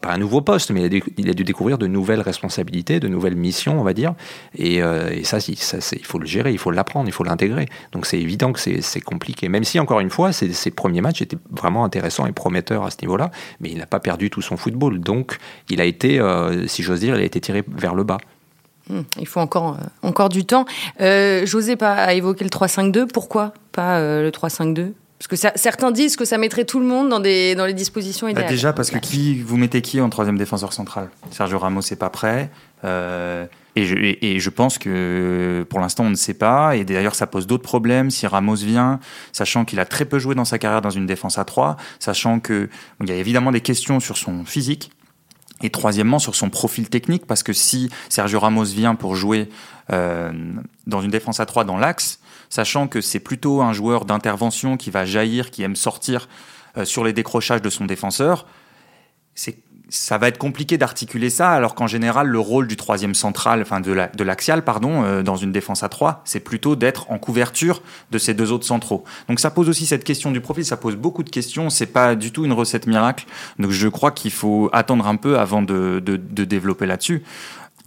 pas 0.00 0.12
un 0.12 0.18
nouveau 0.18 0.40
poste, 0.40 0.70
mais 0.70 0.86
il 1.18 1.28
a, 1.28 1.34
dû, 1.34 1.44
découvrir 1.44 1.76
de 1.76 1.86
nouvelles 1.86 2.22
responsabilités, 2.22 3.00
de 3.00 3.08
nouvelles 3.08 3.36
missions, 3.36 3.78
on 3.78 3.84
va 3.84 3.92
dire. 3.92 4.14
Et, 4.56 4.76
et 4.76 5.24
ça, 5.24 5.40
ça 5.40 5.78
il 5.92 6.06
faut 6.06 6.18
le 6.18 6.26
gérer, 6.26 6.52
il 6.52 6.58
faut 6.58 6.70
l'apprendre, 6.70 7.06
il 7.06 7.12
faut 7.12 7.24
l'intégrer. 7.24 7.68
Donc, 7.92 8.06
c'est 8.06 8.18
évident 8.18 8.52
que 8.52 8.60
c'est 8.60 9.00
compliqué. 9.00 9.48
Même 9.48 9.64
si, 9.64 9.78
encore 9.78 10.00
une 10.00 10.10
fois, 10.10 10.32
ses 10.32 10.70
premiers 10.70 11.00
matchs 11.00 11.22
étaient 11.22 11.38
vraiment 11.50 11.84
intéressant 11.84 12.26
et 12.26 12.32
prometteur 12.32 12.84
à 12.84 12.90
ce 12.90 12.96
niveau-là, 13.02 13.30
mais 13.60 13.70
il 13.70 13.78
n'a 13.78 13.86
pas 13.86 14.00
perdu 14.00 14.30
tout 14.30 14.42
son 14.42 14.56
football. 14.56 14.98
Donc, 15.00 15.38
il 15.68 15.80
a 15.80 15.84
été, 15.84 16.18
euh, 16.18 16.66
si 16.66 16.82
j'ose 16.82 17.00
dire, 17.00 17.16
il 17.16 17.22
a 17.22 17.24
été 17.24 17.40
tiré 17.40 17.62
vers 17.68 17.94
le 17.94 18.04
bas. 18.04 18.18
Hmm, 18.88 19.02
il 19.18 19.26
faut 19.26 19.40
encore, 19.40 19.74
euh, 19.74 20.08
encore 20.08 20.28
du 20.28 20.44
temps. 20.44 20.64
Euh, 21.00 21.46
José 21.46 21.76
a 21.80 22.14
évoqué 22.14 22.44
le 22.44 22.50
3-5-2. 22.50 23.06
Pourquoi 23.06 23.54
pas 23.72 23.98
euh, 23.98 24.22
le 24.22 24.30
3-5-2 24.30 24.92
parce 25.18 25.40
que 25.40 25.52
certains 25.56 25.92
disent 25.92 26.16
que 26.16 26.24
ça 26.24 26.36
mettrait 26.36 26.64
tout 26.64 26.80
le 26.80 26.84
monde 26.84 27.08
dans, 27.08 27.20
des, 27.20 27.54
dans 27.54 27.64
les 27.64 27.74
dispositions 27.74 28.26
bah, 28.26 28.32
idéales. 28.32 28.48
déjà, 28.48 28.72
parce 28.72 28.90
que 28.90 28.98
qui, 28.98 29.40
vous 29.40 29.56
mettez 29.56 29.80
qui 29.80 30.00
en 30.00 30.08
troisième 30.08 30.36
défenseur 30.36 30.72
central? 30.72 31.10
Sergio 31.30 31.60
Ramos 31.60 31.82
n'est 31.88 31.96
pas 31.96 32.10
prêt. 32.10 32.50
Et 33.74 33.86
je, 33.86 33.96
et 33.96 34.38
je, 34.38 34.50
pense 34.50 34.76
que 34.78 35.66
pour 35.70 35.80
l'instant, 35.80 36.04
on 36.04 36.10
ne 36.10 36.14
sait 36.14 36.34
pas. 36.34 36.76
Et 36.76 36.84
d'ailleurs, 36.84 37.14
ça 37.14 37.26
pose 37.26 37.46
d'autres 37.46 37.62
problèmes 37.62 38.10
si 38.10 38.26
Ramos 38.26 38.56
vient, 38.56 39.00
sachant 39.32 39.64
qu'il 39.64 39.80
a 39.80 39.86
très 39.86 40.04
peu 40.04 40.18
joué 40.18 40.34
dans 40.34 40.44
sa 40.44 40.58
carrière 40.58 40.82
dans 40.82 40.90
une 40.90 41.06
défense 41.06 41.38
à 41.38 41.44
3, 41.44 41.76
sachant 41.98 42.38
qu'il 42.38 42.68
y 43.06 43.10
a 43.10 43.16
évidemment 43.16 43.50
des 43.50 43.62
questions 43.62 43.98
sur 43.98 44.18
son 44.18 44.44
physique. 44.44 44.90
Et 45.62 45.70
troisièmement, 45.70 46.18
sur 46.18 46.34
son 46.34 46.50
profil 46.50 46.90
technique, 46.90 47.24
parce 47.24 47.42
que 47.42 47.52
si 47.52 47.88
Sergio 48.08 48.40
Ramos 48.40 48.64
vient 48.64 48.94
pour 48.96 49.14
jouer 49.14 49.48
euh, 49.92 50.32
dans 50.86 51.00
une 51.00 51.10
défense 51.10 51.40
à 51.40 51.46
3 51.46 51.64
dans 51.64 51.78
l'axe, 51.78 52.18
sachant 52.50 52.88
que 52.88 53.00
c'est 53.00 53.20
plutôt 53.20 53.62
un 53.62 53.72
joueur 53.72 54.04
d'intervention 54.04 54.76
qui 54.76 54.90
va 54.90 55.04
jaillir, 55.04 55.50
qui 55.50 55.62
aime 55.62 55.76
sortir 55.76 56.28
euh, 56.76 56.84
sur 56.84 57.04
les 57.04 57.12
décrochages 57.12 57.62
de 57.62 57.70
son 57.70 57.86
défenseur, 57.86 58.46
c'est 59.34 59.58
ça 59.92 60.16
va 60.16 60.28
être 60.28 60.38
compliqué 60.38 60.78
d'articuler 60.78 61.28
ça, 61.28 61.50
alors 61.50 61.74
qu'en 61.74 61.86
général, 61.86 62.26
le 62.26 62.38
rôle 62.38 62.66
du 62.66 62.76
troisième 62.76 63.14
central, 63.14 63.60
enfin 63.60 63.80
de 63.80 64.24
l'axial, 64.24 64.64
pardon, 64.64 65.04
euh, 65.04 65.22
dans 65.22 65.36
une 65.36 65.52
défense 65.52 65.82
à 65.82 65.90
trois, 65.90 66.22
c'est 66.24 66.40
plutôt 66.40 66.76
d'être 66.76 67.10
en 67.10 67.18
couverture 67.18 67.82
de 68.10 68.16
ces 68.16 68.32
deux 68.32 68.52
autres 68.52 68.64
centraux. 68.64 69.04
Donc 69.28 69.38
ça 69.38 69.50
pose 69.50 69.68
aussi 69.68 69.84
cette 69.84 70.02
question 70.02 70.30
du 70.30 70.40
profil, 70.40 70.64
ça 70.64 70.78
pose 70.78 70.96
beaucoup 70.96 71.22
de 71.22 71.28
questions, 71.28 71.68
c'est 71.68 71.86
pas 71.86 72.14
du 72.14 72.32
tout 72.32 72.46
une 72.46 72.54
recette 72.54 72.86
miracle. 72.86 73.26
Donc 73.58 73.70
je 73.70 73.86
crois 73.86 74.12
qu'il 74.12 74.30
faut 74.30 74.70
attendre 74.72 75.06
un 75.06 75.16
peu 75.16 75.38
avant 75.38 75.60
de, 75.60 76.00
développer 76.00 76.86
là-dessus. 76.86 77.22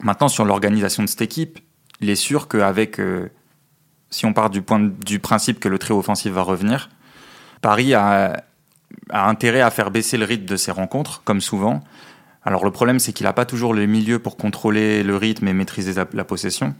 Maintenant, 0.03 0.27
sur 0.27 0.45
l'organisation 0.45 1.01
de 1.01 1.09
cette 1.09 1.23
équipe, 1.23 1.57
il 2.01 2.11
est 2.11 2.15
sûr 2.15 2.47
qu'avec, 2.47 2.99
euh, 2.99 3.29
si 4.11 4.27
on 4.27 4.33
part 4.33 4.51
du, 4.51 4.61
point 4.61 4.79
du 4.79 5.17
principe 5.17 5.59
que 5.59 5.69
le 5.69 5.79
trio 5.79 5.97
offensif 5.97 6.31
va 6.31 6.43
revenir, 6.43 6.89
Paris 7.61 7.95
a 7.95 8.43
a 9.09 9.27
intérêt 9.29 9.61
à 9.61 9.69
faire 9.69 9.91
baisser 9.91 10.17
le 10.17 10.25
rythme 10.25 10.45
de 10.45 10.57
ses 10.57 10.71
rencontres, 10.71 11.21
comme 11.23 11.41
souvent. 11.41 11.83
Alors 12.43 12.63
le 12.63 12.71
problème, 12.71 12.99
c'est 12.99 13.13
qu'il 13.13 13.25
n'a 13.25 13.33
pas 13.33 13.45
toujours 13.45 13.73
le 13.73 13.85
milieu 13.85 14.19
pour 14.19 14.37
contrôler 14.37 15.03
le 15.03 15.17
rythme 15.17 15.47
et 15.47 15.53
maîtriser 15.53 15.93
la 16.13 16.23
possession. 16.23 16.75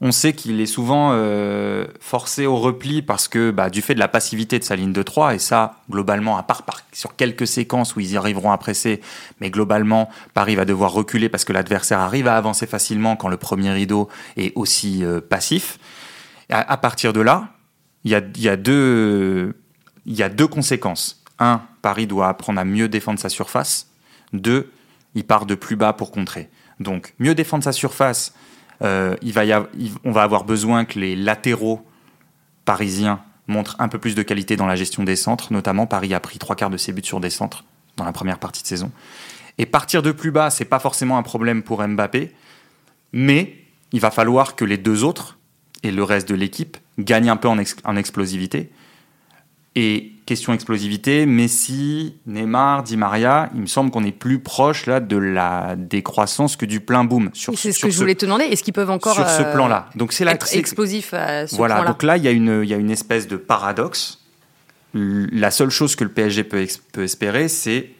On 0.00 0.12
sait 0.12 0.34
qu'il 0.34 0.60
est 0.60 0.66
souvent 0.66 1.10
euh, 1.12 1.86
forcé 2.00 2.44
au 2.44 2.56
repli 2.56 3.00
parce 3.00 3.28
que 3.28 3.50
bah, 3.50 3.70
du 3.70 3.80
fait 3.80 3.94
de 3.94 3.98
la 3.98 4.08
passivité 4.08 4.58
de 4.58 4.64
sa 4.64 4.76
ligne 4.76 4.92
de 4.92 5.02
3, 5.02 5.34
et 5.34 5.38
ça, 5.38 5.76
globalement, 5.90 6.36
à 6.36 6.42
part 6.42 6.64
sur 6.92 7.16
quelques 7.16 7.46
séquences 7.46 7.96
où 7.96 8.00
ils 8.00 8.12
y 8.12 8.16
arriveront 8.16 8.52
à 8.52 8.58
presser, 8.58 9.00
mais 9.40 9.50
globalement, 9.50 10.10
Paris 10.34 10.54
va 10.54 10.66
devoir 10.66 10.92
reculer 10.92 11.28
parce 11.30 11.44
que 11.44 11.52
l'adversaire 11.54 11.98
arrive 11.98 12.28
à 12.28 12.36
avancer 12.36 12.66
facilement 12.66 13.16
quand 13.16 13.28
le 13.28 13.38
premier 13.38 13.70
rideau 13.70 14.08
est 14.36 14.52
aussi 14.54 15.02
euh, 15.02 15.20
passif. 15.20 15.78
À, 16.50 16.76
partir 16.76 17.12
de 17.12 17.20
là, 17.20 17.48
il 18.04 18.12
y 18.12 18.14
a, 18.14 18.56
deux, 18.56 19.56
y 20.04 20.22
a 20.22 20.28
deux 20.28 20.46
conséquences. 20.46 21.24
Un, 21.38 21.62
Paris 21.82 22.06
doit 22.06 22.28
apprendre 22.28 22.60
à 22.60 22.64
mieux 22.64 22.88
défendre 22.88 23.18
sa 23.18 23.28
surface. 23.28 23.90
Deux, 24.32 24.70
il 25.14 25.24
part 25.24 25.46
de 25.46 25.54
plus 25.54 25.76
bas 25.76 25.92
pour 25.92 26.10
contrer. 26.10 26.48
Donc, 26.80 27.14
mieux 27.18 27.34
défendre 27.34 27.64
sa 27.64 27.72
surface, 27.72 28.34
euh, 28.82 29.16
on 30.04 30.12
va 30.12 30.22
avoir 30.22 30.44
besoin 30.44 30.84
que 30.84 30.98
les 30.98 31.16
latéraux 31.16 31.86
parisiens 32.64 33.20
montrent 33.46 33.76
un 33.78 33.88
peu 33.88 33.98
plus 33.98 34.14
de 34.14 34.22
qualité 34.22 34.56
dans 34.56 34.66
la 34.66 34.76
gestion 34.76 35.04
des 35.04 35.16
centres. 35.16 35.52
Notamment, 35.52 35.86
Paris 35.86 36.12
a 36.14 36.20
pris 36.20 36.38
trois 36.38 36.56
quarts 36.56 36.70
de 36.70 36.76
ses 36.76 36.92
buts 36.92 37.04
sur 37.04 37.20
des 37.20 37.30
centres 37.30 37.64
dans 37.96 38.04
la 38.04 38.12
première 38.12 38.38
partie 38.38 38.62
de 38.62 38.68
saison. 38.68 38.90
Et 39.58 39.66
partir 39.66 40.02
de 40.02 40.12
plus 40.12 40.30
bas, 40.30 40.50
c'est 40.50 40.66
pas 40.66 40.78
forcément 40.78 41.16
un 41.16 41.22
problème 41.22 41.62
pour 41.62 41.86
Mbappé, 41.86 42.34
mais 43.12 43.56
il 43.92 44.00
va 44.00 44.10
falloir 44.10 44.54
que 44.54 44.64
les 44.64 44.76
deux 44.76 45.04
autres 45.04 45.38
et 45.82 45.90
le 45.90 46.02
reste 46.02 46.28
de 46.28 46.34
l'équipe 46.34 46.76
gagnent 46.98 47.30
un 47.30 47.36
peu 47.36 47.48
en 47.48 47.96
explosivité. 47.96 48.70
Et 49.78 50.12
question 50.24 50.54
explosivité, 50.54 51.26
Messi, 51.26 52.16
Neymar, 52.26 52.82
Di 52.82 52.96
Maria, 52.96 53.50
il 53.54 53.60
me 53.60 53.66
semble 53.66 53.90
qu'on 53.90 54.04
est 54.04 54.10
plus 54.10 54.38
proche 54.38 54.86
là 54.86 55.00
de 55.00 55.18
la 55.18 55.76
décroissance 55.76 56.56
que 56.56 56.64
du 56.64 56.80
plein 56.80 57.04
boom. 57.04 57.30
C'est 57.34 57.72
ce 57.72 57.78
que 57.78 57.90
je 57.90 57.98
voulais 57.98 58.14
te 58.14 58.24
demander. 58.24 58.44
Est-ce 58.44 58.62
qu'ils 58.62 58.72
peuvent 58.72 58.90
encore 58.90 59.14
sur 59.14 59.28
ce 59.28 59.42
euh, 59.42 59.52
plan-là 59.52 59.90
Donc 59.94 60.14
c'est 60.14 60.26
être 60.26 60.54
explosif 60.54 61.12
à 61.12 61.46
ce 61.46 61.54
Voilà. 61.54 61.84
donc 61.84 62.02
là, 62.02 62.16
il 62.16 62.24
y 62.24 62.28
a 62.28 62.30
une 62.30 62.62
il 62.64 62.68
y 62.70 62.74
a 62.74 62.78
une 62.78 62.90
espèce 62.90 63.28
de 63.28 63.36
paradoxe. 63.36 64.24
La 64.94 65.50
seule 65.50 65.68
chose 65.68 65.94
que 65.94 66.04
le 66.04 66.10
PSG 66.10 66.44
peut, 66.44 66.66
peut 66.92 67.04
espérer, 67.04 67.48
c'est 67.48 67.90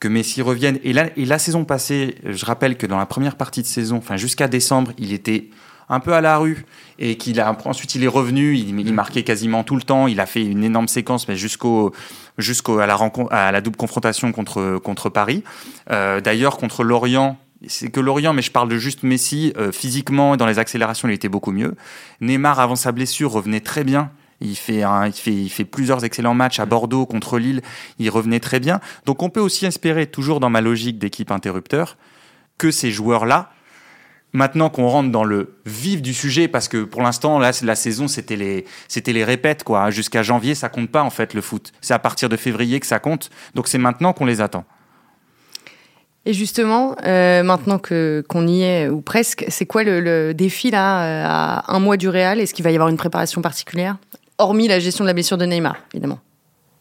que 0.00 0.08
Messi 0.08 0.42
revienne. 0.42 0.78
Et, 0.84 0.92
là, 0.92 1.08
et 1.16 1.24
la 1.24 1.38
saison 1.38 1.64
passée, 1.64 2.16
je 2.22 2.44
rappelle 2.44 2.76
que 2.76 2.86
dans 2.86 2.98
la 2.98 3.06
première 3.06 3.36
partie 3.36 3.62
de 3.62 3.66
saison, 3.66 3.96
enfin 3.96 4.18
jusqu'à 4.18 4.46
décembre, 4.46 4.92
il 4.98 5.14
était 5.14 5.48
un 5.88 6.00
peu 6.00 6.14
à 6.14 6.20
la 6.20 6.38
rue 6.38 6.64
et 6.98 7.16
qu'il 7.16 7.40
a 7.40 7.56
ensuite 7.64 7.94
il 7.94 8.04
est 8.04 8.08
revenu, 8.08 8.56
il, 8.56 8.78
il, 8.78 8.94
marquait 8.94 9.22
quasiment 9.22 9.64
tout 9.64 9.76
le 9.76 9.82
temps, 9.82 10.06
il 10.06 10.20
a 10.20 10.26
fait 10.26 10.44
une 10.44 10.64
énorme 10.64 10.88
séquence 10.88 11.28
mais 11.28 11.36
jusqu'au 11.36 11.92
jusqu'au 12.38 12.78
à 12.78 12.86
la 12.86 12.96
rencontre 12.96 13.32
à 13.32 13.52
la 13.52 13.60
double 13.60 13.76
confrontation 13.76 14.32
contre 14.32 14.78
contre 14.78 15.08
Paris. 15.08 15.42
Euh, 15.90 16.20
d'ailleurs 16.20 16.56
contre 16.56 16.84
Lorient, 16.84 17.38
c'est 17.68 17.90
que 17.90 18.00
Lorient, 18.00 18.32
mais 18.32 18.42
je 18.42 18.50
parle 18.50 18.68
de 18.68 18.78
juste 18.78 19.02
Messi, 19.02 19.52
euh, 19.56 19.72
physiquement 19.72 20.36
dans 20.36 20.46
les 20.46 20.58
accélérations, 20.58 21.08
il 21.08 21.14
était 21.14 21.28
beaucoup 21.28 21.52
mieux. 21.52 21.74
Neymar, 22.20 22.60
avant 22.60 22.76
sa 22.76 22.92
blessure, 22.92 23.32
revenait 23.32 23.60
très 23.60 23.84
bien. 23.84 24.10
Il 24.40 24.56
fait, 24.56 24.82
un, 24.82 25.06
il, 25.06 25.12
fait, 25.12 25.32
il 25.32 25.48
fait 25.48 25.64
plusieurs 25.64 26.04
excellents 26.04 26.34
matchs 26.34 26.60
à 26.60 26.66
Bordeaux 26.66 27.06
contre 27.06 27.38
Lille. 27.38 27.62
Il 27.98 28.10
revenait 28.10 28.40
très 28.40 28.60
bien. 28.60 28.80
Donc 29.06 29.22
on 29.22 29.30
peut 29.30 29.40
aussi 29.40 29.64
espérer, 29.64 30.06
toujours 30.06 30.40
dans 30.40 30.50
ma 30.50 30.60
logique 30.60 30.98
d'équipe 30.98 31.30
interrupteur, 31.30 31.96
que 32.58 32.70
ces 32.70 32.90
joueurs-là. 32.90 33.50
Maintenant 34.34 34.68
qu'on 34.68 34.88
rentre 34.88 35.12
dans 35.12 35.22
le 35.22 35.54
vif 35.64 36.02
du 36.02 36.12
sujet, 36.12 36.48
parce 36.48 36.66
que 36.66 36.82
pour 36.82 37.02
l'instant, 37.02 37.38
là, 37.38 37.52
la 37.62 37.74
saison, 37.76 38.08
c'était 38.08 38.34
les, 38.34 38.64
c'était 38.88 39.12
les 39.12 39.22
répètes, 39.22 39.62
quoi. 39.62 39.90
Jusqu'à 39.90 40.24
janvier, 40.24 40.56
ça 40.56 40.68
compte 40.68 40.90
pas, 40.90 41.02
en 41.02 41.10
fait, 41.10 41.34
le 41.34 41.40
foot. 41.40 41.72
C'est 41.80 41.94
à 41.94 42.00
partir 42.00 42.28
de 42.28 42.36
février 42.36 42.80
que 42.80 42.86
ça 42.86 42.98
compte. 42.98 43.30
Donc 43.54 43.68
c'est 43.68 43.78
maintenant 43.78 44.12
qu'on 44.12 44.26
les 44.26 44.40
attend. 44.40 44.64
Et 46.26 46.32
justement, 46.32 46.96
euh, 47.04 47.42
maintenant 47.44 47.78
que 47.78 48.24
qu'on 48.28 48.48
y 48.48 48.62
est 48.62 48.88
ou 48.88 49.02
presque, 49.02 49.44
c'est 49.48 49.66
quoi 49.66 49.84
le, 49.84 50.32
défi 50.32 50.70
là 50.70 51.04
euh, 51.04 51.24
à 51.28 51.72
un 51.72 51.78
mois 51.78 51.96
du 51.96 52.08
Real? 52.08 52.40
Est-ce 52.40 52.54
qu'il 52.54 52.64
va 52.64 52.72
y 52.72 52.74
avoir 52.74 52.88
une 52.88 52.96
préparation 52.96 53.40
particulière, 53.40 53.98
hormis 54.38 54.66
la 54.66 54.80
gestion 54.80 55.04
de 55.04 55.08
la 55.08 55.14
blessure 55.14 55.38
de 55.38 55.44
Neymar, 55.44 55.76
évidemment 55.92 56.18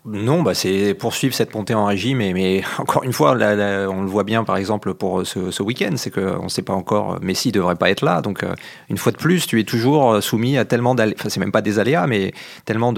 non, 0.06 0.44
bah 0.44 0.54
c'est 0.54 0.94
poursuivre 0.96 1.34
cette 1.34 1.56
montée 1.56 1.74
en 1.74 1.86
régime, 1.86 2.18
mais, 2.18 2.62
encore 2.78 3.04
une 3.04 3.14
fois, 3.14 3.32
on 3.32 4.02
le 4.02 4.08
voit 4.08 4.26
bien 4.26 4.44
par 4.44 4.58
exemple 4.58 4.94
pour 4.94 5.26
ce, 5.26 5.64
week-end, 5.64 5.94
c'est 5.96 6.12
qu'on 6.12 6.44
ne 6.44 6.50
sait 6.50 6.62
pas 6.62 6.74
encore, 6.74 7.20
Messi 7.22 7.48
ne 7.50 7.54
devrait 7.54 7.76
pas 7.76 7.90
être 7.90 8.04
là, 8.04 8.22
donc 8.22 8.44
euh, 8.44 8.54
une 8.90 8.98
fois 8.98 9.14
de 9.14 9.18
plus, 9.18 9.48
tu 9.48 9.62
es 9.62 9.64
toujours 9.64 10.22
soumis 10.22 10.58
à 10.58 10.66
tellement 10.66 10.94
d'aléas, 10.94 11.16
enfin 11.18 11.30
c'est 11.30 11.40
même 11.40 11.54
pas 11.54 11.62
des 11.62 11.80
aléas, 11.80 12.06
mais 12.08 12.34
tellement 12.66 12.92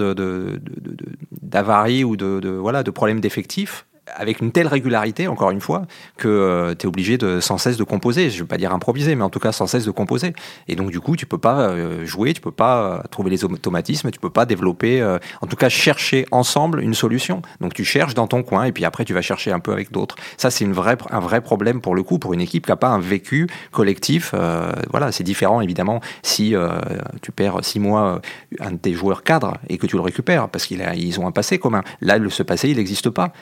d'avaries 1.42 2.00
de, 2.00 2.04
ou 2.04 2.16
de, 2.16 2.48
voilà, 2.50 2.82
de 2.82 2.90
problèmes 2.90 3.20
d'effectifs 3.20 3.85
avec 4.14 4.40
une 4.40 4.52
telle 4.52 4.66
régularité, 4.68 5.28
encore 5.28 5.50
une 5.50 5.60
fois, 5.60 5.82
que 6.16 6.28
euh, 6.28 6.74
tu 6.74 6.84
es 6.84 6.86
obligé 6.86 7.18
de 7.18 7.40
sans 7.40 7.58
cesse 7.58 7.76
de 7.76 7.84
composer. 7.84 8.30
Je 8.30 8.36
ne 8.36 8.40
veux 8.40 8.46
pas 8.46 8.56
dire 8.56 8.72
improviser, 8.72 9.14
mais 9.14 9.24
en 9.24 9.30
tout 9.30 9.40
cas 9.40 9.52
sans 9.52 9.66
cesse 9.66 9.84
de 9.84 9.90
composer. 9.90 10.32
Et 10.68 10.76
donc 10.76 10.90
du 10.90 11.00
coup, 11.00 11.16
tu 11.16 11.26
peux 11.26 11.38
pas 11.38 11.60
euh, 11.60 12.04
jouer, 12.04 12.32
tu 12.32 12.40
peux 12.40 12.52
pas 12.52 12.78
euh, 12.78 13.02
trouver 13.10 13.30
les 13.30 13.44
automatismes, 13.44 14.10
tu 14.10 14.20
peux 14.20 14.30
pas 14.30 14.46
développer, 14.46 15.02
en 15.40 15.46
tout 15.46 15.56
cas 15.56 15.68
chercher 15.68 16.26
ensemble 16.30 16.80
une 16.82 16.94
solution. 16.94 17.42
Donc 17.60 17.74
tu 17.74 17.84
cherches 17.84 18.14
dans 18.14 18.26
ton 18.26 18.42
coin 18.42 18.64
et 18.64 18.72
puis 18.72 18.84
après 18.84 19.04
tu 19.04 19.14
vas 19.14 19.22
chercher 19.22 19.52
un 19.52 19.60
peu 19.60 19.72
avec 19.72 19.92
d'autres. 19.92 20.16
Ça 20.36 20.50
c'est 20.50 20.64
un 20.64 21.20
vrai 21.20 21.40
problème 21.40 21.80
pour 21.80 21.94
le 21.94 22.02
coup 22.02 22.18
pour 22.18 22.34
une 22.34 22.40
équipe 22.40 22.66
qui 22.66 22.70
n'a 22.70 22.76
pas 22.76 22.88
un 22.88 22.98
vécu 22.98 23.48
collectif. 23.72 24.34
voilà, 24.90 25.12
c'est 25.12 25.24
différent 25.24 25.60
évidemment 25.60 26.00
si 26.22 26.54
tu 27.22 27.32
perds 27.32 27.58
six 27.62 27.80
mois 27.80 28.20
un 28.60 28.72
de 28.72 28.76
tes 28.76 28.94
joueurs 28.94 29.22
cadres 29.22 29.56
et 29.68 29.78
que 29.78 29.86
tu 29.86 29.96
le 29.96 30.02
récupères 30.02 30.48
parce 30.48 30.66
qu'ils 30.66 31.20
ont 31.20 31.26
un 31.26 31.32
passé 31.32 31.58
commun. 31.58 31.82
Là, 32.00 32.18
ce 32.28 32.42
passé 32.42 32.70
il 32.70 32.76
n'existe 32.76 33.10
pas. 33.10 33.32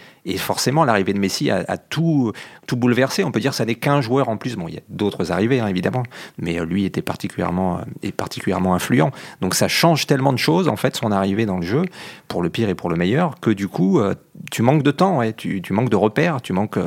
L'arrivée 0.84 1.12
de 1.12 1.18
Messi 1.18 1.50
a, 1.50 1.76
tout, 1.76 2.32
tout 2.66 2.76
bouleversé. 2.76 3.24
On 3.24 3.30
peut 3.30 3.40
dire 3.40 3.50
que 3.50 3.56
ça 3.56 3.64
n'est 3.64 3.74
qu'un 3.74 4.00
joueur 4.00 4.28
en 4.28 4.36
plus. 4.36 4.56
Bon, 4.56 4.68
il 4.68 4.74
y 4.74 4.78
a 4.78 4.82
d'autres 4.88 5.32
arrivées, 5.32 5.60
hein, 5.60 5.66
évidemment, 5.66 6.02
mais 6.38 6.58
euh, 6.58 6.64
lui 6.64 6.84
était 6.84 7.02
particulièrement, 7.02 7.78
euh, 7.78 7.82
est 8.02 8.12
particulièrement 8.12 8.74
influent. 8.74 9.10
Donc 9.40 9.54
ça 9.54 9.68
change 9.68 10.06
tellement 10.06 10.32
de 10.32 10.38
choses, 10.38 10.68
en 10.68 10.76
fait, 10.76 10.96
son 10.96 11.12
arrivée 11.12 11.46
dans 11.46 11.58
le 11.58 11.66
jeu, 11.66 11.82
pour 12.28 12.42
le 12.42 12.50
pire 12.50 12.68
et 12.68 12.74
pour 12.74 12.90
le 12.90 12.96
meilleur, 12.96 13.40
que 13.40 13.50
du 13.50 13.68
coup, 13.68 14.00
euh, 14.00 14.14
tu 14.50 14.62
manques 14.62 14.82
de 14.82 14.90
temps, 14.90 15.20
tu, 15.36 15.62
manques 15.70 15.90
de 15.90 15.96
repères, 15.96 16.42
tu 16.42 16.52
manques, 16.52 16.78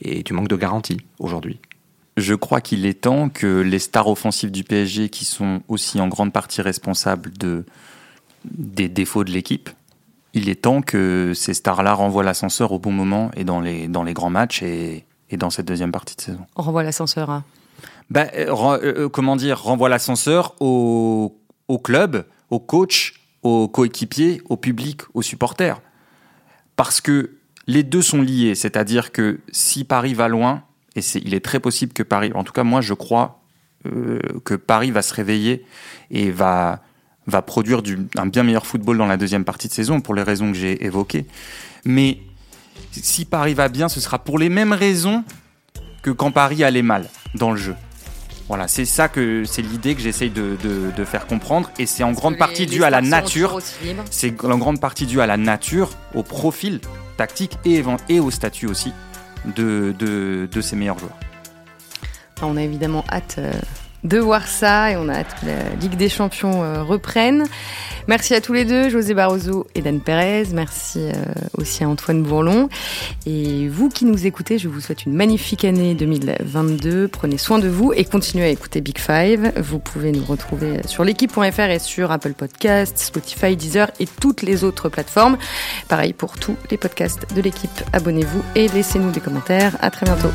et 0.00 0.22
tu 0.22 0.34
manques 0.34 0.48
de 0.48 0.56
garantie 0.56 0.98
aujourd'hui. 1.18 1.60
Je 2.16 2.34
crois 2.34 2.60
qu'il 2.60 2.84
est 2.86 3.02
temps 3.02 3.28
que 3.28 3.60
les 3.60 3.78
stars 3.78 4.08
offensives 4.08 4.50
du 4.50 4.64
PSG, 4.64 5.08
qui 5.08 5.24
sont 5.24 5.62
aussi 5.68 6.00
en 6.00 6.08
grande 6.08 6.32
partie 6.32 6.60
responsables 6.60 7.30
de, 7.38 7.64
des 8.44 8.88
défauts 8.88 9.24
de 9.24 9.30
l'équipe, 9.30 9.70
il 10.34 10.48
est 10.48 10.62
temps 10.62 10.82
que 10.82 11.32
ces 11.34 11.54
stars-là 11.54 11.94
renvoient 11.94 12.22
l'ascenseur 12.22 12.72
au 12.72 12.78
bon 12.78 12.92
moment 12.92 13.30
et 13.36 13.44
dans 13.44 13.60
les, 13.60 13.88
dans 13.88 14.02
les 14.02 14.14
grands 14.14 14.30
matchs 14.30 14.62
et, 14.62 15.04
et 15.30 15.36
dans 15.36 15.50
cette 15.50 15.66
deuxième 15.66 15.92
partie 15.92 16.16
de 16.16 16.20
saison. 16.20 16.46
On 16.56 16.62
renvoie 16.62 16.82
l'ascenseur 16.82 17.30
à 17.30 17.42
ben, 18.10 18.28
Comment 19.12 19.36
dire 19.36 19.62
Renvoie 19.62 19.88
l'ascenseur 19.88 20.54
au, 20.60 21.38
au 21.68 21.78
club, 21.78 22.26
au 22.50 22.58
coach, 22.60 23.14
aux 23.42 23.68
coéquipiers, 23.68 24.42
au 24.48 24.56
public, 24.56 25.02
aux 25.14 25.22
supporters. 25.22 25.80
Parce 26.76 27.00
que 27.00 27.36
les 27.66 27.82
deux 27.82 28.02
sont 28.02 28.22
liés, 28.22 28.54
c'est-à-dire 28.54 29.12
que 29.12 29.40
si 29.52 29.84
Paris 29.84 30.14
va 30.14 30.28
loin, 30.28 30.64
et 30.96 31.02
c'est, 31.02 31.20
il 31.20 31.34
est 31.34 31.44
très 31.44 31.60
possible 31.60 31.92
que 31.92 32.02
Paris, 32.02 32.32
en 32.34 32.44
tout 32.44 32.52
cas 32.52 32.64
moi 32.64 32.80
je 32.80 32.94
crois 32.94 33.40
que 34.44 34.54
Paris 34.56 34.90
va 34.90 35.00
se 35.00 35.14
réveiller 35.14 35.64
et 36.10 36.30
va 36.30 36.82
va 37.26 37.42
produire 37.42 37.82
du, 37.82 37.98
un 38.16 38.26
bien 38.26 38.42
meilleur 38.42 38.66
football 38.66 38.98
dans 38.98 39.06
la 39.06 39.16
deuxième 39.16 39.44
partie 39.44 39.68
de 39.68 39.72
saison 39.72 40.00
pour 40.00 40.14
les 40.14 40.22
raisons 40.22 40.52
que 40.52 40.58
j'ai 40.58 40.84
évoquées. 40.84 41.26
Mais 41.84 42.18
si 42.92 43.24
Paris 43.24 43.54
va 43.54 43.68
bien, 43.68 43.88
ce 43.88 44.00
sera 44.00 44.18
pour 44.18 44.38
les 44.38 44.48
mêmes 44.48 44.72
raisons 44.72 45.24
que 46.02 46.10
quand 46.10 46.30
Paris 46.30 46.64
allait 46.64 46.82
mal 46.82 47.08
dans 47.34 47.50
le 47.50 47.56
jeu. 47.56 47.74
Voilà, 48.48 48.66
c'est 48.66 48.84
ça 48.84 49.08
que 49.08 49.44
c'est 49.44 49.62
l'idée 49.62 49.94
que 49.94 50.00
j'essaye 50.00 50.30
de, 50.30 50.56
de, 50.60 51.04
faire 51.04 51.28
comprendre 51.28 51.70
et 51.78 51.86
c'est 51.86 52.02
en 52.02 52.10
grande 52.10 52.36
partie 52.36 52.66
dû 52.66 52.82
à 52.82 52.90
la 52.90 53.00
nature. 53.00 53.60
C'est 54.10 54.44
en 54.44 54.58
grande 54.58 54.80
partie 54.80 55.06
dû 55.06 55.20
à 55.20 55.26
la 55.28 55.36
nature, 55.36 55.90
au 56.16 56.24
profil 56.24 56.80
tactique 57.16 57.52
et, 57.64 57.84
et 58.08 58.18
au 58.18 58.30
statut 58.32 58.66
aussi 58.66 58.92
de, 59.56 59.94
de, 59.96 60.60
ces 60.60 60.74
meilleurs 60.74 60.98
joueurs. 60.98 61.16
On 62.42 62.56
a 62.56 62.62
évidemment 62.62 63.04
hâte 63.08 63.36
euh, 63.38 63.52
de 64.04 64.18
voir 64.18 64.46
ça 64.46 64.90
et 64.90 64.96
on 64.96 65.08
a 65.08 65.18
la 65.18 65.74
Ligue 65.80 65.96
des 65.96 66.08
Champions 66.08 66.62
euh, 66.62 66.82
reprenne. 66.82 67.44
Merci 68.08 68.34
à 68.34 68.40
tous 68.40 68.52
les 68.52 68.64
deux, 68.64 68.88
José 68.88 69.14
Barroso 69.14 69.66
et 69.74 69.82
Dan 69.82 70.00
Perez. 70.00 70.44
Merci 70.52 71.00
euh, 71.00 71.12
aussi 71.58 71.84
à 71.84 71.88
Antoine 71.88 72.22
Bourlon. 72.22 72.68
Et 73.26 73.68
vous 73.68 73.88
qui 73.88 74.04
nous 74.04 74.26
écoutez, 74.26 74.58
je 74.58 74.68
vous 74.68 74.80
souhaite 74.80 75.04
une 75.04 75.14
magnifique 75.14 75.64
année 75.64 75.94
2022. 75.94 77.08
Prenez 77.08 77.38
soin 77.38 77.58
de 77.58 77.68
vous 77.68 77.92
et 77.92 78.04
continuez 78.04 78.44
à 78.44 78.48
écouter 78.48 78.80
Big 78.80 78.98
Five. 78.98 79.52
Vous 79.56 79.78
pouvez 79.78 80.12
nous 80.12 80.24
retrouver 80.24 80.80
sur 80.86 81.04
l'équipe.fr 81.04 81.60
et 81.60 81.78
sur 81.78 82.10
Apple 82.10 82.32
Podcasts, 82.32 82.98
Spotify, 82.98 83.56
Deezer 83.56 83.90
et 84.00 84.06
toutes 84.06 84.42
les 84.42 84.64
autres 84.64 84.88
plateformes. 84.88 85.36
Pareil 85.88 86.12
pour 86.12 86.38
tous 86.38 86.56
les 86.70 86.76
podcasts 86.76 87.34
de 87.34 87.40
l'équipe. 87.42 87.70
Abonnez-vous 87.92 88.42
et 88.54 88.68
laissez-nous 88.68 89.10
des 89.10 89.20
commentaires. 89.20 89.76
À 89.80 89.90
très 89.90 90.06
bientôt. 90.06 90.30